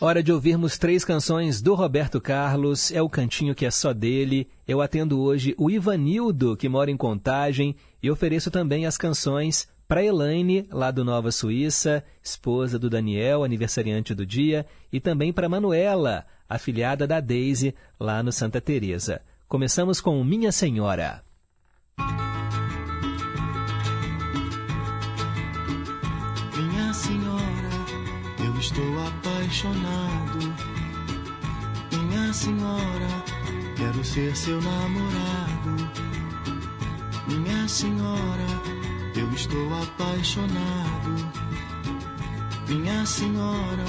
Hora 0.01 0.23
de 0.23 0.33
ouvirmos 0.33 0.79
três 0.79 1.05
canções 1.05 1.61
do 1.61 1.75
Roberto 1.75 2.19
Carlos. 2.19 2.91
É 2.91 2.99
o 3.03 3.07
cantinho 3.07 3.53
que 3.53 3.67
é 3.67 3.71
só 3.71 3.93
dele. 3.93 4.49
Eu 4.67 4.81
atendo 4.81 5.19
hoje 5.19 5.53
o 5.59 5.69
Ivanildo, 5.69 6.57
que 6.57 6.67
mora 6.67 6.89
em 6.89 6.97
Contagem, 6.97 7.75
e 8.01 8.09
ofereço 8.09 8.49
também 8.49 8.87
as 8.87 8.97
canções 8.97 9.67
para 9.87 10.03
Elaine, 10.03 10.67
lá 10.71 10.89
do 10.89 11.05
Nova 11.05 11.31
Suíça, 11.31 12.03
esposa 12.23 12.79
do 12.79 12.89
Daniel, 12.89 13.43
aniversariante 13.43 14.15
do 14.15 14.25
dia, 14.25 14.65
e 14.91 14.99
também 14.99 15.31
para 15.31 15.49
Manuela, 15.49 16.25
afilhada 16.49 17.05
da 17.05 17.19
Daisy, 17.19 17.75
lá 17.99 18.23
no 18.23 18.31
Santa 18.31 18.59
Teresa. 18.59 19.21
Começamos 19.47 20.01
com 20.01 20.23
Minha 20.23 20.51
Senhora. 20.51 21.23
Minha 26.57 26.93
senhora, 26.93 27.69
eu 28.43 28.59
estou 28.59 29.07
apaixonado. 29.07 30.39
Minha 31.91 32.33
senhora, 32.33 33.23
quero 33.77 34.03
ser 34.03 34.35
seu 34.35 34.59
namorado. 34.61 35.91
Minha 37.27 37.67
senhora, 37.67 38.64
eu 39.25 39.33
estou 39.33 39.73
apaixonado. 39.81 41.31
Minha 42.67 43.05
senhora, 43.05 43.85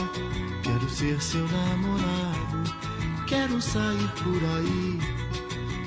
quero 0.62 0.88
ser 0.88 1.20
seu 1.20 1.46
namorado. 1.48 2.86
Quero 3.26 3.60
sair 3.60 4.10
por 4.22 4.42
aí 4.56 4.98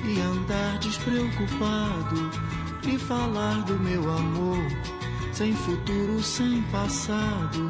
e 0.04 0.20
andar 0.20 0.78
despreocupado 0.78 2.30
e 2.86 2.98
falar 2.98 3.62
do 3.64 3.78
meu 3.80 4.10
amor, 4.10 4.58
sem 5.32 5.54
futuro, 5.54 6.22
sem 6.22 6.62
passado. 6.64 7.68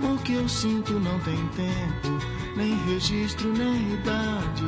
O 0.00 0.18
que 0.18 0.34
eu 0.34 0.48
sinto 0.48 0.92
não 0.94 1.18
tem 1.20 1.48
tempo, 1.48 2.18
nem 2.56 2.76
registro, 2.86 3.52
nem 3.52 3.94
idade, 3.94 4.64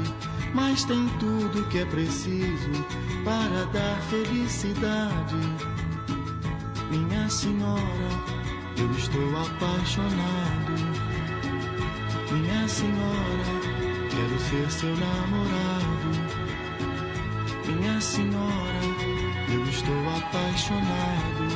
mas 0.55 0.85
tem 0.85 1.09
tudo 1.19 1.69
que 1.69 1.79
é 1.79 1.85
preciso 1.87 2.71
para 3.25 3.65
dar 3.73 4.01
felicidade. 4.03 5.74
Minha 6.95 7.29
senhora, 7.29 8.09
eu 8.79 8.89
estou 8.93 9.37
apaixonado. 9.37 10.75
Minha 12.31 12.69
senhora, 12.69 13.55
quero 14.11 14.39
ser 14.39 14.71
seu 14.71 14.97
namorado. 14.97 16.11
Minha 17.67 18.01
senhora, 18.01 18.81
eu 19.53 19.65
estou 19.65 20.09
apaixonado. 20.19 21.49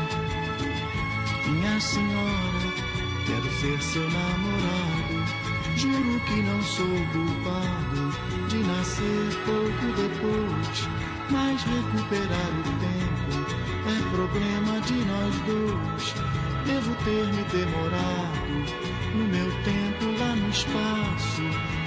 Minha 1.47 1.81
senhora, 1.81 2.73
quero 3.25 3.49
ser 3.61 3.81
seu 3.81 4.11
namorado. 4.11 5.25
Juro 5.77 6.21
que 6.27 6.43
não 6.43 6.61
sou 6.63 6.85
culpado 7.13 8.49
de 8.49 8.57
nascer 8.57 9.37
pouco 9.47 9.87
depois, 9.95 10.89
mas 11.31 11.63
recuperar 11.63 12.51
o 12.59 12.81
tempo 12.81 12.98
problema 14.19 14.81
de 14.81 14.95
nós 15.05 15.35
dois. 15.47 16.15
Devo 16.67 16.93
ter 17.05 17.25
me 17.35 17.45
demorado 17.53 18.49
no 19.15 19.25
meu 19.29 19.51
tempo 19.63 20.07
lá 20.19 20.35
no 20.35 20.49
espaço. 20.49 21.43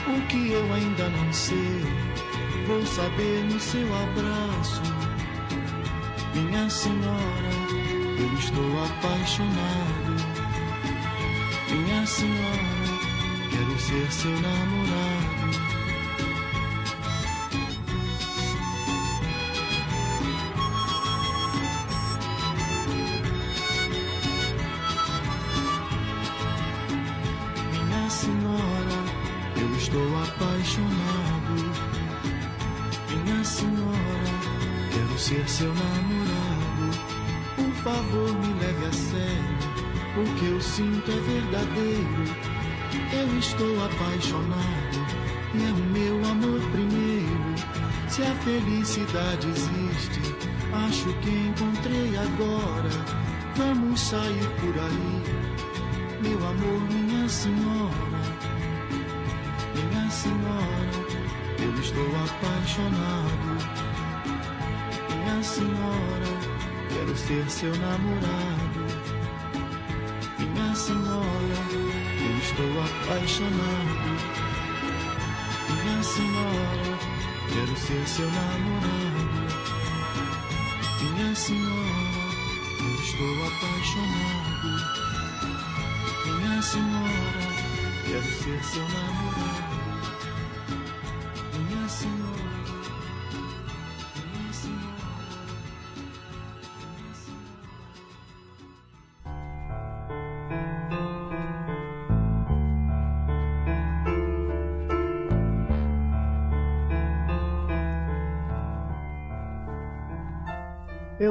O 0.07 0.27
que 0.27 0.51
eu 0.51 0.73
ainda 0.73 1.09
não 1.09 1.33
sei, 1.33 1.83
vou 2.67 2.85
saber 2.85 3.43
no 3.51 3.59
seu 3.59 3.85
abraço. 4.03 4.81
Minha 6.33 6.69
senhora, 6.69 7.51
eu 8.17 8.33
estou 8.39 8.83
apaixonado. 8.85 10.15
Minha 11.69 12.05
senhora, 12.05 12.71
quero 13.51 13.77
ser 13.77 14.09
seu 14.09 14.31
namorado. 14.31 15.00
Seu 35.61 35.73
namorado. 35.75 36.87
Por 37.55 37.71
favor, 37.83 38.33
me 38.33 38.53
leve 38.59 38.85
a 38.87 38.91
sério. 38.91 39.61
O 40.17 40.39
que 40.39 40.45
eu 40.47 40.59
sinto 40.59 41.11
é 41.11 41.19
verdadeiro. 41.19 42.51
Eu 43.13 43.37
estou 43.37 43.85
apaixonado 43.85 44.97
e 45.53 45.63
é 45.63 45.71
o 45.71 45.75
meu 45.93 46.31
amor 46.31 46.59
primeiro. 46.71 47.55
Se 48.09 48.23
a 48.23 48.35
felicidade 48.37 49.47
existe, 49.47 50.21
acho 50.73 51.13
que 51.19 51.29
encontrei 51.29 52.17
agora. 52.17 52.89
Vamos 53.55 53.99
sair 53.99 54.47
por 54.59 54.75
aí, 54.79 55.21
meu 56.21 56.37
amor, 56.37 56.81
minha 56.89 57.29
senhora. 57.29 58.21
Minha 59.75 60.09
senhora, 60.09 60.91
eu 61.59 61.79
estou 61.79 62.07
apaixonado. 62.25 63.80
Senhora, 65.61 66.33
quero 66.89 67.15
ser 67.15 67.47
seu 67.51 67.75
namorado. 67.77 68.81
Minha 70.39 70.73
senhora, 70.73 71.59
eu 72.19 72.37
estou 72.39 72.81
apaixonado. 72.81 74.17
Minha 75.69 76.01
senhora, 76.01 76.97
quero 77.53 77.77
ser 77.77 78.07
seu 78.07 78.25
namorado. 78.25 79.51
Minha 80.99 81.35
senhora, 81.35 82.09
eu 82.79 82.95
estou 83.03 83.33
apaixonado. 83.45 84.65
Minha 86.25 86.61
senhora, 86.63 87.43
quero 88.07 88.31
ser 88.31 88.63
seu 88.63 88.81
namorado. 88.89 89.70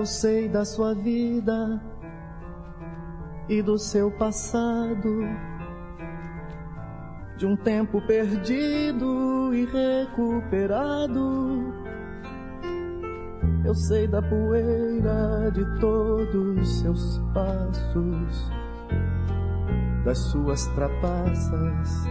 Eu 0.01 0.07
sei 0.07 0.49
da 0.49 0.65
sua 0.65 0.95
vida 0.95 1.79
e 3.51 3.61
do 3.61 3.77
seu 3.77 4.11
passado, 4.11 5.29
de 7.37 7.45
um 7.45 7.55
tempo 7.55 8.01
perdido 8.07 9.53
e 9.53 9.67
recuperado. 9.67 11.75
Eu 13.63 13.75
sei 13.75 14.09
da 14.09 14.23
poeira 14.23 15.51
de 15.53 15.67
todos 15.79 16.81
seus 16.81 17.19
passos, 17.35 18.51
das 20.03 20.17
suas 20.17 20.67
trapaças, 20.69 22.05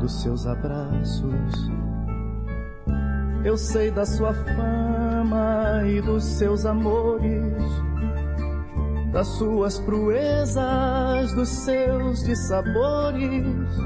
dos 0.00 0.22
seus 0.22 0.46
abraços. 0.46 1.68
Eu 3.44 3.56
sei 3.56 3.90
da 3.90 4.04
sua 4.04 4.34
fama 4.34 5.82
e 5.86 6.00
dos 6.00 6.24
seus 6.24 6.66
amores, 6.66 7.54
das 9.12 9.26
suas 9.38 9.78
proezas, 9.80 11.32
dos 11.34 11.48
seus 11.48 12.24
dissabores, 12.24 13.76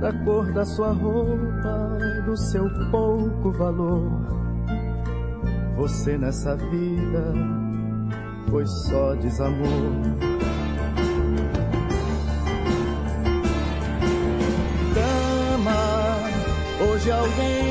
da 0.00 0.12
cor 0.24 0.52
da 0.52 0.64
sua 0.64 0.92
roupa 0.92 1.98
e 2.18 2.22
do 2.22 2.36
seu 2.36 2.68
pouco 2.90 3.52
valor. 3.52 4.10
Você 5.76 6.18
nessa 6.18 6.56
vida 6.56 7.32
foi 8.50 8.66
só 8.66 9.14
desamor. 9.14 10.18
Hoje 16.80 17.10
alguém 17.12 17.67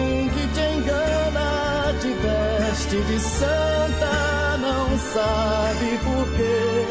veste 2.87 3.01
de 3.01 3.19
santa, 3.19 4.57
não 4.59 4.97
sabe 4.97 5.99
por 6.03 6.25
quê. 6.37 6.85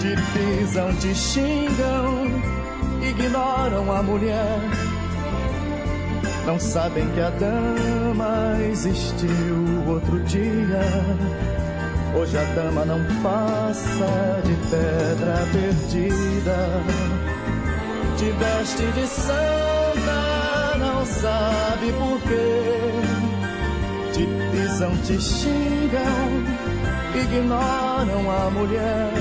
Te 0.00 0.16
pisam, 0.32 0.94
te 0.96 1.14
xingam, 1.14 2.26
ignoram 3.02 3.92
a 3.92 4.02
mulher. 4.02 4.60
Não 6.46 6.58
sabem 6.58 7.06
que 7.10 7.20
a 7.20 7.30
dama 7.30 8.58
existiu 8.70 9.84
outro 9.86 10.18
dia. 10.20 10.80
Hoje 12.16 12.36
a 12.36 12.44
dama 12.54 12.84
não 12.84 13.00
passa 13.22 14.40
de 14.44 14.54
pedra 14.70 15.46
perdida. 15.52 16.82
Te 18.16 18.30
veste 18.32 18.86
de 18.92 19.06
santa, 19.06 20.78
não 20.78 21.04
sabe 21.04 21.92
por 21.92 22.20
quê. 22.22 22.59
Te 25.04 25.20
xingam, 25.20 26.30
ignoram 27.14 28.30
a 28.30 28.50
mulher. 28.50 29.12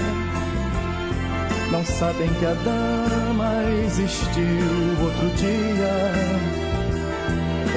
Não 1.72 1.86
sabem 1.86 2.28
que 2.36 2.46
a 2.46 2.54
dama 2.54 3.64
existiu 3.86 4.44
outro 5.02 5.30
dia. 5.38 6.50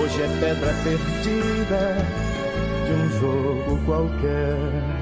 Hoje 0.02 0.22
é 0.22 0.28
pedra 0.40 0.74
perdida 0.82 1.96
de 2.86 2.92
um 2.92 3.20
jogo 3.20 3.78
qualquer. 3.84 5.01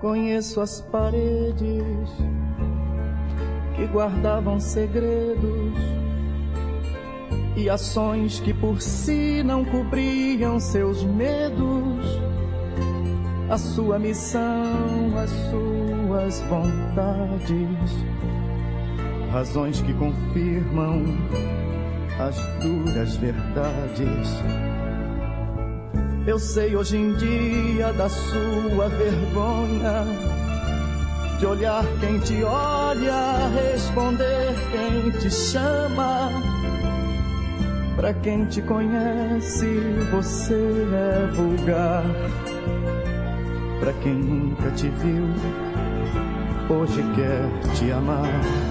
Conheço 0.00 0.62
as 0.62 0.80
paredes 0.80 2.08
que 3.76 3.86
guardavam 3.86 4.58
segredos 4.58 5.78
e 7.54 7.68
ações 7.68 8.40
que 8.40 8.54
por 8.54 8.80
si 8.80 9.42
não 9.42 9.62
cobriam 9.62 10.58
seus 10.58 11.04
medos, 11.04 12.06
a 13.50 13.58
sua 13.58 13.98
missão, 13.98 15.18
as 15.18 15.30
suas 15.50 16.40
vontades, 16.48 17.90
razões 19.30 19.82
que 19.82 19.92
confirmam 19.92 21.04
as 22.18 22.36
duras 22.62 23.16
verdades. 23.16 24.69
Eu 26.26 26.38
sei 26.38 26.76
hoje 26.76 26.96
em 26.96 27.14
dia 27.14 27.92
da 27.94 28.08
sua 28.08 28.88
vergonha, 28.88 30.04
de 31.38 31.46
olhar 31.46 31.84
quem 31.98 32.18
te 32.20 32.44
olha, 32.44 33.48
responder 33.48 34.54
quem 34.70 35.10
te 35.18 35.30
chama. 35.30 36.30
Pra 37.96 38.12
quem 38.14 38.44
te 38.46 38.60
conhece, 38.62 39.80
você 40.10 40.54
é 40.54 41.26
vulgar. 41.32 42.04
Pra 43.80 43.92
quem 43.94 44.14
nunca 44.14 44.70
te 44.72 44.88
viu, 44.88 45.24
hoje 46.68 47.02
quer 47.14 47.74
te 47.74 47.90
amar. 47.90 48.69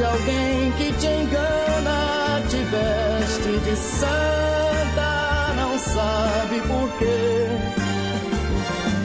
de 0.00 0.04
alguém 0.06 0.72
que 0.78 0.92
te 0.94 1.06
engana, 1.08 2.40
te 2.48 2.56
veste 2.56 3.58
de 3.66 3.76
santa, 3.76 5.52
não 5.56 5.78
sabe 5.78 6.60
porquê. 6.62 7.46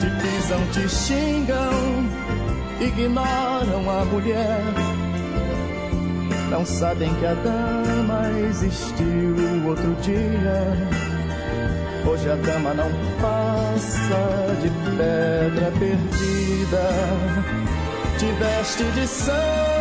Te 0.00 0.08
pisam, 0.22 0.60
te 0.72 0.88
xingam, 0.88 2.08
ignoram 2.80 3.90
a 3.90 4.04
mulher. 4.06 4.62
Não 6.50 6.64
sabem 6.64 7.12
que 7.16 7.26
a 7.26 7.34
dama 7.34 8.30
existiu 8.48 9.68
outro 9.68 9.94
dia. 9.96 10.62
Hoje 12.06 12.30
a 12.30 12.36
dama 12.36 12.72
não 12.72 12.90
passa 13.20 14.56
de 14.62 14.70
pedra 14.96 15.72
perdida. 15.78 16.88
Te 18.18 18.32
veste 18.40 18.84
de 18.92 19.06
sangue 19.06 19.75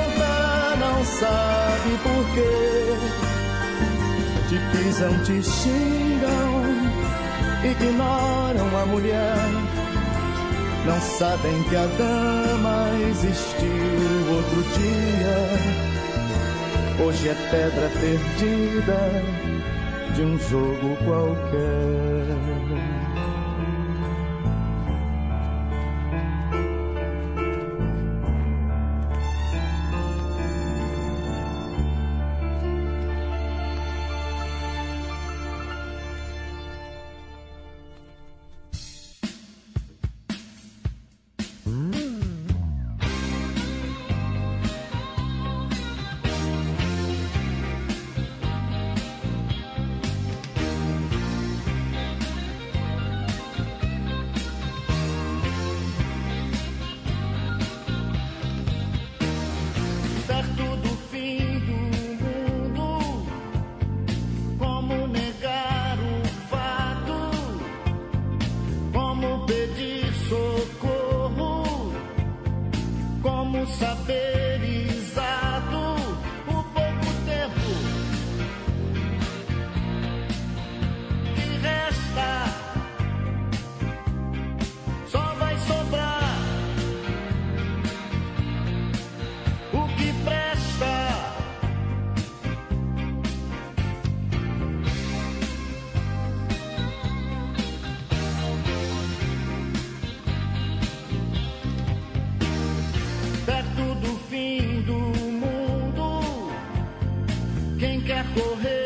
sabe 1.05 1.97
por 2.03 2.25
quê. 2.33 2.97
Te 4.49 4.59
pisam, 4.71 5.13
te 5.23 5.41
xingam, 5.41 6.63
ignoram 7.63 8.77
a 8.81 8.85
mulher. 8.85 9.35
Não 10.85 10.99
sabem 11.01 11.63
que 11.63 11.75
a 11.75 11.87
dama 11.97 12.89
existiu 13.09 14.35
outro 14.35 14.63
dia. 14.77 15.37
Hoje 17.03 17.29
é 17.29 17.35
pedra 17.49 17.89
perdida 17.99 19.23
de 20.15 20.21
um 20.21 20.37
jogo 20.37 20.95
qualquer. 21.05 22.94
Go 108.35 108.51
ahead. 108.51 108.84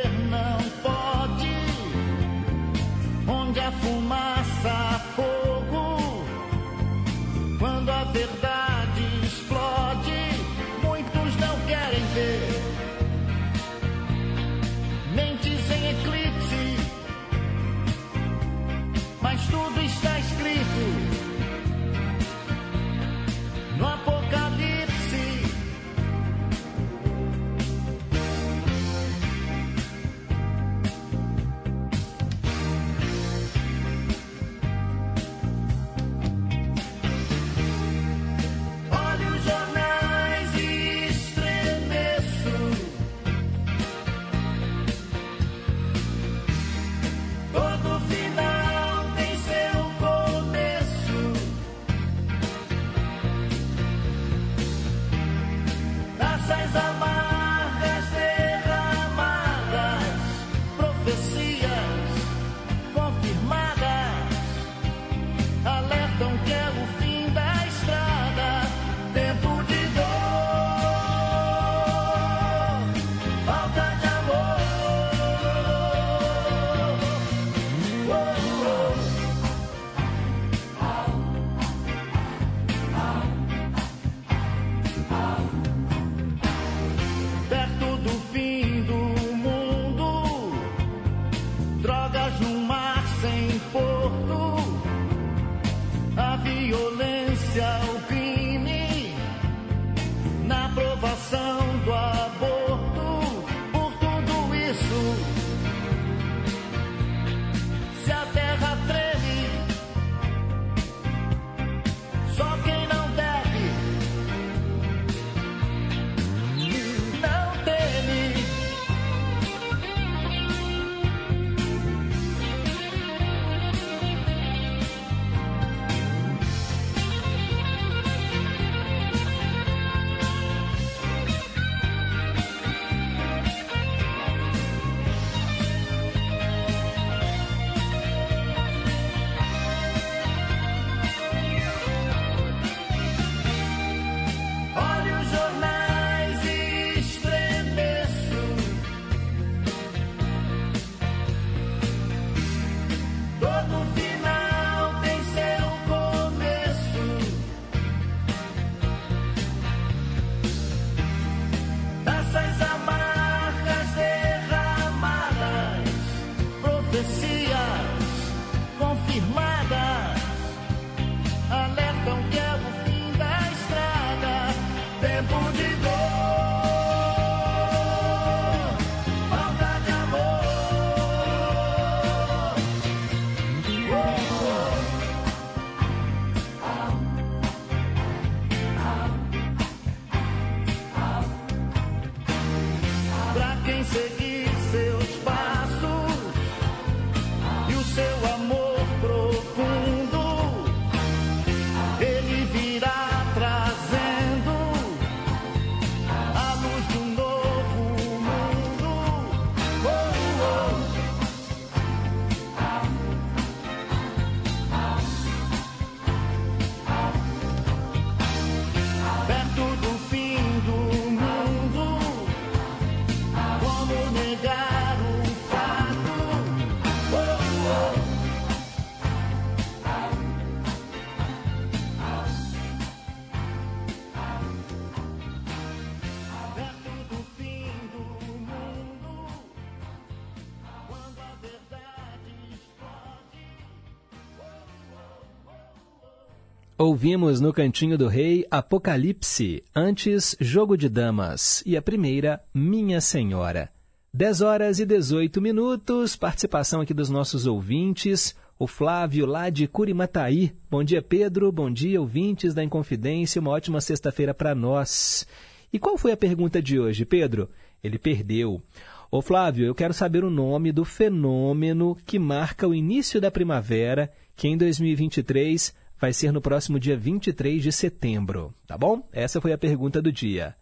Ouvimos 246.90 247.40
no 247.40 247.54
Cantinho 247.54 248.00
do 248.00 248.08
Rei 248.08 248.48
Apocalipse, 248.50 249.64
antes 249.76 250.36
Jogo 250.40 250.76
de 250.76 250.90
Damas 250.90 251.62
e 251.64 251.78
a 251.78 251.84
primeira 251.84 252.44
Minha 252.52 253.00
Senhora. 253.00 253.70
10 254.12 254.42
horas 254.42 254.80
e 254.80 254.88
18 254.88 255.40
minutos, 255.40 256.16
participação 256.16 256.82
aqui 256.82 256.92
dos 256.92 257.08
nossos 257.08 257.46
ouvintes. 257.46 258.36
O 258.58 258.66
Flávio 258.66 259.28
lá 259.28 259.52
de 259.52 259.68
Curimataí. 259.68 260.52
Bom 260.68 260.84
dia, 260.84 261.00
Pedro. 261.00 261.52
Bom 261.52 261.70
dia, 261.70 262.02
ouvintes 262.02 262.56
da 262.56 262.64
Inconfidência. 262.64 263.40
Uma 263.40 263.52
ótima 263.52 263.80
sexta-feira 263.82 264.34
para 264.34 264.56
nós. 264.56 265.28
E 265.72 265.78
qual 265.78 265.96
foi 265.96 266.12
a 266.12 266.18
pergunta 266.18 266.60
de 266.60 266.80
hoje, 266.80 267.06
Pedro? 267.06 267.52
Ele 267.84 268.00
perdeu. 268.00 268.64
Ô 269.12 269.22
Flávio, 269.22 269.64
eu 269.64 269.76
quero 269.76 269.94
saber 269.94 270.24
o 270.24 270.32
nome 270.32 270.72
do 270.72 270.84
fenômeno 270.84 271.96
que 272.04 272.18
marca 272.18 272.68
o 272.68 272.74
início 272.74 273.22
da 273.22 273.30
primavera, 273.30 274.12
que 274.36 274.48
em 274.48 274.58
2023 274.58 275.78
vai 276.00 276.14
ser 276.14 276.32
no 276.32 276.42
próximo 276.42 276.80
dia 276.80 276.98
23 276.98 277.62
de 277.62 277.72
setembro, 277.72 278.54
tá 278.66 278.78
bom? 278.78 279.08
Essa 279.12 279.42
foi 279.42 279.52
a 279.52 279.58
pergunta 279.58 280.02
do 280.02 280.12
dia. 280.12 280.56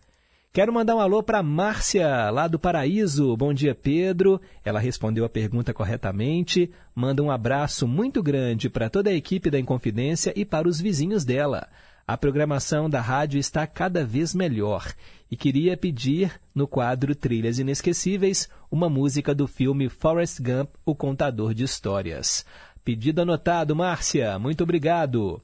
Quero 0.52 0.74
mandar 0.74 0.96
um 0.96 1.00
alô 1.00 1.22
para 1.22 1.44
Márcia, 1.44 2.32
lá 2.32 2.48
do 2.48 2.58
Paraíso. 2.58 3.38
Bom 3.38 3.54
dia, 3.54 3.76
Pedro. 3.76 4.42
Ela 4.66 4.80
respondeu 4.80 5.24
a 5.24 5.30
pergunta 5.30 5.72
corretamente. 5.72 6.72
Manda 6.96 7.22
um 7.22 7.30
abraço 7.30 7.88
muito 7.88 8.24
grande 8.24 8.68
para 8.68 8.90
toda 8.90 9.12
a 9.12 9.14
equipe 9.14 9.52
da 9.52 9.60
Inconfidência 9.60 10.34
e 10.36 10.44
para 10.44 10.68
os 10.68 10.82
vizinhos 10.82 11.24
dela. 11.24 11.68
A 12.08 12.18
programação 12.18 12.90
da 12.90 13.02
rádio 13.02 13.38
está 13.38 13.68
cada 13.68 14.06
vez 14.06 14.34
melhor 14.34 14.94
e 15.30 15.36
queria 15.36 15.76
pedir, 15.76 16.32
no 16.56 16.66
quadro 16.66 17.14
Trilhas 17.14 17.60
Inesquecíveis, 17.60 18.48
uma 18.72 18.90
música 18.90 19.36
do 19.36 19.46
filme 19.46 19.90
Forrest 19.90 20.40
Gump, 20.42 20.70
O 20.86 20.96
Contador 20.96 21.54
de 21.54 21.66
Histórias. 21.66 22.46
Pedido 22.88 23.22
anotado, 23.22 23.76
Márcia. 23.76 24.40
Muito 24.40 24.64
obrigado. 24.64 25.42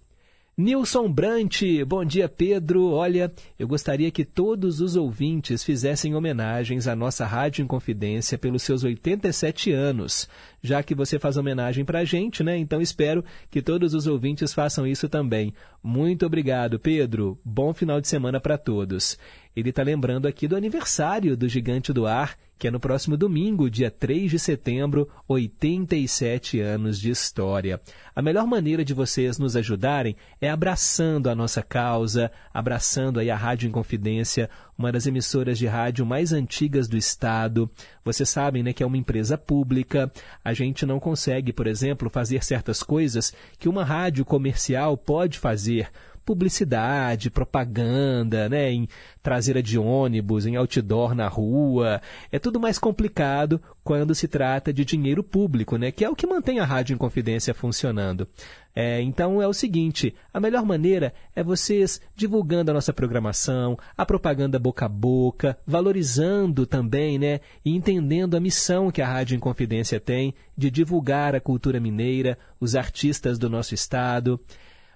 Nilson 0.55 1.11
Brant, 1.11 1.61
bom 1.85 2.05
dia 2.05 2.29
Pedro. 2.29 2.91
Olha, 2.91 3.29
eu 3.59 3.67
gostaria 3.67 4.09
que 4.11 4.23
todos 4.23 4.79
os 4.79 4.95
ouvintes 4.95 5.61
fizessem 5.61 6.15
homenagens 6.15 6.87
à 6.87 6.95
nossa 6.95 7.25
Rádio 7.25 7.61
Inconfidência 7.61 8.37
pelos 8.37 8.63
seus 8.63 8.85
87 8.85 9.73
anos. 9.73 10.29
Já 10.61 10.81
que 10.81 10.95
você 10.95 11.19
faz 11.19 11.35
homenagem 11.35 11.83
para 11.83 11.99
a 11.99 12.05
gente, 12.05 12.43
né? 12.43 12.57
Então 12.57 12.79
espero 12.79 13.25
que 13.51 13.61
todos 13.61 13.93
os 13.93 14.07
ouvintes 14.07 14.53
façam 14.53 14.87
isso 14.87 15.09
também. 15.09 15.53
Muito 15.83 16.25
obrigado, 16.25 16.79
Pedro. 16.79 17.37
Bom 17.43 17.73
final 17.73 17.99
de 17.99 18.07
semana 18.07 18.39
para 18.39 18.57
todos. 18.57 19.17
Ele 19.55 19.69
está 19.69 19.83
lembrando 19.83 20.27
aqui 20.27 20.47
do 20.47 20.55
aniversário 20.55 21.37
do 21.37 21.47
Gigante 21.47 21.93
do 21.93 22.07
Ar, 22.07 22.35
que 22.57 22.67
é 22.67 22.71
no 22.71 22.79
próximo 22.79 23.17
domingo, 23.17 23.69
dia 23.69 23.91
3 23.91 24.31
de 24.31 24.39
setembro, 24.39 25.09
87 25.27 26.59
anos 26.59 26.99
de 26.99 27.11
história. 27.11 27.81
A 28.15 28.21
melhor 28.21 28.47
maneira 28.47 28.85
de 28.85 28.93
vocês 28.93 29.37
nos 29.37 29.55
ajudarem 29.55 30.15
é 30.39 30.49
abraçando 30.49 31.29
a 31.29 31.35
nossa 31.35 31.61
causa, 31.61 32.31
abraçando 32.53 33.19
aí 33.19 33.29
a 33.29 33.35
Rádio 33.35 33.67
Inconfidência, 33.67 34.49
uma 34.77 34.91
das 34.91 35.05
emissoras 35.05 35.57
de 35.57 35.67
rádio 35.67 36.05
mais 36.05 36.31
antigas 36.31 36.87
do 36.87 36.95
estado. 36.95 37.69
Vocês 38.03 38.29
sabem, 38.29 38.63
né, 38.63 38.73
que 38.73 38.81
é 38.81 38.85
uma 38.85 38.97
empresa 38.97 39.37
pública. 39.37 40.11
A 40.43 40.53
gente 40.53 40.85
não 40.85 40.99
consegue, 40.99 41.51
por 41.51 41.67
exemplo, 41.67 42.09
fazer 42.09 42.43
certas 42.43 42.81
coisas 42.81 43.33
que 43.59 43.67
uma 43.67 43.83
rádio 43.83 44.23
comercial 44.23 44.97
pode 44.97 45.37
fazer 45.37 45.89
publicidade, 46.25 47.29
propaganda, 47.29 48.47
né, 48.47 48.71
em 48.71 48.87
traseira 49.21 49.61
de 49.61 49.77
ônibus, 49.77 50.45
em 50.45 50.55
outdoor 50.55 51.13
na 51.13 51.27
rua. 51.27 52.01
É 52.31 52.39
tudo 52.39 52.59
mais 52.59 52.79
complicado 52.79 53.61
quando 53.83 54.15
se 54.15 54.27
trata 54.27 54.71
de 54.71 54.85
dinheiro 54.85 55.23
público, 55.23 55.77
né, 55.77 55.91
que 55.91 56.05
é 56.05 56.09
o 56.09 56.15
que 56.15 56.27
mantém 56.27 56.59
a 56.59 56.65
Rádio 56.65 56.93
Inconfidência 56.93 57.53
funcionando. 57.53 58.27
É, 58.75 59.01
então 59.01 59.41
é 59.41 59.47
o 59.47 59.53
seguinte: 59.53 60.15
a 60.33 60.39
melhor 60.39 60.65
maneira 60.65 61.13
é 61.35 61.43
vocês 61.43 62.01
divulgando 62.15 62.71
a 62.71 62.73
nossa 62.73 62.91
programação, 62.91 63.77
a 63.95 64.05
propaganda 64.05 64.57
boca 64.57 64.85
a 64.85 64.89
boca, 64.89 65.57
valorizando 65.65 66.65
também, 66.65 67.19
né, 67.19 67.39
e 67.63 67.75
entendendo 67.75 68.35
a 68.35 68.39
missão 68.39 68.89
que 68.89 69.01
a 69.01 69.07
Rádio 69.07 69.35
Inconfidência 69.35 69.99
tem 69.99 70.33
de 70.57 70.71
divulgar 70.71 71.35
a 71.35 71.41
cultura 71.41 71.79
mineira, 71.79 72.37
os 72.59 72.75
artistas 72.75 73.37
do 73.37 73.49
nosso 73.49 73.75
estado. 73.75 74.39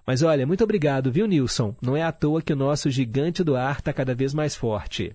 Mas 0.08 0.24
olha, 0.24 0.48
muito 0.48 0.64
obrigado, 0.64 1.12
viu, 1.12 1.28
Nilson? 1.28 1.76
Não 1.82 1.98
é 1.98 2.02
à 2.02 2.14
toa 2.14 2.42
que 2.42 2.54
o 2.54 2.56
nosso 2.56 2.90
gigante 2.90 3.44
do 3.44 3.58
ar 3.58 3.80
está 3.80 3.92
cada 3.92 4.16
vez 4.16 4.34
mais 4.34 4.56
forte. 4.56 5.14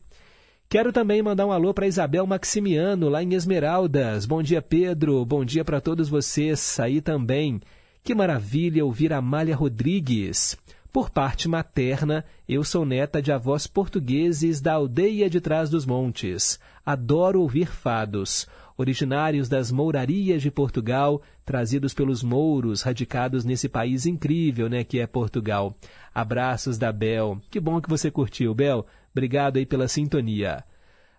Quero 0.69 0.93
também 0.93 1.23
mandar 1.23 1.47
um 1.47 1.53
alô 1.53 1.73
para 1.73 1.87
Isabel 1.87 2.27
Maximiano, 2.27 3.09
lá 3.09 3.23
em 3.23 3.33
Esmeraldas. 3.33 4.27
Bom 4.27 4.43
dia, 4.43 4.61
Pedro. 4.61 5.25
Bom 5.25 5.47
dia 5.47 5.65
para 5.65 5.81
todos 5.81 6.11
vocês 6.11 6.79
aí 6.79 7.01
também. 7.01 7.59
Que 8.05 8.15
maravilha 8.15 8.85
ouvir 8.85 9.15
Amália 9.15 9.57
Rodrigues. 9.57 10.59
Por 10.93 11.09
parte 11.09 11.49
materna, 11.49 12.23
eu 12.47 12.63
sou 12.63 12.85
neta 12.85 13.23
de 13.23 13.33
avós 13.33 13.67
portugueses 13.67 14.61
da 14.61 14.75
aldeia 14.75 15.31
de 15.31 15.41
Trás 15.41 15.71
dos 15.71 15.87
Montes. 15.87 16.61
Adoro 16.85 17.41
ouvir 17.41 17.69
fados 17.69 18.47
originários 18.77 19.49
das 19.49 19.71
mourarias 19.71 20.43
de 20.43 20.51
Portugal, 20.51 21.23
trazidos 21.45 21.95
pelos 21.95 22.23
mouros 22.23 22.83
radicados 22.83 23.45
nesse 23.45 23.69
país 23.69 24.07
incrível, 24.07 24.69
né, 24.69 24.85
que 24.85 24.99
é 24.99 25.07
Portugal. 25.07 25.75
Abraços 26.15 26.79
da 26.79 26.93
Bel. 26.93 27.41
Que 27.51 27.61
bom 27.61 27.81
que 27.81 27.89
você 27.89 28.11
curtiu, 28.11 28.55
Bel. 28.55 28.87
Obrigado 29.13 29.57
aí 29.57 29.67
pela 29.67 29.89
sintonia. 29.89 30.65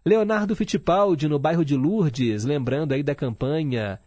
Leonardo 0.05 0.55
Fittipaldi, 0.55 1.27
no 1.27 1.39
bairro 1.39 1.63
de 1.63 1.75
Lourdes, 1.75 2.43
lembrando 2.43 2.91
aí 2.91 3.01
da 3.01 3.15
campanha 3.15 3.99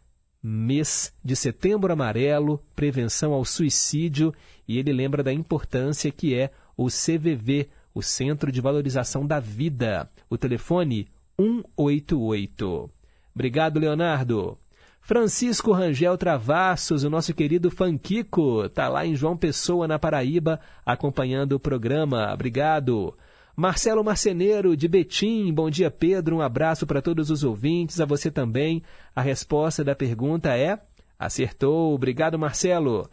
mês 0.43 1.12
de 1.24 1.35
setembro 1.35 1.93
amarelo, 1.93 2.62
prevenção 2.74 3.32
ao 3.32 3.44
suicídio, 3.44 4.32
e 4.68 4.78
ele 4.78 4.93
lembra 4.93 5.23
da 5.23 5.32
importância 5.32 6.10
que 6.10 6.35
é 6.35 6.51
o 6.77 6.86
CVV, 6.86 7.68
o 7.94 8.02
Centro 8.02 8.52
de 8.52 8.60
Valorização 8.60 9.27
da 9.27 9.40
Vida. 9.40 10.09
O 10.28 10.36
telefone 10.36 11.09
188. 11.40 12.90
Obrigado, 13.36 13.78
Leonardo. 13.78 14.56
Francisco 15.02 15.70
Rangel 15.70 16.16
Travassos, 16.16 17.04
o 17.04 17.10
nosso 17.10 17.34
querido 17.34 17.70
Fanquico, 17.70 18.64
está 18.64 18.88
lá 18.88 19.04
em 19.04 19.14
João 19.14 19.36
Pessoa, 19.36 19.86
na 19.86 19.98
Paraíba, 19.98 20.58
acompanhando 20.86 21.52
o 21.52 21.60
programa. 21.60 22.32
Obrigado. 22.32 23.14
Marcelo 23.54 24.02
Marceneiro, 24.02 24.74
de 24.74 24.88
Betim, 24.88 25.52
bom 25.52 25.68
dia, 25.68 25.90
Pedro. 25.90 26.36
Um 26.36 26.40
abraço 26.40 26.86
para 26.86 27.02
todos 27.02 27.28
os 27.30 27.44
ouvintes, 27.44 28.00
a 28.00 28.06
você 28.06 28.30
também. 28.30 28.82
A 29.14 29.20
resposta 29.20 29.84
da 29.84 29.94
pergunta 29.94 30.56
é: 30.56 30.80
acertou. 31.18 31.92
Obrigado, 31.92 32.38
Marcelo. 32.38 33.06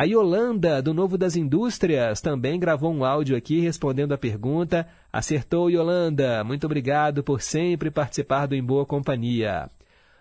A 0.00 0.04
Yolanda, 0.04 0.80
do 0.80 0.94
Novo 0.94 1.18
das 1.18 1.36
Indústrias, 1.36 2.22
também 2.22 2.58
gravou 2.58 2.90
um 2.90 3.04
áudio 3.04 3.36
aqui 3.36 3.60
respondendo 3.60 4.12
a 4.12 4.16
pergunta. 4.16 4.88
Acertou, 5.12 5.68
Yolanda. 5.68 6.42
Muito 6.42 6.64
obrigado 6.64 7.22
por 7.22 7.42
sempre 7.42 7.90
participar 7.90 8.46
do 8.46 8.54
Em 8.54 8.64
Boa 8.64 8.86
Companhia. 8.86 9.68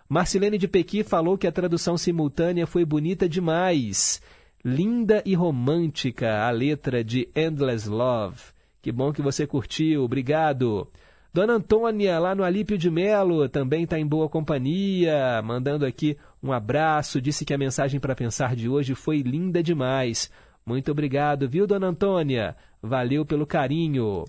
Marcilene 0.10 0.58
de 0.58 0.68
Pequi 0.68 1.02
falou 1.02 1.38
que 1.38 1.48
a 1.48 1.52
tradução 1.54 1.98
simultânea 1.98 2.68
foi 2.68 2.84
bonita 2.84 3.30
demais. 3.30 4.22
Linda 4.66 5.24
e 5.26 5.34
romântica 5.34 6.46
a 6.46 6.50
letra 6.52 7.02
de 7.02 7.30
Endless 7.34 7.88
Love. 7.88 8.42
Que 8.82 8.92
bom 8.92 9.14
que 9.14 9.22
você 9.22 9.48
curtiu, 9.48 10.04
obrigado. 10.04 10.90
Dona 11.32 11.54
Antônia, 11.54 12.18
lá 12.18 12.34
no 12.34 12.44
Alípio 12.44 12.76
de 12.76 12.90
Melo, 12.90 13.48
também 13.48 13.84
está 13.84 14.00
em 14.00 14.06
boa 14.06 14.28
companhia, 14.28 15.40
mandando 15.44 15.86
aqui 15.86 16.18
um 16.42 16.52
abraço, 16.52 17.22
disse 17.22 17.46
que 17.46 17.54
a 17.54 17.58
mensagem 17.58 18.00
para 18.00 18.16
pensar 18.16 18.56
de 18.56 18.68
hoje 18.68 18.96
foi 18.96 19.22
linda 19.22 19.62
demais. 19.62 20.32
Muito 20.66 20.92
obrigado, 20.92 21.48
viu, 21.48 21.68
Dona 21.68 21.88
Antônia? 21.88 22.56
Valeu 22.82 23.24
pelo 23.24 23.46
carinho. 23.46 24.26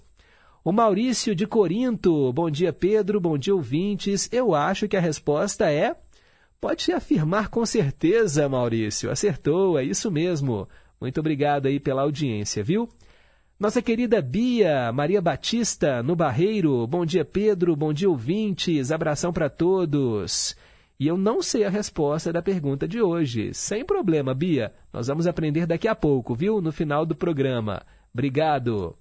O 0.62 0.72
Maurício 0.72 1.34
de 1.34 1.46
Corinto, 1.46 2.30
bom 2.34 2.50
dia 2.50 2.70
Pedro, 2.70 3.18
bom 3.18 3.38
dia 3.38 3.54
ouvintes. 3.54 4.28
Eu 4.30 4.54
acho 4.54 4.86
que 4.86 4.96
a 4.96 5.00
resposta 5.00 5.70
é. 5.70 5.96
Pode 6.60 6.92
afirmar 6.92 7.48
com 7.48 7.64
certeza, 7.64 8.46
Maurício. 8.46 9.10
Acertou, 9.10 9.78
é 9.78 9.84
isso 9.84 10.10
mesmo. 10.10 10.68
Muito 11.00 11.18
obrigado 11.18 11.64
aí 11.64 11.80
pela 11.80 12.02
audiência, 12.02 12.62
viu? 12.62 12.90
Nossa 13.60 13.82
querida 13.82 14.22
Bia 14.22 14.90
Maria 14.90 15.20
Batista, 15.20 16.02
no 16.02 16.16
Barreiro. 16.16 16.86
Bom 16.86 17.04
dia, 17.04 17.26
Pedro. 17.26 17.76
Bom 17.76 17.92
dia, 17.92 18.08
ouvintes. 18.08 18.90
Abração 18.90 19.34
para 19.34 19.50
todos. 19.50 20.56
E 20.98 21.06
eu 21.06 21.18
não 21.18 21.42
sei 21.42 21.64
a 21.64 21.68
resposta 21.68 22.32
da 22.32 22.40
pergunta 22.40 22.88
de 22.88 23.02
hoje. 23.02 23.52
Sem 23.52 23.84
problema, 23.84 24.32
Bia. 24.32 24.72
Nós 24.90 25.08
vamos 25.08 25.26
aprender 25.26 25.66
daqui 25.66 25.86
a 25.86 25.94
pouco, 25.94 26.34
viu? 26.34 26.62
No 26.62 26.72
final 26.72 27.04
do 27.04 27.14
programa. 27.14 27.82
Obrigado. 28.14 28.96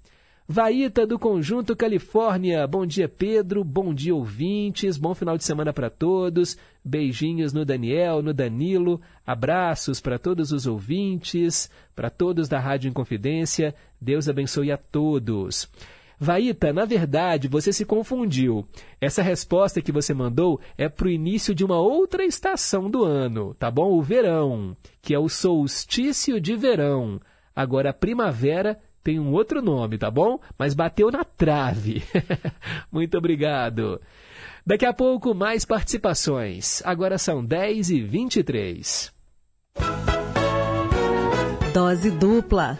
Vaíta 0.51 1.05
do 1.05 1.19
Conjunto 1.19 1.75
Califórnia. 1.75 2.65
Bom 2.65 2.83
dia, 2.83 3.07
Pedro. 3.07 3.63
Bom 3.63 3.93
dia, 3.93 4.15
ouvintes. 4.15 4.97
Bom 4.97 5.13
final 5.13 5.37
de 5.37 5.43
semana 5.43 5.71
para 5.71 5.91
todos. 5.91 6.57
Beijinhos 6.83 7.53
no 7.53 7.63
Daniel, 7.63 8.23
no 8.23 8.33
Danilo. 8.33 8.99
Abraços 9.23 10.01
para 10.01 10.17
todos 10.17 10.51
os 10.51 10.65
ouvintes, 10.65 11.69
para 11.95 12.09
todos 12.09 12.49
da 12.49 12.59
Rádio 12.59 12.89
Inconfidência. 12.89 13.75
Deus 14.01 14.27
abençoe 14.27 14.71
a 14.71 14.77
todos. 14.77 15.69
Vaíta, 16.17 16.73
na 16.73 16.83
verdade, 16.83 17.47
você 17.47 17.71
se 17.71 17.85
confundiu. 17.85 18.65
Essa 18.99 19.21
resposta 19.21 19.83
que 19.83 19.91
você 19.91 20.15
mandou 20.15 20.59
é 20.75 20.89
para 20.89 21.05
o 21.05 21.11
início 21.11 21.53
de 21.53 21.63
uma 21.63 21.79
outra 21.79 22.25
estação 22.25 22.89
do 22.89 23.05
ano, 23.05 23.53
tá 23.53 23.69
bom? 23.69 23.91
O 23.91 24.01
verão, 24.01 24.75
que 24.99 25.13
é 25.13 25.19
o 25.19 25.29
solstício 25.29 26.41
de 26.41 26.55
verão. 26.55 27.21
Agora, 27.55 27.91
a 27.91 27.93
primavera 27.93 28.79
tem 29.09 29.19
um 29.19 29.31
outro 29.31 29.59
nome, 29.59 29.97
tá 29.97 30.11
bom? 30.11 30.39
Mas 30.55 30.75
bateu 30.75 31.09
na 31.09 31.23
trave. 31.23 32.03
Muito 32.91 33.17
obrigado. 33.17 33.99
Daqui 34.63 34.85
a 34.85 34.93
pouco, 34.93 35.33
mais 35.33 35.65
participações. 35.65 36.83
Agora 36.85 37.17
são 37.17 37.43
10 37.43 37.89
e 37.89 38.01
23. 38.01 39.11
Dose 41.73 42.11
dupla. 42.11 42.77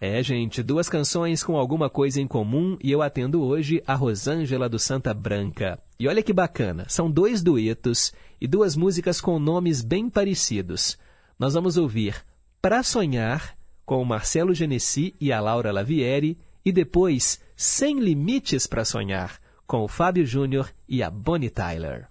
É, 0.00 0.20
gente, 0.24 0.60
duas 0.60 0.88
canções 0.88 1.44
com 1.44 1.56
alguma 1.56 1.88
coisa 1.88 2.20
em 2.20 2.26
comum 2.26 2.76
e 2.82 2.90
eu 2.90 3.00
atendo 3.00 3.44
hoje 3.44 3.80
a 3.86 3.94
Rosângela 3.94 4.68
do 4.68 4.80
Santa 4.80 5.14
Branca. 5.14 5.78
E 6.00 6.08
olha 6.08 6.22
que 6.22 6.32
bacana, 6.32 6.84
são 6.88 7.08
dois 7.08 7.42
duetos 7.44 8.12
e 8.40 8.48
duas 8.48 8.74
músicas 8.74 9.20
com 9.20 9.38
nomes 9.38 9.82
bem 9.82 10.10
parecidos. 10.10 10.98
Nós 11.38 11.54
vamos 11.54 11.76
ouvir 11.76 12.26
Pra 12.60 12.82
Sonhar, 12.82 13.56
com 13.88 14.02
o 14.02 14.04
Marcelo 14.04 14.52
Genesi 14.52 15.14
e 15.18 15.32
a 15.32 15.40
Laura 15.40 15.72
Lavieri, 15.72 16.36
e 16.62 16.70
depois 16.70 17.40
Sem 17.56 17.98
Limites 17.98 18.66
para 18.66 18.84
Sonhar, 18.84 19.40
com 19.66 19.82
o 19.82 19.88
Fábio 19.88 20.26
Júnior 20.26 20.70
e 20.86 21.02
a 21.02 21.08
Bonnie 21.08 21.48
Tyler. 21.48 22.06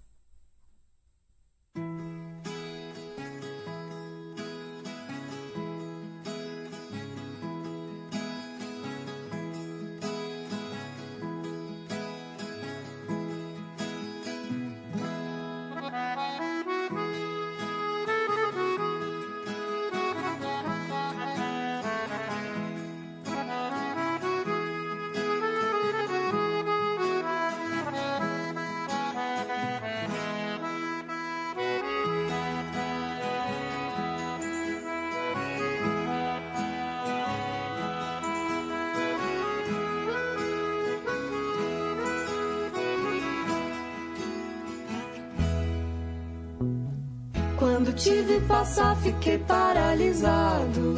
Passar, 48.57 48.95
fiquei 48.97 49.37
paralisado. 49.37 50.95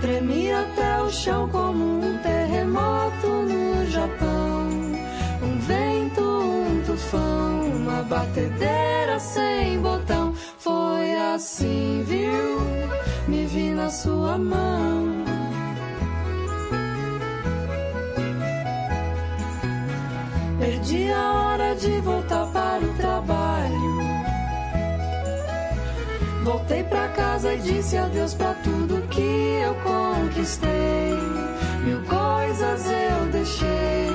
Tremi 0.00 0.50
até 0.50 1.00
o 1.00 1.10
chão 1.10 1.48
como 1.48 1.84
um 2.00 2.18
terremoto 2.18 3.28
no 3.28 3.86
Japão. 3.86 4.68
Um 5.44 5.58
vento, 5.60 6.22
um 6.22 6.82
tufão, 6.84 7.60
uma 7.76 8.02
batedeira 8.02 9.20
sem 9.20 9.80
botão. 9.80 10.34
Foi 10.58 11.14
assim, 11.34 12.02
viu? 12.04 12.60
Me 13.28 13.46
vi 13.46 13.70
na 13.70 13.88
sua 13.90 14.36
mão. 14.36 15.22
Perdi 20.58 21.12
a 21.12 21.32
hora 21.32 21.74
de 21.76 22.00
voltar 22.00 22.41
Voltei 26.72 26.84
pra 26.84 27.08
casa 27.08 27.52
e 27.52 27.58
disse 27.58 27.98
adeus 27.98 28.32
pra 28.32 28.54
tudo 28.54 29.06
que 29.08 29.20
eu 29.20 29.74
conquistei. 29.84 31.18
Mil 31.84 32.00
coisas 32.04 32.86
eu 32.86 33.30
deixei 33.30 34.08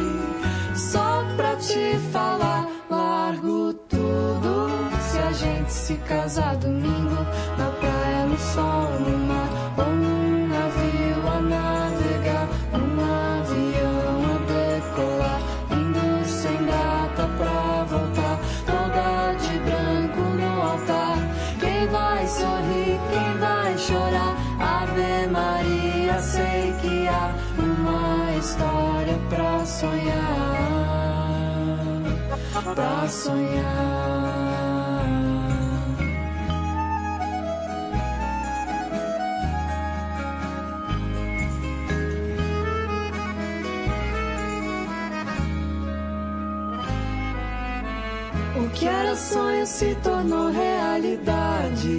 só 0.76 1.24
pra 1.36 1.56
te 1.58 2.00
falar. 2.12 2.66
Largo 2.90 3.76
tudo 3.88 4.70
se 5.00 5.20
a 5.20 5.32
gente 5.34 5.72
se 5.72 5.94
casar 5.98 6.56
domingo 6.56 7.24
na 7.60 7.70
praia, 7.80 8.26
no 8.26 8.38
sol, 8.40 8.77
pra 32.78 33.08
sonhar. 33.08 33.66
O 48.56 48.70
que 48.70 48.86
era 48.86 49.16
sonho 49.16 49.66
se 49.66 49.96
tornou 50.04 50.52
realidade. 50.52 51.98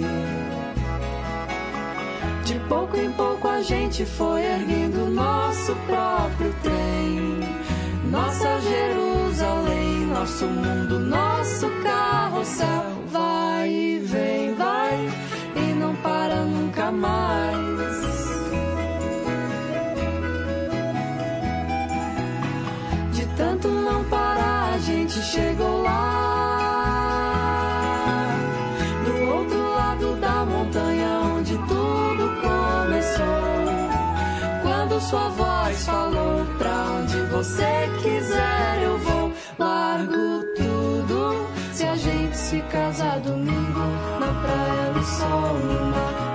De 2.45 2.57
pouco 2.69 2.95
em 2.95 3.11
pouco 3.11 3.49
a 3.49 3.61
gente 3.61 4.05
foi 4.05 4.45
erguendo 4.45 5.09
nosso 5.11 5.75
próprio 5.87 6.55
trem. 6.63 7.39
Nossa 8.09 8.61
Jerusalém, 8.61 9.18
nosso 10.19 10.47
mundo, 10.47 10.99
nosso 10.99 11.69
carrossel. 11.81 12.83
Vai 13.09 13.69
e 13.69 13.99
vem, 13.99 14.53
vai 14.55 15.09
e 15.55 15.73
não 15.75 15.95
para 15.95 16.43
nunca 16.43 16.91
mais. 16.91 17.57
De 23.13 23.25
tanto 23.37 23.69
não 23.69 24.03
parar, 24.05 24.73
a 24.73 24.77
gente 24.79 25.21
chegou 25.21 25.83
lá. 25.83 25.99
Do 29.05 29.23
outro 29.35 29.69
lado 29.69 30.15
da 30.17 30.43
montanha, 30.43 31.19
onde 31.37 31.57
tudo 31.59 32.29
começou. 32.41 33.23
Quando 34.63 34.99
sua 34.99 35.29
voz 35.29 35.85
falou, 35.85 36.45
pra 36.57 36.91
onde 36.99 37.21
você 37.31 37.89
quiser. 38.03 38.78
Largo 39.59 40.45
tudo, 40.55 41.45
se 41.73 41.83
a 41.83 41.93
gente 41.93 42.37
se 42.37 42.61
casar 42.61 43.19
domingo, 43.19 43.81
na 44.17 44.27
praia, 44.41 44.91
no 44.95 45.03
sol, 45.03 45.59
no 45.59 45.91
mar, 45.91 46.28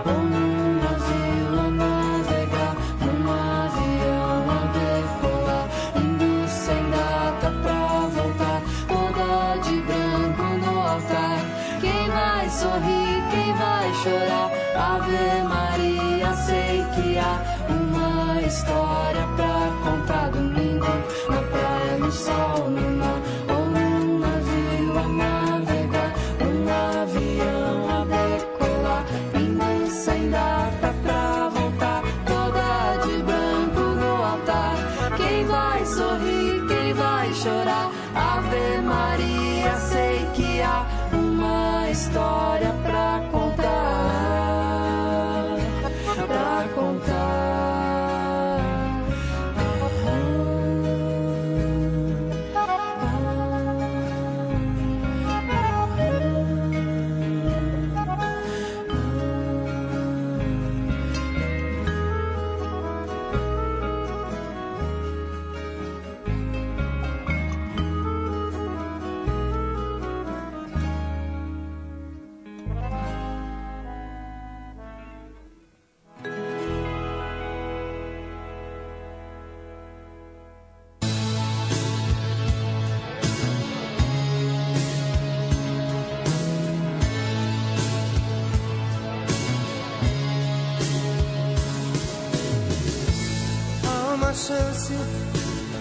chance 94.47 94.93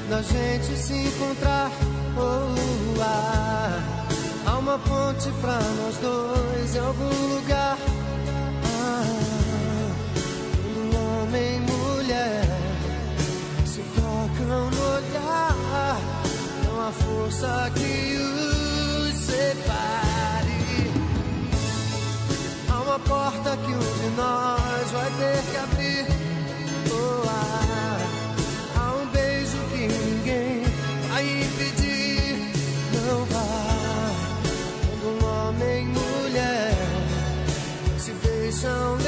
da 0.10 0.22
gente 0.22 0.78
se 0.78 0.94
encontrar. 0.94 1.70
Oh, 2.16 3.02
ah, 3.02 3.82
há 4.46 4.58
uma 4.58 4.80
ponte 4.80 5.30
pra 5.42 5.60
nós 5.60 5.98
dois 5.98 6.76
em 6.76 6.80
algum 6.80 7.36
lugar. 7.36 7.78
Ah, 8.66 9.04
quando 10.64 10.96
homem 10.96 11.58
e 11.58 11.72
mulher 11.72 12.46
se 13.66 13.82
tocam 13.96 14.70
no 14.72 14.84
olhar, 14.96 15.98
não 16.64 16.88
há 16.88 16.92
força 16.92 17.72
que 17.76 18.16
os 18.16 19.18
separe. 19.26 20.92
Há 22.70 22.82
uma 22.82 23.00
porta 23.00 23.58
que 23.58 23.72
um 23.74 23.80
de 23.80 24.16
nós 24.16 24.92
vai 24.92 25.12
ter 25.12 25.52
que 25.52 25.58
abrir. 25.58 25.73
so 38.64 39.03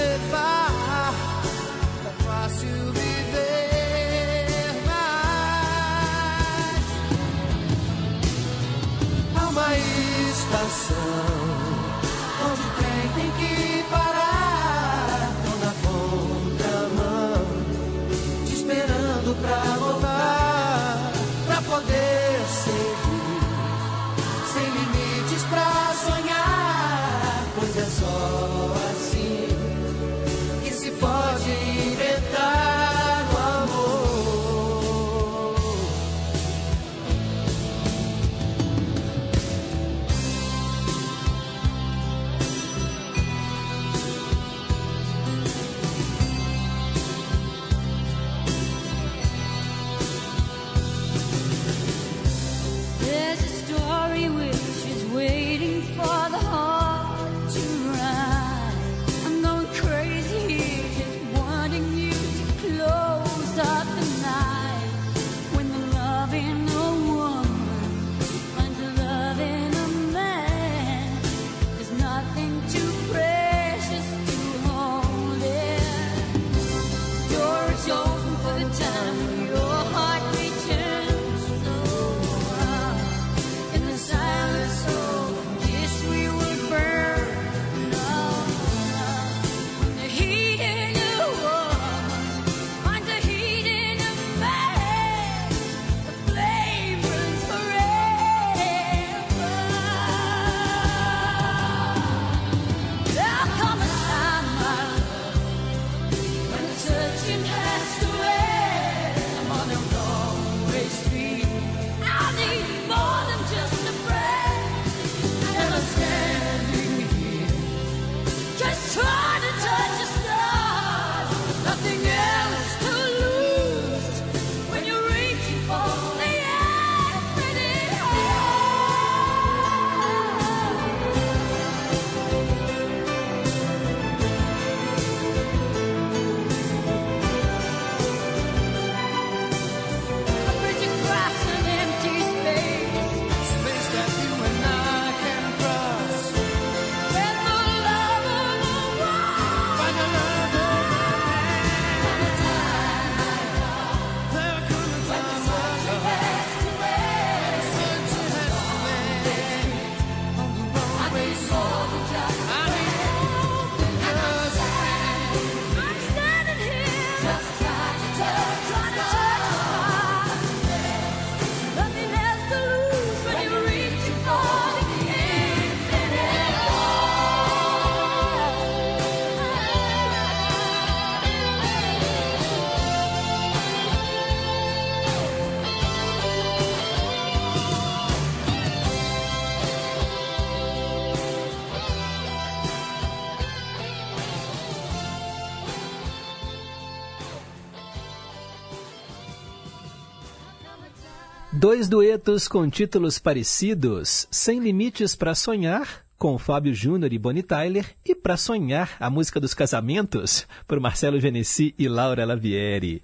Dois 201.68 201.90
duetos 201.90 202.48
com 202.48 202.70
títulos 202.70 203.18
parecidos, 203.18 204.28
Sem 204.30 204.60
Limites 204.60 205.16
para 205.16 205.34
Sonhar, 205.34 206.06
com 206.16 206.38
Fábio 206.38 206.76
Júnior 206.76 207.12
e 207.12 207.18
Bonnie 207.18 207.42
Tyler, 207.42 207.88
e 208.06 208.14
Para 208.14 208.38
Sonhar, 208.38 208.96
a 209.00 209.10
música 209.10 209.40
dos 209.40 209.56
casamentos, 209.56 210.46
por 210.68 210.80
Marcelo 210.80 211.20
Genesi 211.20 211.74
e 211.76 211.88
Laura 211.88 212.24
Lavieri. 212.24 213.02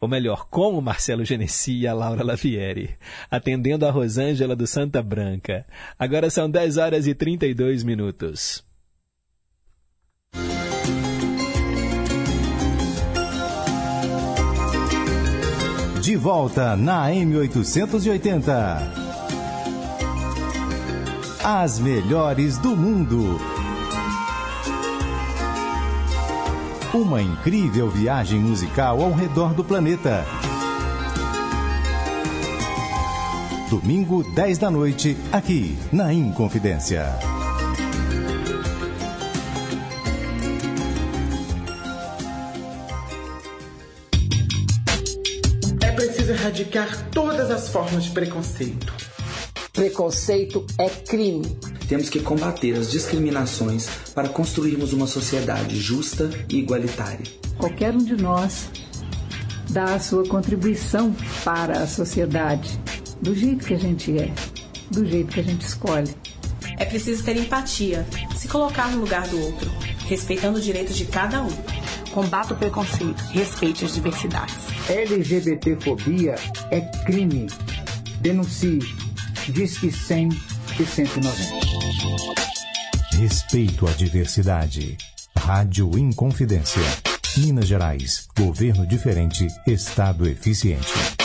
Ou 0.00 0.08
melhor, 0.08 0.48
com 0.48 0.78
o 0.78 0.80
Marcelo 0.80 1.22
Genesi 1.22 1.80
e 1.80 1.86
a 1.86 1.92
Laura 1.92 2.24
Lavieri, 2.24 2.96
atendendo 3.30 3.84
a 3.84 3.90
Rosângela 3.90 4.56
do 4.56 4.66
Santa 4.66 5.02
Branca. 5.02 5.66
Agora 5.98 6.30
são 6.30 6.50
10 6.50 6.78
horas 6.78 7.06
e 7.06 7.14
32 7.14 7.84
minutos. 7.84 8.64
De 16.08 16.16
volta 16.16 16.74
na 16.74 17.10
M880. 17.10 18.42
As 21.44 21.78
melhores 21.78 22.56
do 22.56 22.74
mundo. 22.74 23.38
Uma 26.94 27.20
incrível 27.20 27.90
viagem 27.90 28.40
musical 28.40 29.02
ao 29.02 29.12
redor 29.12 29.52
do 29.52 29.62
planeta. 29.62 30.24
Domingo, 33.68 34.24
10 34.32 34.56
da 34.56 34.70
noite, 34.70 35.14
aqui 35.30 35.78
na 35.92 36.10
Inconfidência. 36.10 37.37
Erradicar 46.78 47.10
todas 47.10 47.50
as 47.50 47.68
formas 47.68 48.04
de 48.04 48.10
preconceito. 48.10 48.92
Preconceito 49.72 50.64
é 50.78 50.88
crime. 50.88 51.56
Temos 51.88 52.08
que 52.08 52.20
combater 52.20 52.74
as 52.76 52.90
discriminações 52.90 53.88
para 54.14 54.28
construirmos 54.28 54.92
uma 54.92 55.06
sociedade 55.06 55.80
justa 55.80 56.30
e 56.48 56.58
igualitária. 56.58 57.24
Qualquer 57.56 57.94
um 57.94 58.04
de 58.04 58.16
nós 58.16 58.68
dá 59.70 59.94
a 59.94 60.00
sua 60.00 60.26
contribuição 60.26 61.14
para 61.44 61.80
a 61.80 61.86
sociedade, 61.86 62.78
do 63.20 63.34
jeito 63.34 63.66
que 63.66 63.74
a 63.74 63.78
gente 63.78 64.16
é, 64.18 64.32
do 64.90 65.04
jeito 65.04 65.32
que 65.32 65.40
a 65.40 65.44
gente 65.44 65.62
escolhe. 65.62 66.14
É 66.78 66.84
preciso 66.84 67.24
ter 67.24 67.36
empatia, 67.36 68.06
se 68.36 68.46
colocar 68.46 68.88
no 68.90 69.00
lugar 69.00 69.26
do 69.26 69.40
outro, 69.40 69.70
respeitando 70.06 70.58
os 70.58 70.64
direitos 70.64 70.96
de 70.96 71.06
cada 71.06 71.42
um. 71.42 71.77
Combata 72.18 72.52
o 72.52 72.56
preconceito, 72.56 73.22
respeite 73.30 73.84
as 73.84 73.94
diversidades. 73.94 74.56
LGBTfobia 74.90 76.34
é 76.68 76.80
crime. 77.04 77.46
Denuncie. 78.20 78.80
Disque 79.48 79.92
100 79.92 80.28
e 80.80 80.84
190. 80.84 82.40
Respeito 83.18 83.86
à 83.86 83.92
diversidade. 83.92 84.96
Rádio 85.38 85.96
Inconfidência. 85.96 86.82
Minas 87.36 87.68
Gerais. 87.68 88.26
Governo 88.36 88.84
diferente. 88.84 89.46
Estado 89.64 90.28
eficiente. 90.28 91.17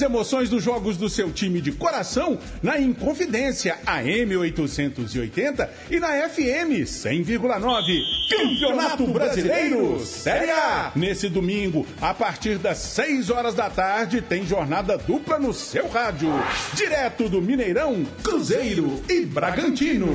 As 0.00 0.02
emoções 0.02 0.48
dos 0.48 0.64
jogos 0.64 0.96
do 0.96 1.10
seu 1.10 1.30
time 1.30 1.60
de 1.60 1.72
coração 1.72 2.38
na 2.62 2.80
Inconfidência 2.80 3.78
AM 3.84 4.34
880 4.34 5.70
e 5.90 6.00
na 6.00 6.08
FM 6.26 6.84
100,9. 6.86 8.00
Campeonato 8.30 9.06
Brasileiro 9.08 10.00
Série 10.00 10.50
A. 10.50 10.92
Nesse 10.96 11.28
domingo, 11.28 11.86
a 12.00 12.14
partir 12.14 12.56
das 12.56 12.78
6 12.78 13.28
horas 13.28 13.54
da 13.54 13.68
tarde, 13.68 14.22
tem 14.22 14.46
jornada 14.46 14.96
dupla 14.96 15.38
no 15.38 15.52
seu 15.52 15.86
rádio. 15.88 16.30
Direto 16.74 17.28
do 17.28 17.42
Mineirão, 17.42 18.06
Cruzeiro 18.22 19.02
e 19.06 19.26
Bragantino. 19.26 20.08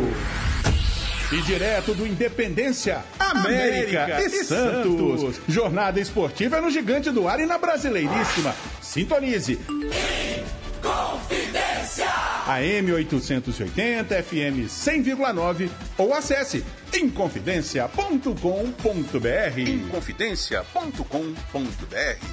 E 1.32 1.42
direto 1.42 1.96
do 1.96 2.06
Independência, 2.06 3.04
América, 3.20 4.04
América 4.04 4.22
e, 4.22 4.26
e 4.26 4.46
Santos. 4.46 5.22
Santos. 5.22 5.42
Jornada 5.48 6.00
esportiva 6.00 6.62
no 6.62 6.70
Gigante 6.70 7.10
do 7.10 7.28
Ar 7.28 7.40
e 7.40 7.48
na 7.48 7.58
Brasileiríssima. 7.58 8.54
Sintonize. 8.80 9.60
Confidência. 10.82 12.06
AM 12.46 12.92
880, 12.92 14.22
FM 14.22 14.70
100,9 14.70 15.72
ou 15.98 16.14
acesse 16.14 16.64
inconfidencia.com.br. 16.94 19.60
Inconfidencia.com.br. 19.60 22.26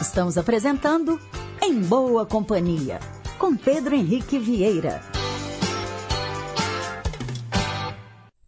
Estamos 0.00 0.38
apresentando 0.38 1.20
Em 1.60 1.80
Boa 1.80 2.24
Companhia, 2.24 3.00
com 3.38 3.56
Pedro 3.56 3.96
Henrique 3.96 4.38
Vieira. 4.38 5.13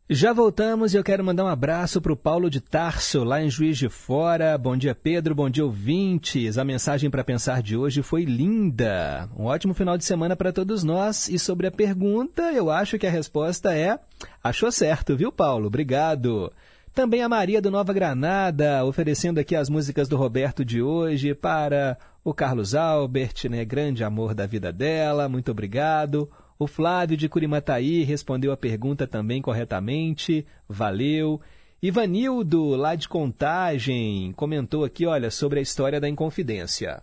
Já 0.08 0.32
voltamos 0.32 0.94
e 0.94 0.96
eu 0.96 1.02
quero 1.02 1.24
mandar 1.24 1.42
um 1.42 1.48
abraço 1.48 2.00
para 2.00 2.12
o 2.12 2.16
Paulo 2.16 2.48
de 2.48 2.60
Tarso, 2.60 3.24
lá 3.24 3.42
em 3.42 3.50
Juiz 3.50 3.76
de 3.76 3.88
Fora. 3.88 4.56
Bom 4.56 4.76
dia, 4.76 4.94
Pedro. 4.94 5.34
Bom 5.34 5.50
dia, 5.50 5.64
ouvintes. 5.64 6.58
A 6.58 6.64
mensagem 6.64 7.10
para 7.10 7.24
pensar 7.24 7.60
de 7.60 7.76
hoje 7.76 8.02
foi 8.02 8.24
linda. 8.24 9.28
Um 9.36 9.46
ótimo 9.46 9.74
final 9.74 9.98
de 9.98 10.04
semana 10.04 10.36
para 10.36 10.52
todos 10.52 10.84
nós. 10.84 11.28
E 11.28 11.40
sobre 11.40 11.66
a 11.66 11.72
pergunta, 11.72 12.52
eu 12.52 12.70
acho 12.70 13.00
que 13.00 13.06
a 13.08 13.10
resposta 13.10 13.74
é: 13.74 13.98
achou 14.44 14.70
certo, 14.70 15.16
viu, 15.16 15.32
Paulo? 15.32 15.66
Obrigado. 15.66 16.52
Também 16.94 17.22
a 17.22 17.28
Maria 17.28 17.60
do 17.60 17.72
Nova 17.72 17.92
Granada, 17.92 18.84
oferecendo 18.84 19.40
aqui 19.40 19.56
as 19.56 19.68
músicas 19.68 20.08
do 20.08 20.16
Roberto 20.16 20.64
de 20.64 20.80
hoje 20.80 21.34
para 21.34 21.98
o 22.22 22.32
Carlos 22.32 22.76
Albert, 22.76 23.50
né? 23.50 23.64
Grande 23.64 24.04
amor 24.04 24.34
da 24.34 24.46
vida 24.46 24.72
dela. 24.72 25.28
Muito 25.28 25.50
obrigado. 25.50 26.30
O 26.58 26.66
Flávio 26.66 27.16
de 27.16 27.28
Curimataí 27.28 28.02
respondeu 28.02 28.50
a 28.50 28.56
pergunta 28.56 29.06
também 29.06 29.42
corretamente. 29.42 30.46
Valeu. 30.68 31.40
Ivanildo, 31.82 32.70
lá 32.70 32.94
de 32.94 33.06
Contagem, 33.08 34.32
comentou 34.32 34.82
aqui, 34.82 35.04
olha, 35.06 35.30
sobre 35.30 35.58
a 35.58 35.62
história 35.62 36.00
da 36.00 36.08
Inconfidência. 36.08 37.02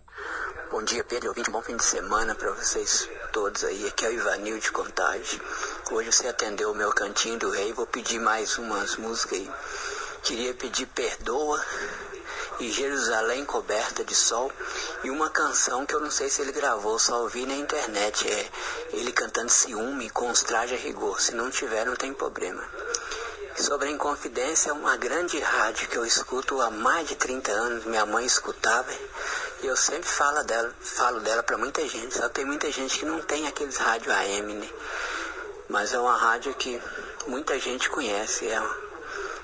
Bom 0.70 0.82
dia, 0.82 1.04
Pedro. 1.04 1.32
Bom 1.52 1.62
fim 1.62 1.76
de 1.76 1.84
semana 1.84 2.34
para 2.34 2.50
vocês 2.50 3.08
todos 3.32 3.62
aí. 3.62 3.86
Aqui 3.86 4.04
é 4.04 4.08
o 4.08 4.12
Ivanil 4.12 4.58
de 4.58 4.72
Contagem. 4.72 5.40
Hoje 5.92 6.10
você 6.10 6.26
atendeu 6.26 6.72
o 6.72 6.74
meu 6.74 6.90
cantinho 6.90 7.38
do 7.38 7.50
rei. 7.50 7.72
Vou 7.72 7.86
pedir 7.86 8.18
mais 8.18 8.58
umas 8.58 8.96
músicas 8.96 9.38
aí. 9.38 9.50
Queria 10.24 10.54
pedir 10.54 10.86
Perdoa 10.86 11.60
e 12.60 12.70
Jerusalém 12.70 13.44
Coberta 13.44 14.04
de 14.04 14.14
Sol 14.14 14.50
e 15.02 15.10
uma 15.10 15.30
canção 15.30 15.84
que 15.84 15.94
eu 15.94 16.00
não 16.00 16.10
sei 16.10 16.30
se 16.30 16.42
ele 16.42 16.52
gravou, 16.52 16.98
só 16.98 17.22
ouvi 17.22 17.46
na 17.46 17.54
internet. 17.54 18.28
É 18.28 18.50
ele 18.92 19.12
cantando 19.12 19.50
Ciúme 19.50 20.10
com 20.10 20.30
os 20.30 20.42
trajes 20.42 20.78
a 20.78 20.82
rigor. 20.82 21.20
Se 21.20 21.34
não 21.34 21.50
tiver, 21.50 21.84
não 21.84 21.96
tem 21.96 22.12
problema. 22.12 22.62
Sobre 23.56 23.88
a 23.88 23.92
Inconfidência, 23.92 24.70
é 24.70 24.72
uma 24.72 24.96
grande 24.96 25.38
rádio 25.38 25.88
que 25.88 25.96
eu 25.96 26.04
escuto 26.04 26.60
há 26.60 26.70
mais 26.70 27.08
de 27.08 27.14
30 27.14 27.52
anos. 27.52 27.84
Minha 27.84 28.04
mãe 28.04 28.26
escutava 28.26 28.90
e 29.62 29.66
eu 29.66 29.76
sempre 29.76 30.08
falo 30.08 30.42
dela, 30.42 30.74
falo 30.80 31.20
dela 31.20 31.42
para 31.42 31.56
muita 31.56 31.86
gente. 31.88 32.14
Só 32.14 32.28
tem 32.28 32.44
muita 32.44 32.70
gente 32.72 32.98
que 32.98 33.04
não 33.04 33.20
tem 33.20 33.46
aqueles 33.46 33.76
rádio 33.76 34.12
AM, 34.12 34.54
né? 34.54 34.68
Mas 35.68 35.94
é 35.94 35.98
uma 35.98 36.16
rádio 36.16 36.52
que 36.54 36.80
muita 37.28 37.58
gente 37.58 37.88
conhece. 37.88 38.48
É 38.48 38.60
uma, 38.60 38.83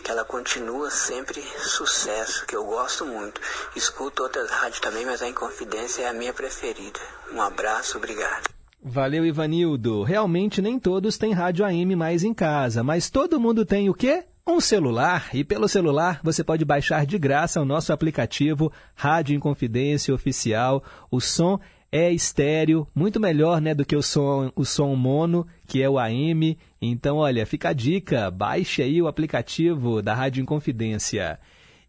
que 0.02 0.10
ela 0.10 0.24
continua 0.24 0.90
sempre 0.90 1.42
sucesso, 1.58 2.46
que 2.46 2.56
eu 2.56 2.64
gosto 2.64 3.04
muito. 3.06 3.40
Escuto 3.76 4.22
outras 4.22 4.50
rádios 4.50 4.80
também, 4.80 5.04
mas 5.06 5.22
a 5.22 5.28
Inconfidência 5.28 6.02
é 6.02 6.08
a 6.08 6.12
minha 6.12 6.32
preferida. 6.32 7.00
Um 7.32 7.40
abraço, 7.40 7.98
obrigado. 7.98 8.48
Valeu, 8.82 9.26
Ivanildo. 9.26 10.02
Realmente 10.02 10.62
nem 10.62 10.78
todos 10.78 11.18
têm 11.18 11.32
rádio 11.32 11.64
AM 11.64 11.94
mais 11.94 12.24
em 12.24 12.32
casa, 12.32 12.82
mas 12.82 13.10
todo 13.10 13.38
mundo 13.38 13.64
tem 13.66 13.90
o 13.90 13.94
quê? 13.94 14.24
Um 14.46 14.58
celular. 14.58 15.28
E 15.34 15.44
pelo 15.44 15.68
celular 15.68 16.20
você 16.24 16.42
pode 16.42 16.64
baixar 16.64 17.04
de 17.04 17.18
graça 17.18 17.60
o 17.60 17.64
nosso 17.64 17.92
aplicativo 17.92 18.72
Rádio 18.94 19.36
Inconfidência 19.36 20.14
Oficial. 20.14 20.82
O 21.10 21.20
som 21.20 21.60
é 21.92 22.12
estéreo, 22.12 22.86
muito 22.94 23.18
melhor 23.18 23.60
né, 23.60 23.74
do 23.74 23.84
que 23.84 23.96
o 23.96 24.02
som, 24.02 24.52
o 24.54 24.64
som 24.64 24.94
mono, 24.94 25.46
que 25.66 25.82
é 25.82 25.88
o 25.88 25.98
AM. 25.98 26.56
Então, 26.80 27.16
olha, 27.16 27.44
fica 27.44 27.70
a 27.70 27.72
dica, 27.72 28.30
baixe 28.30 28.82
aí 28.82 29.02
o 29.02 29.08
aplicativo 29.08 30.00
da 30.00 30.14
Rádio 30.14 30.42
Inconfidência. 30.42 31.38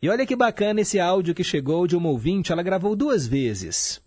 E 0.01 0.09
olha 0.09 0.25
que 0.25 0.35
bacana 0.35 0.81
esse 0.81 0.99
áudio 0.99 1.35
que 1.35 1.43
chegou 1.43 1.85
de 1.85 1.95
uma 1.95 2.09
ouvinte, 2.09 2.51
ela 2.51 2.63
gravou 2.63 2.95
duas 2.95 3.27
vezes. 3.27 4.01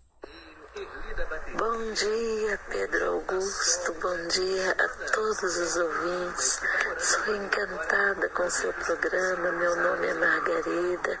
Bom 1.57 1.93
dia, 1.93 2.59
Pedro 2.69 3.13
Augusto. 3.13 3.93
Bom 3.93 4.27
dia 4.27 4.71
a 4.71 4.87
todos 5.11 5.57
os 5.57 5.77
ouvintes. 5.77 6.59
Sou 6.97 7.35
encantada 7.35 8.27
com 8.29 8.49
seu 8.49 8.73
programa. 8.73 9.53
Meu 9.53 9.75
nome 9.77 10.07
é 10.07 10.13
Margarida. 10.15 11.19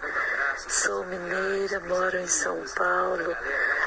Sou 0.57 1.05
mineira, 1.05 1.79
moro 1.81 2.17
em 2.17 2.27
São 2.27 2.61
Paulo. 2.75 3.35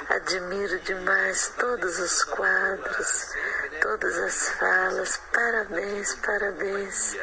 Admiro 0.09 0.79
demais 0.81 1.53
todos 1.59 1.99
os 1.99 2.25
quadros, 2.25 3.35
todas 3.83 4.19
as 4.19 4.49
falas. 4.51 5.20
Parabéns, 5.35 6.15
parabéns. 6.15 7.16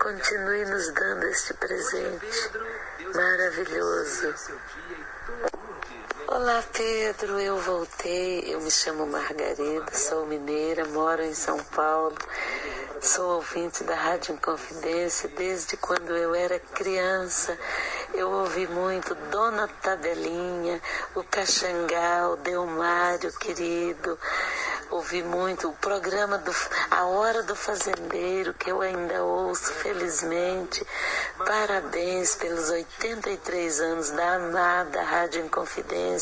Continue 0.00 0.64
nos 0.64 0.92
dando 0.92 1.26
este 1.26 1.54
presente 1.54 2.50
maravilhoso. 3.14 4.34
Olá 6.26 6.64
Pedro, 6.72 7.38
eu 7.38 7.58
voltei. 7.58 8.44
Eu 8.46 8.58
me 8.62 8.70
chamo 8.70 9.06
Margarida, 9.06 9.94
sou 9.94 10.24
mineira, 10.24 10.86
moro 10.86 11.22
em 11.22 11.34
São 11.34 11.58
Paulo. 11.64 12.16
Sou 13.02 13.36
ouvinte 13.36 13.84
da 13.84 13.94
Rádio 13.94 14.34
Inconfidência 14.34 15.28
desde 15.28 15.76
quando 15.76 16.16
eu 16.16 16.34
era 16.34 16.58
criança. 16.58 17.58
Eu 18.14 18.30
ouvi 18.30 18.66
muito 18.66 19.14
Dona 19.30 19.68
Tabelinha, 19.82 20.80
o 21.14 21.22
Caxangá, 21.22 22.30
o 22.30 22.36
Delmário 22.36 23.30
querido. 23.32 24.18
Ouvi 24.90 25.22
muito 25.22 25.68
o 25.68 25.72
programa 25.72 26.38
do 26.38 26.54
A 26.90 27.04
Hora 27.06 27.42
do 27.42 27.56
Fazendeiro, 27.56 28.54
que 28.54 28.70
eu 28.70 28.80
ainda 28.80 29.22
ouço, 29.24 29.72
felizmente. 29.72 30.86
Parabéns 31.44 32.36
pelos 32.36 32.70
83 32.70 33.80
anos 33.80 34.10
da 34.10 34.36
amada 34.36 35.02
Rádio 35.02 35.44
Inconfidência, 35.44 36.13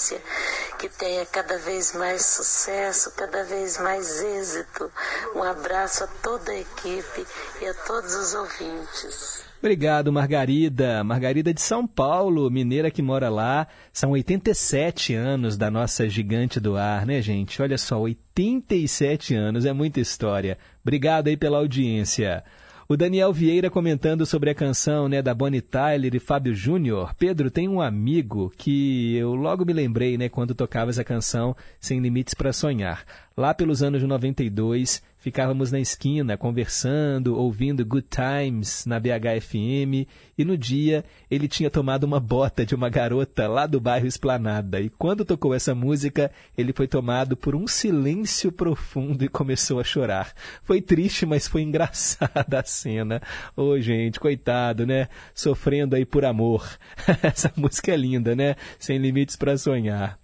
que 0.78 0.88
tenha 0.88 1.24
cada 1.26 1.58
vez 1.58 1.94
mais 1.94 2.24
sucesso, 2.26 3.12
cada 3.16 3.44
vez 3.44 3.78
mais 3.78 4.22
êxito. 4.22 4.90
Um 5.34 5.42
abraço 5.42 6.04
a 6.04 6.06
toda 6.06 6.52
a 6.52 6.58
equipe 6.58 7.26
e 7.60 7.66
a 7.66 7.74
todos 7.74 8.14
os 8.14 8.34
ouvintes. 8.34 9.44
Obrigado, 9.62 10.12
Margarida. 10.12 11.04
Margarida 11.04 11.54
de 11.54 11.60
São 11.60 11.86
Paulo, 11.86 12.50
mineira 12.50 12.90
que 12.90 13.00
mora 13.00 13.28
lá. 13.28 13.68
São 13.92 14.10
87 14.10 15.14
anos 15.14 15.56
da 15.56 15.70
nossa 15.70 16.08
gigante 16.08 16.58
do 16.58 16.76
ar, 16.76 17.06
né, 17.06 17.22
gente? 17.22 17.62
Olha 17.62 17.78
só, 17.78 18.00
87 18.00 19.36
anos, 19.36 19.64
é 19.64 19.72
muita 19.72 20.00
história. 20.00 20.58
Obrigado 20.82 21.28
aí 21.28 21.36
pela 21.36 21.58
audiência. 21.58 22.42
O 22.88 22.96
Daniel 22.96 23.32
Vieira 23.32 23.70
comentando 23.70 24.26
sobre 24.26 24.50
a 24.50 24.54
canção 24.54 25.08
né, 25.08 25.22
da 25.22 25.32
Bonnie 25.32 25.60
Tyler 25.60 26.14
e 26.14 26.18
Fábio 26.18 26.52
Júnior. 26.52 27.14
Pedro, 27.14 27.50
tem 27.50 27.68
um 27.68 27.80
amigo 27.80 28.52
que 28.56 29.14
eu 29.16 29.34
logo 29.34 29.64
me 29.64 29.72
lembrei 29.72 30.18
né, 30.18 30.28
quando 30.28 30.54
tocava 30.54 30.90
essa 30.90 31.04
canção 31.04 31.56
Sem 31.80 32.00
Limites 32.00 32.34
para 32.34 32.52
Sonhar. 32.52 33.04
Lá 33.36 33.54
pelos 33.54 33.82
anos 33.82 34.00
de 34.00 34.06
92, 34.06 35.00
ficávamos 35.22 35.70
na 35.70 35.78
esquina 35.78 36.36
conversando, 36.36 37.38
ouvindo 37.38 37.86
Good 37.86 38.08
Times 38.10 38.84
na 38.84 38.98
BHFM 38.98 40.08
e 40.36 40.44
no 40.44 40.58
dia 40.58 41.04
ele 41.30 41.46
tinha 41.46 41.70
tomado 41.70 42.02
uma 42.02 42.18
bota 42.18 42.66
de 42.66 42.74
uma 42.74 42.88
garota 42.88 43.46
lá 43.46 43.64
do 43.64 43.80
bairro 43.80 44.08
Esplanada 44.08 44.80
e 44.80 44.90
quando 44.90 45.24
tocou 45.24 45.54
essa 45.54 45.76
música 45.76 46.32
ele 46.58 46.72
foi 46.72 46.88
tomado 46.88 47.36
por 47.36 47.54
um 47.54 47.68
silêncio 47.68 48.50
profundo 48.50 49.24
e 49.24 49.28
começou 49.28 49.78
a 49.78 49.84
chorar. 49.84 50.34
Foi 50.64 50.82
triste, 50.82 51.24
mas 51.24 51.46
foi 51.46 51.62
engraçada 51.62 52.58
a 52.58 52.64
cena. 52.64 53.22
Ô 53.56 53.62
oh, 53.62 53.80
gente, 53.80 54.18
coitado, 54.18 54.84
né? 54.84 55.06
Sofrendo 55.32 55.94
aí 55.94 56.04
por 56.04 56.24
amor. 56.24 56.68
essa 57.22 57.52
música 57.56 57.92
é 57.92 57.96
linda, 57.96 58.34
né? 58.34 58.56
Sem 58.76 58.98
limites 58.98 59.36
para 59.36 59.56
sonhar. 59.56 60.18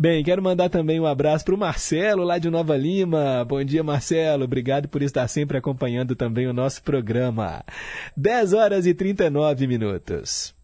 Bem, 0.00 0.24
quero 0.24 0.42
mandar 0.42 0.70
também 0.70 0.98
um 0.98 1.04
abraço 1.04 1.44
para 1.44 1.54
o 1.54 1.58
Marcelo, 1.58 2.24
lá 2.24 2.38
de 2.38 2.48
Nova 2.48 2.74
Lima. 2.74 3.44
Bom 3.44 3.62
dia, 3.62 3.82
Marcelo. 3.82 4.44
Obrigado 4.44 4.88
por 4.88 5.02
estar 5.02 5.28
sempre 5.28 5.58
acompanhando 5.58 6.16
também 6.16 6.46
o 6.46 6.54
nosso 6.54 6.82
programa. 6.82 7.62
10 8.16 8.54
horas 8.54 8.86
e 8.86 8.94
39 8.94 9.66
minutos. 9.66 10.58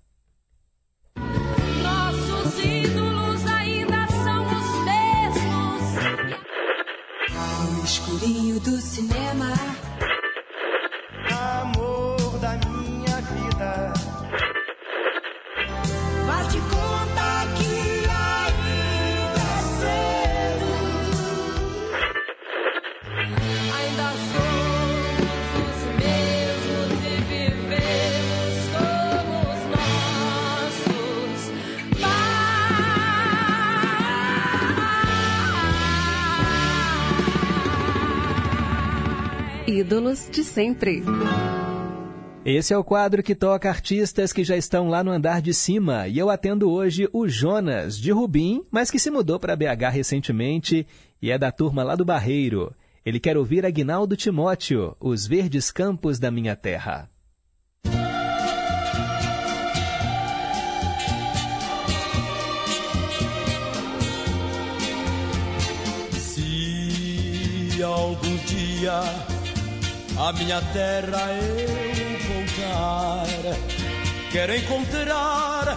Ídolos 39.76 40.26
de 40.32 40.42
sempre. 40.42 41.02
Esse 42.42 42.72
é 42.72 42.78
o 42.78 42.82
quadro 42.82 43.22
que 43.22 43.34
toca 43.34 43.68
artistas 43.68 44.32
que 44.32 44.42
já 44.42 44.56
estão 44.56 44.88
lá 44.88 45.04
no 45.04 45.10
andar 45.10 45.42
de 45.42 45.52
cima. 45.52 46.08
E 46.08 46.16
eu 46.16 46.30
atendo 46.30 46.70
hoje 46.70 47.06
o 47.12 47.28
Jonas, 47.28 47.98
de 47.98 48.10
Rubim, 48.10 48.64
mas 48.70 48.90
que 48.90 48.98
se 48.98 49.10
mudou 49.10 49.38
para 49.38 49.54
BH 49.54 49.90
recentemente 49.92 50.86
e 51.20 51.30
é 51.30 51.36
da 51.36 51.52
turma 51.52 51.82
lá 51.82 51.94
do 51.94 52.06
Barreiro. 52.06 52.74
Ele 53.04 53.20
quer 53.20 53.36
ouvir 53.36 53.66
Aguinaldo 53.66 54.16
Timóteo, 54.16 54.96
Os 54.98 55.26
Verdes 55.26 55.70
Campos 55.70 56.18
da 56.18 56.30
Minha 56.30 56.56
Terra. 56.56 57.10
Se 66.12 67.82
algum 67.82 68.36
dia 68.46 69.35
a 70.18 70.32
minha 70.32 70.60
terra 70.72 71.30
eu 71.32 72.18
voltar, 72.26 73.26
quero 74.32 74.56
encontrar 74.56 75.76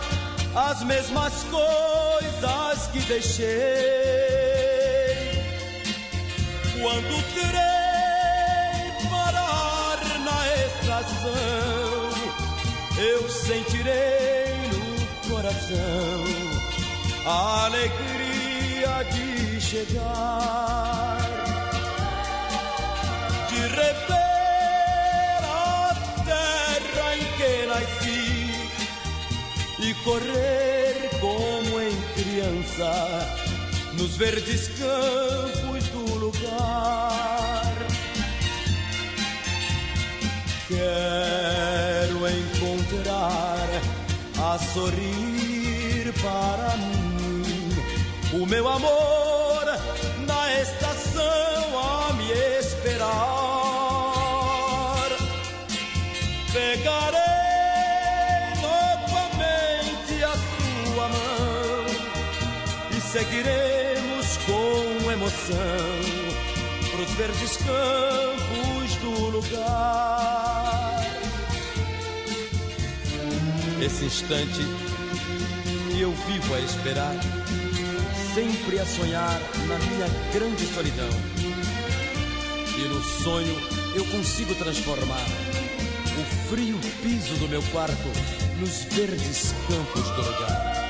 as 0.56 0.84
mesmas 0.84 1.44
coisas 1.44 2.88
que 2.92 3.00
deixei. 3.02 3.50
Quando 6.82 7.34
terei 7.34 9.10
parar 9.10 10.00
na 10.24 10.48
estação, 10.68 12.10
eu 12.98 13.30
sentirei 13.30 14.56
no 14.72 15.30
coração 15.30 16.24
a 17.26 17.66
alegria 17.66 19.04
de 19.12 19.60
chegar, 19.60 21.20
de 23.50 23.58
rever 23.58 24.29
correr 30.04 31.10
como 31.20 31.82
em 31.82 31.96
criança 32.16 32.92
nos 33.94 34.16
verdes 34.16 34.68
campos 34.70 35.84
do 35.90 36.16
lugar. 36.16 37.74
Quero 40.68 42.28
encontrar 42.28 43.68
a 44.38 44.58
sorrir 44.58 46.14
para 46.22 46.78
mim 46.78 47.70
o 48.34 48.46
meu 48.46 48.68
amor 48.68 49.66
na 50.26 50.62
estação 50.62 51.80
a 51.80 52.14
me 52.14 52.32
esperar. 52.60 53.59
Emoção 65.30 66.90
pros 66.92 67.12
verdes 67.12 67.58
campos 67.58 68.96
do 68.96 69.30
lugar. 69.30 71.06
Esse 73.82 74.06
instante 74.06 74.62
que 75.92 76.02
eu 76.02 76.12
vivo 76.12 76.56
a 76.56 76.60
esperar, 76.60 77.16
sempre 78.34 78.80
a 78.80 78.86
sonhar 78.86 79.40
na 79.68 79.78
minha 79.78 80.08
grande 80.34 80.66
solidão. 80.74 81.10
E 82.78 82.82
no 82.88 83.02
sonho 83.24 83.56
eu 83.96 84.06
consigo 84.06 84.56
transformar 84.56 85.26
o 86.18 86.50
frio 86.50 86.80
piso 87.04 87.36
do 87.36 87.48
meu 87.48 87.62
quarto 87.72 88.10
nos 88.60 88.84
verdes 88.86 89.54
campos 89.68 90.10
do 90.12 90.22
lugar. 90.22 90.89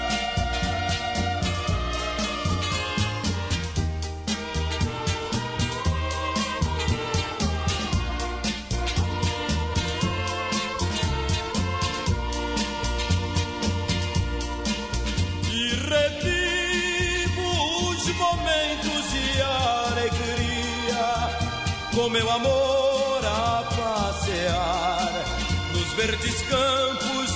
Meu 22.09 22.29
amor 22.31 23.21
a 23.25 23.63
passear 23.63 25.25
nos 25.73 25.93
verdes 25.93 26.41
campos 26.43 27.31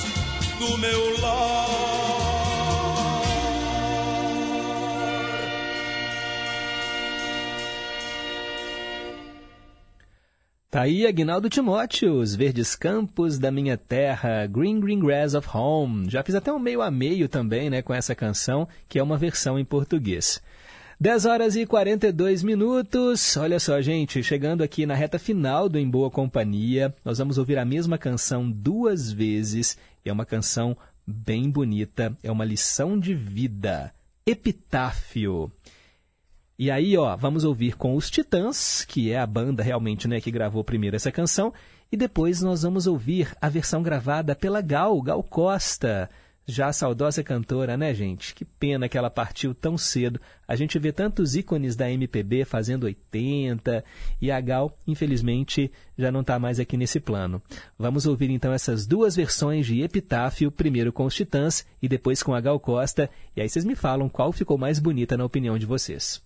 do 0.59 0.77
meu 0.79 1.21
lar. 1.21 1.63
Tá 10.73 10.81
aí 10.81 11.05
Aguinaldo 11.05 11.51
Timóteo, 11.51 12.15
Os 12.15 12.33
Verdes 12.33 12.75
Campos 12.75 13.37
da 13.37 13.51
Minha 13.51 13.77
Terra, 13.77 14.47
Green 14.47 14.79
Green 14.79 14.99
Grass 14.99 15.35
of 15.35 15.47
Home. 15.55 16.09
Já 16.09 16.23
fiz 16.23 16.33
até 16.33 16.51
um 16.51 16.57
meio 16.57 16.81
a 16.81 16.89
meio 16.89 17.29
também, 17.29 17.69
né, 17.69 17.83
com 17.83 17.93
essa 17.93 18.15
canção, 18.15 18.67
que 18.89 18.97
é 18.97 19.03
uma 19.03 19.15
versão 19.15 19.59
em 19.59 19.63
português. 19.63 20.41
10 21.03 21.25
horas 21.25 21.57
e 21.57 21.65
42 21.65 22.43
minutos. 22.43 23.35
Olha 23.35 23.59
só, 23.59 23.81
gente, 23.81 24.23
chegando 24.23 24.63
aqui 24.63 24.85
na 24.85 24.95
reta 24.95 25.19
final 25.19 25.67
do 25.67 25.77
Em 25.77 25.89
Boa 25.89 26.09
Companhia, 26.09 26.95
nós 27.03 27.17
vamos 27.17 27.37
ouvir 27.37 27.57
a 27.57 27.65
mesma 27.65 27.97
canção 27.97 28.49
duas 28.49 29.11
vezes. 29.11 29.77
É 30.05 30.13
uma 30.13 30.25
canção 30.25 30.77
bem 31.05 31.49
bonita, 31.49 32.17
é 32.23 32.31
uma 32.31 32.45
lição 32.45 32.97
de 32.97 33.13
vida. 33.13 33.93
Epitáfio. 34.25 35.51
E 36.57 36.71
aí, 36.71 36.95
ó, 36.95 37.17
vamos 37.17 37.43
ouvir 37.43 37.75
com 37.75 37.97
os 37.97 38.09
Titãs, 38.09 38.85
que 38.85 39.11
é 39.11 39.19
a 39.19 39.27
banda 39.27 39.61
realmente, 39.61 40.07
né, 40.07 40.21
que 40.21 40.31
gravou 40.31 40.63
primeiro 40.63 40.95
essa 40.95 41.11
canção, 41.11 41.53
E 41.91 41.97
depois 41.97 42.41
nós 42.41 42.63
vamos 42.63 42.87
ouvir 42.87 43.35
a 43.41 43.49
versão 43.49 43.83
gravada 43.83 44.33
pela 44.33 44.61
Gal, 44.61 45.01
Gal 45.01 45.21
Costa. 45.21 46.09
Já 46.45 46.67
a 46.67 46.73
saudosa 46.73 47.23
cantora, 47.23 47.77
né, 47.77 47.93
gente? 47.93 48.35
Que 48.35 48.43
pena 48.43 48.89
que 48.89 48.97
ela 48.97 49.09
partiu 49.09 49.53
tão 49.53 49.77
cedo. 49.77 50.19
A 50.45 50.57
gente 50.57 50.77
vê 50.77 50.91
tantos 50.91 51.35
ícones 51.35 51.75
da 51.75 51.89
MPB 51.89 52.43
fazendo 52.43 52.83
80 52.83 53.83
e 54.21 54.29
a 54.29 54.41
Gal, 54.41 54.77
infelizmente, 54.85 55.71
já 55.97 56.11
não 56.11 56.19
está 56.19 56.37
mais 56.37 56.59
aqui 56.59 56.75
nesse 56.75 56.99
plano. 56.99 57.41
Vamos 57.79 58.05
ouvir 58.05 58.29
então 58.29 58.51
essas 58.51 58.85
duas 58.85 59.15
versões 59.15 59.65
de 59.65 59.81
Epitáfio, 59.81 60.51
primeiro 60.51 60.91
com 60.91 61.05
os 61.05 61.15
Titãs 61.15 61.65
e 61.81 61.87
depois 61.87 62.21
com 62.21 62.33
a 62.33 62.41
Gal 62.41 62.59
Costa. 62.59 63.09
E 63.37 63.41
aí 63.41 63.47
vocês 63.47 63.63
me 63.63 63.75
falam 63.75 64.09
qual 64.09 64.33
ficou 64.33 64.57
mais 64.57 64.79
bonita 64.79 65.15
na 65.15 65.23
opinião 65.23 65.57
de 65.57 65.65
vocês. 65.65 66.21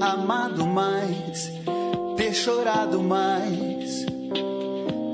Amado 0.00 0.66
mais, 0.66 1.50
ter 2.16 2.34
chorado 2.34 3.02
mais, 3.02 4.04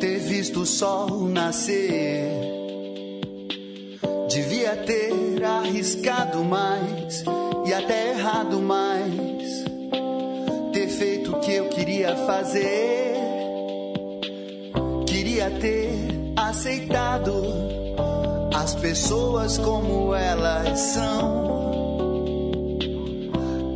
ter 0.00 0.18
visto 0.18 0.60
o 0.60 0.66
sol 0.66 1.28
nascer. 1.28 2.30
Devia 4.28 4.76
ter 4.76 5.44
arriscado 5.44 6.44
mais 6.44 7.24
e 7.66 7.72
até 7.72 8.10
errado 8.10 8.60
mais, 8.60 9.64
ter 10.72 10.88
feito 10.88 11.32
o 11.32 11.40
que 11.40 11.52
eu 11.52 11.68
queria 11.68 12.16
fazer. 12.16 13.14
Queria 15.06 15.50
ter 15.50 16.32
aceitado 16.36 17.42
as 18.54 18.74
pessoas 18.74 19.58
como 19.58 20.14
elas 20.14 20.78
são. 20.78 21.59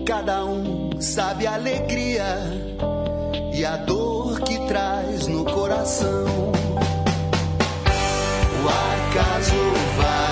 Cada 0.04 0.44
um 0.44 0.90
sabe 1.00 1.46
a 1.46 1.54
alegria 1.54 2.24
e 3.54 3.64
a 3.64 3.76
dor 3.78 4.40
que 4.40 4.58
traz 4.66 5.26
no 5.26 5.46
coração. 5.46 6.52
O 8.62 8.68
acaso 8.68 9.54
vai 9.96 10.23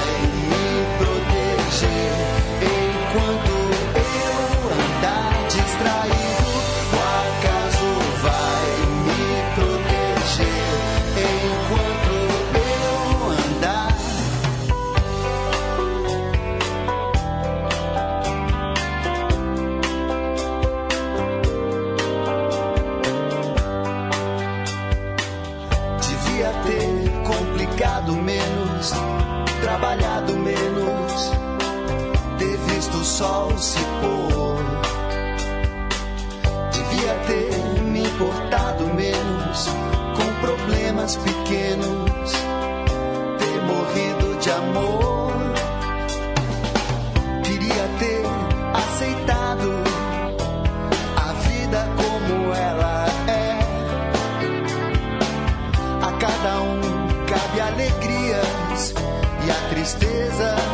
tristeza 59.82 60.71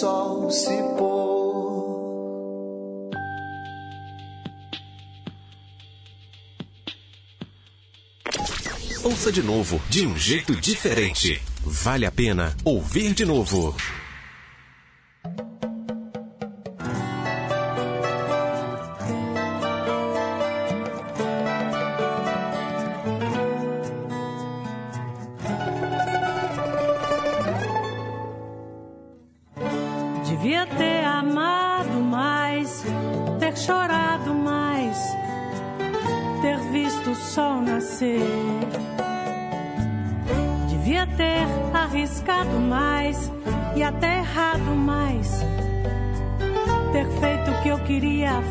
sol 0.00 0.50
se 0.50 0.76
pôr. 0.98 1.16
Ouça 9.04 9.32
de 9.32 9.42
novo, 9.42 9.80
de 9.88 10.06
um 10.06 10.16
jeito 10.16 10.54
diferente. 10.56 11.40
Vale 11.64 12.04
a 12.04 12.12
pena 12.12 12.54
ouvir 12.64 13.14
de 13.14 13.24
novo. 13.24 13.74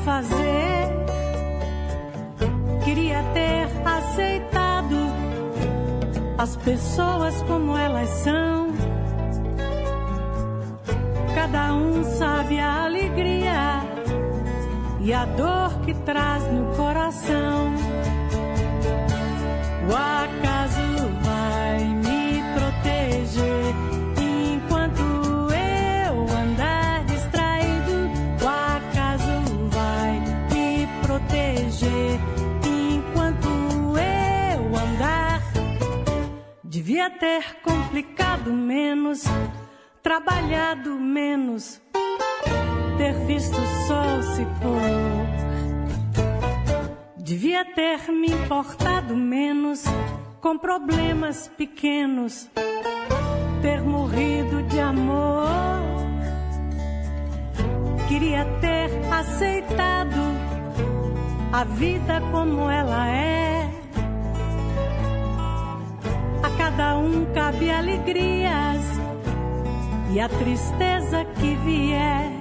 Fazer. 0.03 0.88
Queria 2.84 3.23
ter 3.34 3.67
aceitado 3.85 4.95
as 6.38 6.55
pessoas 6.57 7.41
como 7.43 7.77
elas 7.77 8.09
são. 8.09 8.67
Cada 11.34 11.73
um 11.73 12.03
sabe 12.03 12.59
a 12.59 12.85
alegria 12.85 13.81
e 15.01 15.13
a 15.13 15.26
dor 15.26 15.80
que 15.85 15.93
traz 15.93 16.43
no 16.51 16.76
coração. 16.76 17.73
O 19.89 19.95
Devia 36.86 37.10
ter 37.10 37.62
complicado 37.64 38.53
menos, 38.53 39.24
trabalhado 40.03 40.91
menos, 40.91 41.82
ter 42.95 43.16
visto 43.26 43.57
o 43.57 43.88
sol 43.88 44.22
se 44.22 44.45
pôr. 44.62 44.82
Devia 47.18 47.66
ter 47.66 48.12
me 48.12 48.28
importado 48.28 49.16
menos 49.16 49.84
com 50.40 50.60
problemas 50.60 51.48
pequenos, 51.57 52.52
ter 53.64 53.82
morrido 53.82 54.62
de 54.70 54.80
amor. 54.80 55.41
Queria 58.07 58.45
ter 58.62 58.91
aceitado 59.12 60.22
a 61.52 61.64
vida 61.64 62.22
como 62.32 62.70
ela 62.70 63.07
é 63.10 63.55
cada 66.65 66.97
um 66.97 67.25
cabe 67.31 67.69
alegrias 67.69 68.81
e 70.11 70.19
a 70.19 70.27
tristeza 70.27 71.23
que 71.39 71.55
vier. 71.57 72.35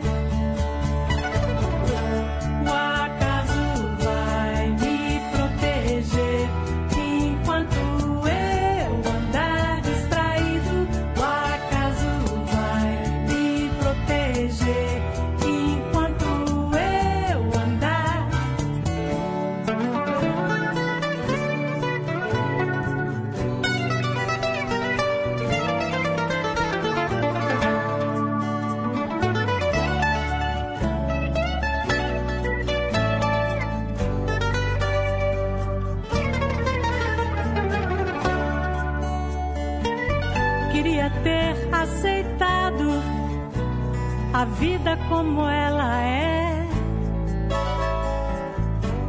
Como 45.08 45.48
ela 45.48 46.02
é. 46.02 46.66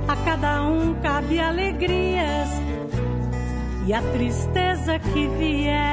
A 0.08 0.16
cada 0.18 0.64
um 0.64 0.94
cabe 0.96 1.40
alegrias 1.40 2.50
e 3.88 3.94
a 3.94 4.02
tristeza 4.02 5.00
que 5.00 5.28
vier. 5.28 5.85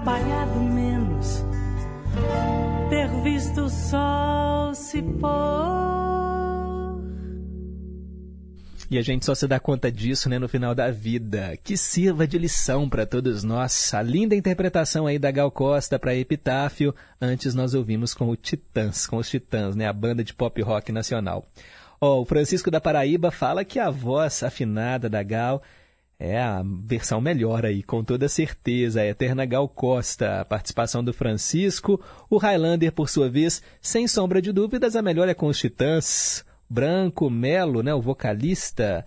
Trabalhado 0.00 0.58
menos, 0.60 1.44
ter 2.88 3.06
visto 3.22 3.60
o 3.60 3.68
sol 3.68 4.74
se 4.74 5.02
pôr. 5.02 5.30
E 8.90 8.98
a 8.98 9.02
gente 9.02 9.24
só 9.24 9.34
se 9.34 9.46
dá 9.46 9.60
conta 9.60 9.92
disso, 9.92 10.28
né, 10.28 10.38
no 10.38 10.48
final 10.48 10.74
da 10.74 10.90
vida. 10.90 11.56
Que 11.62 11.76
sirva 11.76 12.26
de 12.26 12.38
lição 12.38 12.88
para 12.88 13.06
todos 13.06 13.44
nós. 13.44 13.94
A 13.94 14.02
linda 14.02 14.34
interpretação 14.34 15.06
aí 15.06 15.16
da 15.16 15.30
Gal 15.30 15.50
Costa 15.50 15.96
para 15.96 16.16
Epitáfio. 16.16 16.92
Antes 17.20 17.54
nós 17.54 17.72
ouvimos 17.72 18.14
com 18.14 18.28
o 18.28 18.34
Titãs, 18.34 19.06
com 19.06 19.18
os 19.18 19.28
Titãs, 19.28 19.76
né, 19.76 19.86
a 19.86 19.92
banda 19.92 20.24
de 20.24 20.34
pop 20.34 20.60
rock 20.62 20.90
nacional. 20.90 21.46
Ó, 22.00 22.22
o 22.22 22.24
Francisco 22.24 22.70
da 22.70 22.80
Paraíba 22.80 23.30
fala 23.30 23.64
que 23.64 23.78
a 23.78 23.90
voz 23.90 24.42
afinada 24.42 25.08
da 25.08 25.22
Gal 25.22 25.62
é 26.22 26.38
a 26.38 26.62
versão 26.84 27.18
melhor 27.18 27.64
aí, 27.64 27.82
com 27.82 28.04
toda 28.04 28.28
certeza. 28.28 29.00
A 29.00 29.06
eterna 29.06 29.46
Gal 29.46 29.66
Costa, 29.66 30.42
a 30.42 30.44
participação 30.44 31.02
do 31.02 31.14
Francisco. 31.14 31.98
O 32.28 32.36
Highlander, 32.36 32.92
por 32.92 33.08
sua 33.08 33.30
vez, 33.30 33.62
sem 33.80 34.06
sombra 34.06 34.42
de 34.42 34.52
dúvidas, 34.52 34.94
a 34.94 35.00
melhor 35.00 35.30
é 35.30 35.34
com 35.34 35.46
os 35.46 35.58
Titãs. 35.58 36.44
Branco 36.68 37.30
Melo, 37.30 37.82
né, 37.82 37.94
o 37.94 38.02
vocalista, 38.02 39.04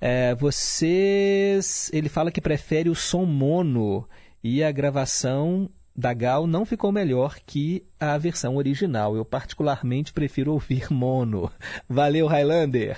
é, 0.00 0.34
vocês. 0.34 1.90
Ele 1.92 2.08
fala 2.08 2.32
que 2.32 2.40
prefere 2.40 2.90
o 2.90 2.94
som 2.94 3.24
mono 3.24 4.06
e 4.42 4.64
a 4.64 4.72
gravação 4.72 5.70
da 5.98 6.14
Gal 6.14 6.46
não 6.46 6.64
ficou 6.64 6.92
melhor 6.92 7.38
que 7.44 7.82
a 7.98 8.16
versão 8.16 8.54
original. 8.54 9.16
Eu 9.16 9.24
particularmente 9.24 10.12
prefiro 10.12 10.52
ouvir 10.52 10.86
mono. 10.94 11.50
Valeu, 11.88 12.28
Highlander. 12.28 12.96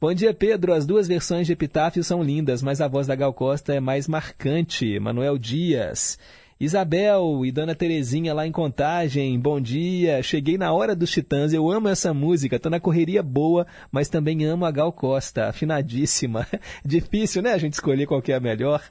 Bom 0.00 0.12
dia, 0.12 0.34
Pedro. 0.34 0.72
As 0.72 0.84
duas 0.84 1.06
versões 1.06 1.46
de 1.46 1.52
Epitáfio 1.52 2.02
são 2.02 2.20
lindas, 2.20 2.60
mas 2.60 2.80
a 2.80 2.88
voz 2.88 3.06
da 3.06 3.14
Gal 3.14 3.32
Costa 3.32 3.72
é 3.72 3.78
mais 3.78 4.08
marcante. 4.08 4.98
Manuel 4.98 5.38
Dias. 5.38 6.18
Isabel 6.62 7.46
e 7.46 7.50
Dona 7.50 7.74
Terezinha 7.74 8.34
lá 8.34 8.46
em 8.46 8.52
Contagem, 8.52 9.40
bom 9.40 9.58
dia. 9.58 10.22
Cheguei 10.22 10.58
na 10.58 10.70
hora 10.70 10.94
dos 10.94 11.10
Titãs, 11.10 11.54
eu 11.54 11.70
amo 11.70 11.88
essa 11.88 12.12
música, 12.12 12.60
tô 12.60 12.68
na 12.68 12.78
correria 12.78 13.22
boa, 13.22 13.66
mas 13.90 14.10
também 14.10 14.44
amo 14.44 14.66
a 14.66 14.70
Gal 14.70 14.92
Costa, 14.92 15.46
afinadíssima. 15.46 16.46
Difícil, 16.84 17.40
né, 17.40 17.54
a 17.54 17.56
gente 17.56 17.72
escolher 17.72 18.04
qual 18.04 18.20
que 18.20 18.30
é 18.30 18.34
a 18.34 18.40
melhor. 18.40 18.82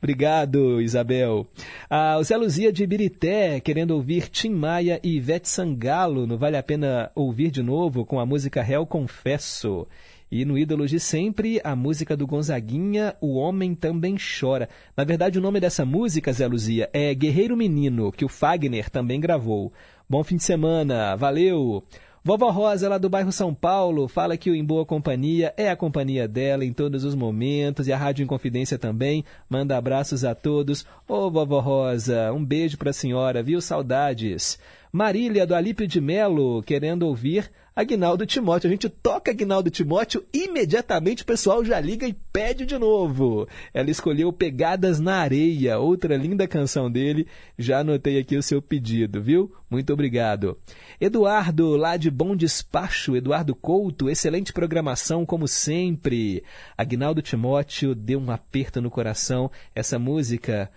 Obrigado, 0.00 0.80
Isabel. 0.80 1.48
Ah, 1.90 2.16
o 2.16 2.22
Zé 2.22 2.36
Luzia 2.36 2.72
de 2.72 2.86
Birité, 2.86 3.58
querendo 3.58 3.90
ouvir 3.90 4.28
Tim 4.28 4.50
Maia 4.50 5.00
e 5.02 5.16
Ivete 5.16 5.48
Sangalo, 5.48 6.28
não 6.28 6.38
vale 6.38 6.56
a 6.56 6.62
pena 6.62 7.10
ouvir 7.12 7.50
de 7.50 7.60
novo 7.60 8.04
com 8.04 8.20
a 8.20 8.24
música 8.24 8.62
Réu 8.62 8.86
Confesso. 8.86 9.84
E 10.30 10.44
no 10.44 10.58
Ídolos 10.58 10.90
de 10.90 10.98
Sempre, 10.98 11.60
a 11.62 11.76
música 11.76 12.16
do 12.16 12.26
Gonzaguinha, 12.26 13.14
O 13.20 13.36
Homem 13.36 13.76
Também 13.76 14.16
Chora. 14.16 14.68
Na 14.96 15.04
verdade, 15.04 15.38
o 15.38 15.42
nome 15.42 15.60
dessa 15.60 15.84
música, 15.84 16.32
Zé 16.32 16.48
Luzia, 16.48 16.90
é 16.92 17.14
Guerreiro 17.14 17.56
Menino, 17.56 18.10
que 18.10 18.24
o 18.24 18.28
Fagner 18.28 18.90
também 18.90 19.20
gravou. 19.20 19.72
Bom 20.08 20.24
fim 20.24 20.36
de 20.36 20.42
semana, 20.42 21.14
valeu! 21.14 21.84
Vovó 22.26 22.50
Rosa, 22.50 22.88
lá 22.88 22.98
do 22.98 23.08
bairro 23.08 23.30
São 23.30 23.54
Paulo, 23.54 24.08
fala 24.08 24.36
que 24.36 24.50
o 24.50 24.54
Em 24.56 24.64
Boa 24.64 24.84
Companhia 24.84 25.54
é 25.56 25.70
a 25.70 25.76
companhia 25.76 26.26
dela 26.26 26.64
em 26.64 26.72
todos 26.72 27.04
os 27.04 27.14
momentos 27.14 27.86
e 27.86 27.92
a 27.92 27.96
Rádio 27.96 28.24
Inconfidência 28.24 28.76
também. 28.76 29.24
Manda 29.48 29.76
abraços 29.76 30.24
a 30.24 30.34
todos. 30.34 30.84
Ô, 31.06 31.30
Vovó 31.30 31.60
Rosa, 31.60 32.32
um 32.32 32.44
beijo 32.44 32.76
pra 32.76 32.92
senhora, 32.92 33.44
viu? 33.44 33.60
Saudades. 33.60 34.58
Marília, 34.90 35.46
do 35.46 35.54
Alípio 35.54 35.86
de 35.86 36.00
Melo, 36.00 36.64
querendo 36.64 37.04
ouvir 37.04 37.48
Aguinaldo 37.76 38.24
Timóteo. 38.24 38.68
A 38.68 38.70
gente 38.70 38.88
toca 38.88 39.30
Aguinaldo 39.30 39.70
Timóteo, 39.70 40.24
imediatamente 40.32 41.22
o 41.22 41.26
pessoal 41.26 41.62
já 41.62 41.78
liga 41.78 42.08
e 42.08 42.14
pede 42.14 42.64
de 42.64 42.78
novo. 42.78 43.46
Ela 43.74 43.90
escolheu 43.90 44.32
Pegadas 44.32 44.98
na 44.98 45.16
Areia, 45.16 45.78
outra 45.78 46.16
linda 46.16 46.48
canção 46.48 46.90
dele. 46.90 47.26
Já 47.58 47.80
anotei 47.80 48.18
aqui 48.18 48.34
o 48.34 48.42
seu 48.42 48.62
pedido, 48.62 49.22
viu? 49.22 49.54
Muito 49.68 49.92
obrigado. 49.92 50.56
Eduardo, 50.98 51.76
lá 51.76 51.98
de 51.98 52.10
Bom 52.10 52.34
Despacho, 52.34 53.14
Eduardo 53.14 53.54
Couto, 53.54 54.08
excelente 54.08 54.54
programação, 54.54 55.26
como 55.26 55.46
sempre. 55.46 56.42
Aguinaldo 56.78 57.20
Timóteo 57.20 57.94
deu 57.94 58.18
um 58.18 58.30
aperto 58.30 58.80
no 58.80 58.90
coração. 58.90 59.50
Essa 59.74 59.98
música 59.98 60.70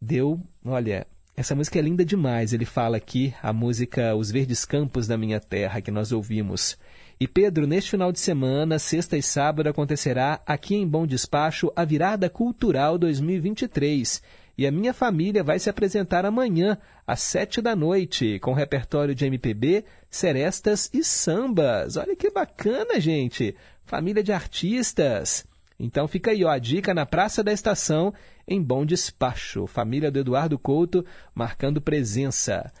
deu, 0.00 0.40
olha, 0.64 1.06
essa 1.34 1.54
música 1.54 1.78
é 1.78 1.82
linda 1.82 2.04
demais. 2.04 2.52
Ele 2.52 2.64
fala 2.64 2.96
aqui 2.96 3.34
a 3.42 3.52
música 3.52 4.14
Os 4.14 4.30
Verdes 4.30 4.64
Campos 4.64 5.06
da 5.06 5.16
Minha 5.16 5.40
Terra, 5.40 5.80
que 5.80 5.90
nós 5.90 6.12
ouvimos. 6.12 6.76
E 7.18 7.26
Pedro, 7.26 7.66
neste 7.66 7.90
final 7.90 8.12
de 8.12 8.20
semana, 8.20 8.78
sexta 8.78 9.16
e 9.16 9.22
sábado, 9.22 9.68
acontecerá 9.68 10.40
aqui 10.46 10.74
em 10.74 10.86
Bom 10.86 11.06
Despacho 11.06 11.72
a 11.74 11.84
Virada 11.84 12.28
Cultural 12.28 12.98
2023. 12.98 14.22
E 14.58 14.66
a 14.66 14.70
minha 14.70 14.92
família 14.92 15.42
vai 15.42 15.58
se 15.58 15.70
apresentar 15.70 16.26
amanhã, 16.26 16.76
às 17.06 17.20
sete 17.20 17.62
da 17.62 17.74
noite, 17.74 18.38
com 18.40 18.52
repertório 18.52 19.14
de 19.14 19.24
MPB, 19.24 19.84
serestas 20.10 20.90
e 20.92 21.02
sambas. 21.02 21.96
Olha 21.96 22.14
que 22.14 22.30
bacana, 22.30 23.00
gente! 23.00 23.56
Família 23.84 24.22
de 24.22 24.32
artistas. 24.32 25.46
Então 25.82 26.06
fica 26.06 26.30
aí 26.30 26.44
ó, 26.44 26.48
a 26.48 26.60
dica 26.60 26.94
na 26.94 27.04
Praça 27.04 27.42
da 27.42 27.52
Estação, 27.52 28.14
em 28.46 28.62
Bom 28.62 28.86
Despacho. 28.86 29.66
Família 29.66 30.12
do 30.12 30.20
Eduardo 30.20 30.56
Couto 30.56 31.04
marcando 31.34 31.80
presença. 31.80 32.72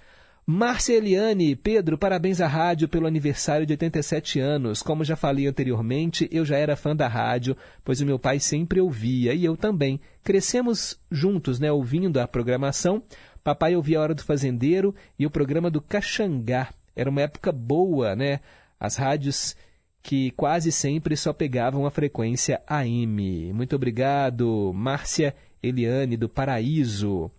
Márcia 0.46 0.94
Eliane, 0.94 1.56
Pedro, 1.56 1.98
parabéns 1.98 2.40
à 2.40 2.46
rádio 2.46 2.88
pelo 2.88 3.08
aniversário 3.08 3.66
de 3.66 3.72
87 3.72 4.38
anos. 4.38 4.82
Como 4.82 5.04
já 5.04 5.16
falei 5.16 5.48
anteriormente, 5.48 6.28
eu 6.30 6.44
já 6.44 6.56
era 6.56 6.76
fã 6.76 6.94
da 6.94 7.08
rádio, 7.08 7.56
pois 7.84 8.00
o 8.00 8.06
meu 8.06 8.20
pai 8.20 8.38
sempre 8.38 8.80
ouvia 8.80 9.34
e 9.34 9.44
eu 9.44 9.56
também. 9.56 10.00
Crescemos 10.22 10.96
juntos, 11.10 11.58
né, 11.58 11.72
ouvindo 11.72 12.20
a 12.20 12.28
programação. 12.28 13.02
Papai 13.42 13.74
ouvia 13.74 13.98
a 13.98 14.02
Hora 14.02 14.14
do 14.14 14.22
Fazendeiro 14.22 14.94
e 15.18 15.26
o 15.26 15.30
programa 15.30 15.68
do 15.68 15.80
Caxangá. 15.80 16.68
Era 16.94 17.10
uma 17.10 17.22
época 17.22 17.50
boa, 17.50 18.14
né? 18.14 18.38
As 18.78 18.94
rádios 18.94 19.56
que 20.02 20.32
quase 20.32 20.72
sempre 20.72 21.16
só 21.16 21.32
pegavam 21.32 21.86
a 21.86 21.90
frequência 21.90 22.60
AM. 22.66 23.52
Muito 23.52 23.76
obrigado, 23.76 24.72
Márcia 24.74 25.34
Eliane 25.62 26.16
do 26.16 26.28
Paraíso. 26.28 27.30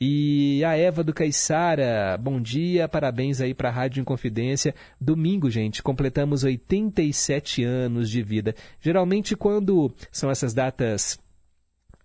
E 0.00 0.64
a 0.64 0.76
Eva 0.76 1.02
do 1.02 1.12
Caiçara, 1.12 2.16
bom 2.20 2.40
dia, 2.40 2.88
parabéns 2.88 3.40
aí 3.40 3.52
para 3.52 3.68
a 3.68 3.72
Rádio 3.72 4.00
Inconfidência. 4.00 4.74
Domingo, 5.00 5.50
gente, 5.50 5.82
completamos 5.82 6.44
87 6.44 7.64
anos 7.64 8.08
de 8.08 8.22
vida. 8.22 8.54
Geralmente, 8.80 9.36
quando 9.36 9.92
são 10.12 10.30
essas 10.30 10.54
datas 10.54 11.18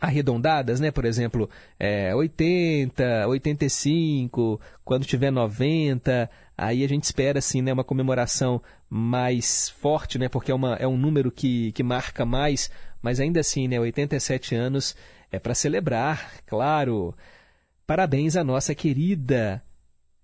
arredondadas, 0.04 0.82
né? 0.82 0.92
Por 0.92 1.06
exemplo, 1.06 1.50
é, 1.80 2.14
80, 2.14 3.28
85, 3.28 4.60
quando 4.84 5.06
tiver 5.06 5.32
90, 5.32 6.30
aí 6.58 6.84
a 6.84 6.88
gente 6.88 7.04
espera 7.04 7.40
assim, 7.40 7.62
né, 7.62 7.74
uma 7.74 7.84
comemoração 7.84 8.62
mais 8.90 9.70
forte, 9.70 10.18
né? 10.18 10.30
Porque 10.30 10.52
é, 10.52 10.56
uma, 10.56 10.76
é 10.76 10.88
um 10.88 10.98
número 10.98 11.32
que, 11.32 11.72
que 11.72 11.84
marca 11.84 12.26
mais, 12.26 12.70
mas 13.02 13.20
ainda 13.20 13.40
assim, 13.40 13.68
né, 13.68 13.80
87 13.80 14.56
anos 14.56 14.96
é 15.32 15.40
para 15.40 15.56
celebrar, 15.56 16.42
claro. 16.46 17.16
Parabéns 17.86 18.36
à 18.36 18.44
nossa 18.44 18.74
querida 18.74 19.62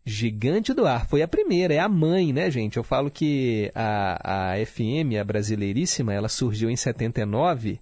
Gigante 0.05 0.73
do 0.73 0.87
Ar. 0.87 1.07
Foi 1.07 1.21
a 1.21 1.27
primeira, 1.27 1.73
é 1.73 1.79
a 1.79 1.89
mãe, 1.89 2.31
né, 2.31 2.49
gente? 2.49 2.77
Eu 2.77 2.83
falo 2.83 3.11
que 3.11 3.71
a, 3.75 4.53
a 4.53 4.65
FM, 4.65 5.19
a 5.19 5.23
Brasileiríssima, 5.23 6.13
ela 6.13 6.29
surgiu 6.29 6.69
em 6.69 6.75
79 6.75 7.79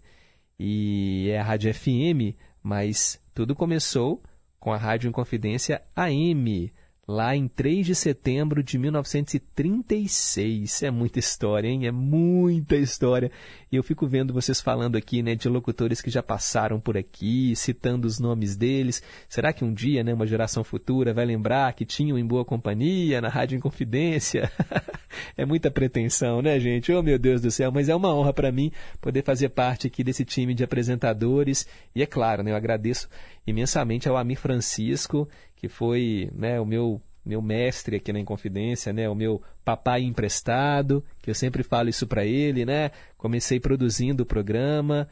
e 0.60 1.30
é 1.30 1.40
a 1.40 1.44
Rádio 1.44 1.74
FM, 1.74 2.36
mas 2.64 3.20
tudo 3.34 3.56
começou 3.56 4.22
com 4.60 4.74
a 4.74 4.78
Rádio 4.78 5.08
Inconfidência 5.08 5.82
AM, 5.96 6.72
lá 7.08 7.34
em 7.34 7.48
3 7.48 7.86
de 7.86 7.96
setembro 7.96 8.62
de 8.62 8.78
1936. 8.78 10.84
É 10.84 10.92
muita 10.92 11.20
história, 11.20 11.70
hein? 11.70 11.88
É 11.88 11.92
muita 11.92 12.76
história. 12.76 13.32
E 13.72 13.78
eu 13.78 13.84
fico 13.84 14.06
vendo 14.06 14.34
vocês 14.34 14.60
falando 14.60 14.98
aqui, 14.98 15.24
né, 15.24 15.34
de 15.34 15.48
locutores 15.48 16.02
que 16.02 16.10
já 16.10 16.22
passaram 16.22 16.82
por 16.82 16.98
aqui, 16.98 17.56
citando 17.56 18.06
os 18.06 18.20
nomes 18.20 18.58
deles. 18.58 19.02
Será 19.30 19.54
que 19.54 19.64
um 19.64 19.74
dia, 19.74 20.04
né, 20.04 20.14
uma 20.14 20.28
geração 20.28 20.66
futura 20.66 21.14
vai 21.14 21.26
lembrar 21.26 21.72
que 21.74 21.86
tinham 21.86 22.18
em 22.18 22.26
boa 22.26 22.44
companhia 22.44 23.22
na 23.22 23.30
Rádio 23.30 23.58
Inconfidência? 23.58 24.52
é 25.38 25.46
muita 25.46 25.72
pretensão, 25.72 26.42
né, 26.42 26.60
gente? 26.60 26.92
Oh, 26.92 27.02
meu 27.02 27.18
Deus 27.18 27.40
do 27.40 27.50
céu, 27.50 27.72
mas 27.72 27.88
é 27.88 27.96
uma 27.96 28.14
honra 28.14 28.34
para 28.34 28.52
mim 28.52 28.70
poder 29.00 29.24
fazer 29.24 29.48
parte 29.50 29.88
aqui 29.88 30.04
desse 30.04 30.26
time 30.26 30.54
de 30.54 30.64
apresentadores. 30.64 31.66
E 31.96 32.04
é 32.04 32.06
claro, 32.06 32.44
né, 32.44 32.52
eu 32.52 32.56
agradeço 32.56 33.08
imensamente 33.46 34.10
ao 34.10 34.18
Amir 34.18 34.38
Francisco, 34.38 35.30
que 35.58 35.68
foi, 35.68 36.32
né, 36.34 36.60
o 36.60 36.66
meu 36.66 37.02
meu 37.28 37.42
mestre 37.42 37.98
aqui 37.98 38.14
na 38.14 38.20
Inconfidência, 38.20 38.94
né? 38.94 39.10
O 39.10 39.14
meu 39.14 39.42
papai 39.66 40.02
emprestado, 40.02 41.04
que 41.22 41.30
eu 41.30 41.36
sempre 41.36 41.62
falo 41.62 41.90
isso 41.90 42.08
para 42.08 42.26
ele, 42.26 42.66
né? 42.66 42.92
Comecei 43.18 43.60
produzindo 43.60 44.24
o 44.24 44.26
programa, 44.26 45.10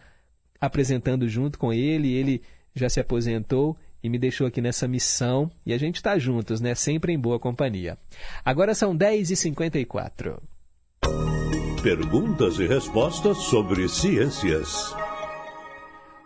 apresentando 0.60 1.28
junto 1.28 1.60
com 1.60 1.74
ele, 1.74 2.14
ele 2.14 2.42
já 2.74 2.90
se 2.90 3.02
aposentou 3.02 3.76
e 4.02 4.10
me 4.10 4.18
deixou 4.18 4.48
aqui 4.48 4.62
nessa 4.62 4.88
missão 4.88 5.52
e 5.66 5.74
a 5.74 5.78
gente 5.78 5.96
está 5.98 6.18
juntos, 6.18 6.62
né? 6.62 6.74
Sempre 6.74 7.12
em 7.12 7.20
boa 7.20 7.38
companhia. 7.38 7.98
Agora 8.44 8.74
são 8.74 8.98
10h54. 8.98 10.40
Perguntas 11.84 12.58
e 12.60 12.66
respostas 12.66 13.38
sobre 13.38 13.88
ciências. 13.90 14.96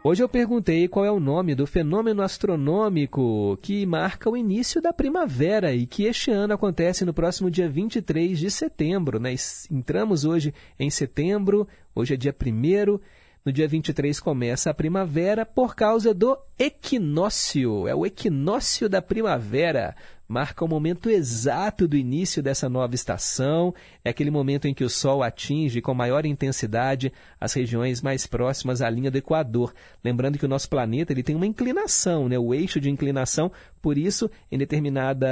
Hoje 0.01 0.23
eu 0.23 0.30
perguntei 0.30 0.88
qual 0.88 1.03
é 1.03 1.11
o 1.11 1.19
nome 1.19 1.53
do 1.53 1.67
fenômeno 1.67 2.21
astronômico 2.21 3.59
que 3.61 3.85
marca 3.85 4.30
o 4.30 4.38
início 4.38 4.81
da 4.81 4.93
primavera 4.93 5.73
e 5.73 5.85
que 5.85 6.05
este 6.05 6.31
ano 6.31 6.53
acontece 6.53 7.03
no 7.03 7.13
próximo 7.13 7.51
dia 7.51 7.67
23 7.67 8.39
de 8.39 8.49
setembro. 8.49 9.19
Né? 9.19 9.35
Entramos 9.69 10.23
hoje 10.23 10.53
em 10.80 10.89
setembro, 10.89 11.67
hoje 11.93 12.13
é 12.13 12.17
dia 12.17 12.34
1 12.34 12.97
no 13.45 13.51
dia 13.51 13.67
23 13.67 14.19
começa 14.21 14.69
a 14.69 14.73
primavera 14.73 15.45
por 15.45 15.76
causa 15.76 16.13
do 16.13 16.38
equinócio. 16.57 17.85
É 17.85 17.93
o 17.93 18.05
equinócio 18.05 18.88
da 18.88 19.01
primavera 19.01 19.95
marca 20.30 20.64
o 20.64 20.68
momento 20.68 21.10
exato 21.10 21.88
do 21.88 21.97
início 21.97 22.43
dessa 22.43 22.69
nova 22.69 22.93
estação. 22.93 23.73
É 24.06 24.11
aquele 24.11 24.30
momento 24.30 24.68
em 24.68 24.76
que 24.76 24.84
o 24.84 24.89
Sol 24.89 25.23
atinge 25.23 25.81
com 25.81 25.91
maior 25.95 26.23
intensidade 26.23 27.11
as 27.41 27.51
regiões 27.53 27.99
mais 27.99 28.27
próximas 28.27 28.80
à 28.84 28.89
linha 28.91 29.10
do 29.10 29.18
Equador. 29.18 29.73
Lembrando 30.03 30.38
que 30.38 30.45
o 30.45 30.49
nosso 30.49 30.69
planeta 30.69 31.11
ele 31.11 31.23
tem 31.23 31.35
uma 31.35 31.47
inclinação, 31.47 32.30
né? 32.30 32.38
o 32.38 32.53
eixo 32.53 32.80
de 32.80 32.91
inclinação, 32.91 33.51
por 33.81 33.97
isso, 33.97 34.30
em 34.51 34.57
determinada 34.57 35.27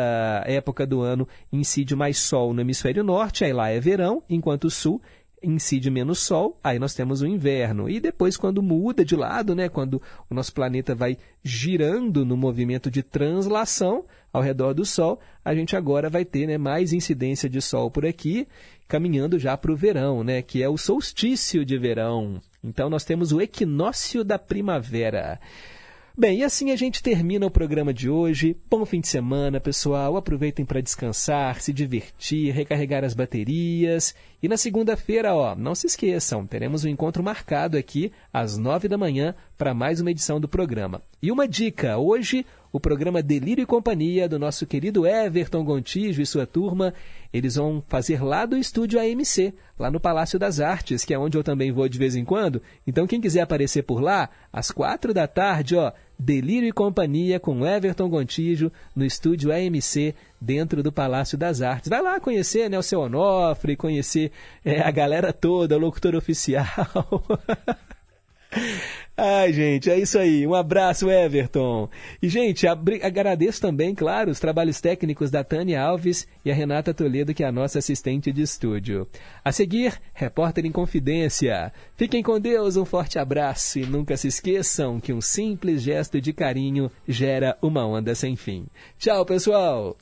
época 0.48 0.88
do 0.88 1.02
ano, 1.02 1.28
incide 1.54 1.96
mais 1.96 2.18
Sol 2.18 2.52
no 2.52 2.62
hemisfério 2.62 3.04
norte, 3.04 3.46
aí 3.46 3.54
lá 3.54 3.70
é 3.70 3.80
verão, 3.80 4.24
enquanto 4.28 4.66
o 4.66 4.72
sul 4.72 5.00
incide 5.42 5.90
menos 5.90 6.20
Sol, 6.20 6.60
aí 6.64 6.80
nós 6.80 6.94
temos 6.94 7.22
o 7.22 7.28
inverno. 7.28 7.90
E 7.90 8.00
depois, 8.00 8.38
quando 8.38 8.62
muda 8.62 9.06
de 9.06 9.16
lado, 9.16 9.54
né, 9.54 9.70
quando 9.70 10.02
o 10.30 10.34
nosso 10.34 10.54
planeta 10.54 10.96
vai 10.96 11.18
girando 11.44 12.26
no 12.26 12.36
movimento 12.36 12.90
de 12.90 13.04
translação, 13.04 14.06
ao 14.38 14.42
redor 14.42 14.74
do 14.74 14.86
Sol, 14.86 15.20
a 15.44 15.54
gente 15.54 15.76
agora 15.76 16.10
vai 16.10 16.24
ter 16.24 16.48
né, 16.48 16.58
mais 16.58 16.94
incidência 16.94 17.50
de 17.50 17.62
Sol 17.62 17.90
por 17.90 18.06
aqui, 18.06 18.48
caminhando 18.88 19.40
já 19.40 19.58
para 19.58 19.72
o 19.72 19.76
verão, 19.76 20.24
né, 20.24 20.42
que 20.42 20.62
é 20.62 20.70
o 20.70 20.78
solstício 20.78 21.66
de 21.66 21.78
verão. 21.78 22.42
Então 22.64 22.90
nós 22.90 23.04
temos 23.04 23.32
o 23.32 23.42
equinócio 23.42 24.24
da 24.24 24.38
primavera. 24.38 25.40
Bem, 26.20 26.40
e 26.40 26.44
assim 26.44 26.72
a 26.72 26.76
gente 26.76 27.04
termina 27.04 27.46
o 27.46 27.52
programa 27.52 27.94
de 27.94 28.10
hoje. 28.10 28.58
Bom 28.68 28.84
fim 28.88 29.00
de 29.00 29.08
semana, 29.08 29.60
pessoal. 29.60 30.18
Aproveitem 30.18 30.66
para 30.66 30.82
descansar, 30.82 31.62
se 31.62 31.72
divertir, 31.72 32.52
recarregar 32.52 33.04
as 33.04 33.14
baterias. 33.14 34.16
E 34.42 34.48
na 34.48 34.58
segunda-feira, 34.58 35.36
ó, 35.36 35.56
não 35.56 35.76
se 35.76 35.86
esqueçam, 35.86 36.48
teremos 36.48 36.84
um 36.84 36.90
encontro 36.90 37.22
marcado 37.22 37.78
aqui 37.78 38.12
às 38.34 38.58
nove 38.58 38.88
da 38.88 38.98
manhã 38.98 39.36
para 39.56 39.76
mais 39.76 40.02
uma 40.02 40.10
edição 40.10 40.42
do 40.42 40.48
programa. 40.48 41.04
E 41.22 41.32
uma 41.32 41.48
dica: 41.48 42.00
hoje 42.00 42.44
o 42.78 42.80
programa 42.80 43.24
Delírio 43.24 43.64
e 43.64 43.66
Companhia 43.66 44.30
do 44.30 44.38
nosso 44.38 44.68
querido 44.68 45.08
Everton 45.08 45.64
Gontijo 45.64 46.22
e 46.22 46.28
sua 46.28 46.46
turma. 46.46 46.94
Eles 47.34 47.56
vão 47.56 47.84
fazer 47.88 48.24
lá 48.24 48.46
do 48.46 48.56
estúdio 48.56 49.00
AMC, 49.00 49.52
lá 49.80 49.90
no 49.90 50.00
Palácio 50.00 50.38
das 50.38 50.60
Artes, 50.60 51.04
que 51.04 51.12
é 51.12 51.18
onde 51.18 51.36
eu 51.36 51.44
também 51.44 51.72
vou 51.72 51.90
de 51.90 51.98
vez 51.98 52.16
em 52.16 52.24
quando. 52.24 52.62
Então, 52.86 53.08
quem 53.08 53.20
quiser 53.20 53.42
aparecer 53.42 53.82
por 53.82 54.00
lá, 54.00 54.30
às 54.54 54.70
quatro 54.70 55.12
da 55.12 55.28
tarde, 55.28 55.76
ó, 55.76 55.92
Delírio 56.20 56.70
e 56.70 56.72
Companhia 56.72 57.40
com 57.40 57.66
Everton 57.66 58.08
Gontijo 58.10 58.72
no 58.96 59.04
estúdio 59.04 59.52
AMC, 59.52 60.14
dentro 60.40 60.84
do 60.84 60.92
Palácio 60.92 61.36
das 61.36 61.64
Artes. 61.64 61.90
Vai 61.90 62.04
lá 62.04 62.20
conhecer 62.20 62.70
né, 62.70 62.78
o 62.78 62.84
seu 62.84 63.00
Onofre, 63.00 63.76
conhecer 63.76 64.32
é, 64.64 64.82
a 64.82 64.92
galera 64.92 65.34
toda, 65.34 65.76
o 65.76 65.80
locutor 65.80 66.14
oficial. 66.14 66.64
Ai, 69.20 69.52
gente, 69.52 69.90
é 69.90 69.98
isso 69.98 70.20
aí. 70.20 70.46
Um 70.46 70.54
abraço, 70.54 71.10
Everton. 71.10 71.90
E, 72.22 72.30
gente, 72.30 72.68
agradeço 72.68 73.60
também, 73.60 73.96
claro, 73.96 74.30
os 74.30 74.40
trabalhos 74.40 74.80
técnicos 74.80 75.32
da 75.32 75.44
Tânia 75.44 75.82
Alves 75.82 76.28
e 76.46 76.52
a 76.52 76.54
Renata 76.54 76.94
Toledo, 76.94 77.34
que 77.34 77.44
é 77.44 77.48
a 77.48 77.52
nossa 77.52 77.80
assistente 77.80 78.32
de 78.32 78.44
estúdio. 78.44 79.08
A 79.44 79.52
seguir, 79.52 80.00
Repórter 80.14 80.68
em 80.68 80.72
Confidência. 80.72 81.74
Fiquem 81.96 82.22
com 82.22 82.40
Deus, 82.40 82.78
um 82.78 82.86
forte 82.86 83.18
abraço 83.18 83.80
e 83.80 83.88
nunca 83.88 84.16
se 84.16 84.28
esqueçam 84.28 85.00
que 85.00 85.12
um 85.12 85.20
simples 85.20 85.82
gesto 85.82 86.22
de 86.22 86.32
carinho 86.32 86.92
gera 87.08 87.58
uma 87.60 87.88
onda 87.88 88.14
sem 88.14 88.36
fim. 88.36 88.68
Tchau, 89.00 89.26
pessoal! 89.26 89.98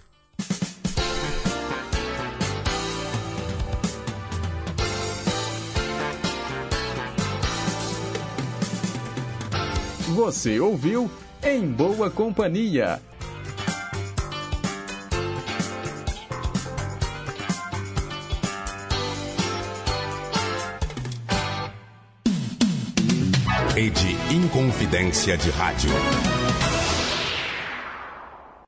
Você 10.16 10.62
ouviu 10.62 11.12
Em 11.44 11.68
Boa 11.68 12.10
Companhia. 12.10 13.02
Rede 23.76 24.16
Inconfidência 24.34 25.38
de 25.38 25.50
Rádio. 25.50 25.92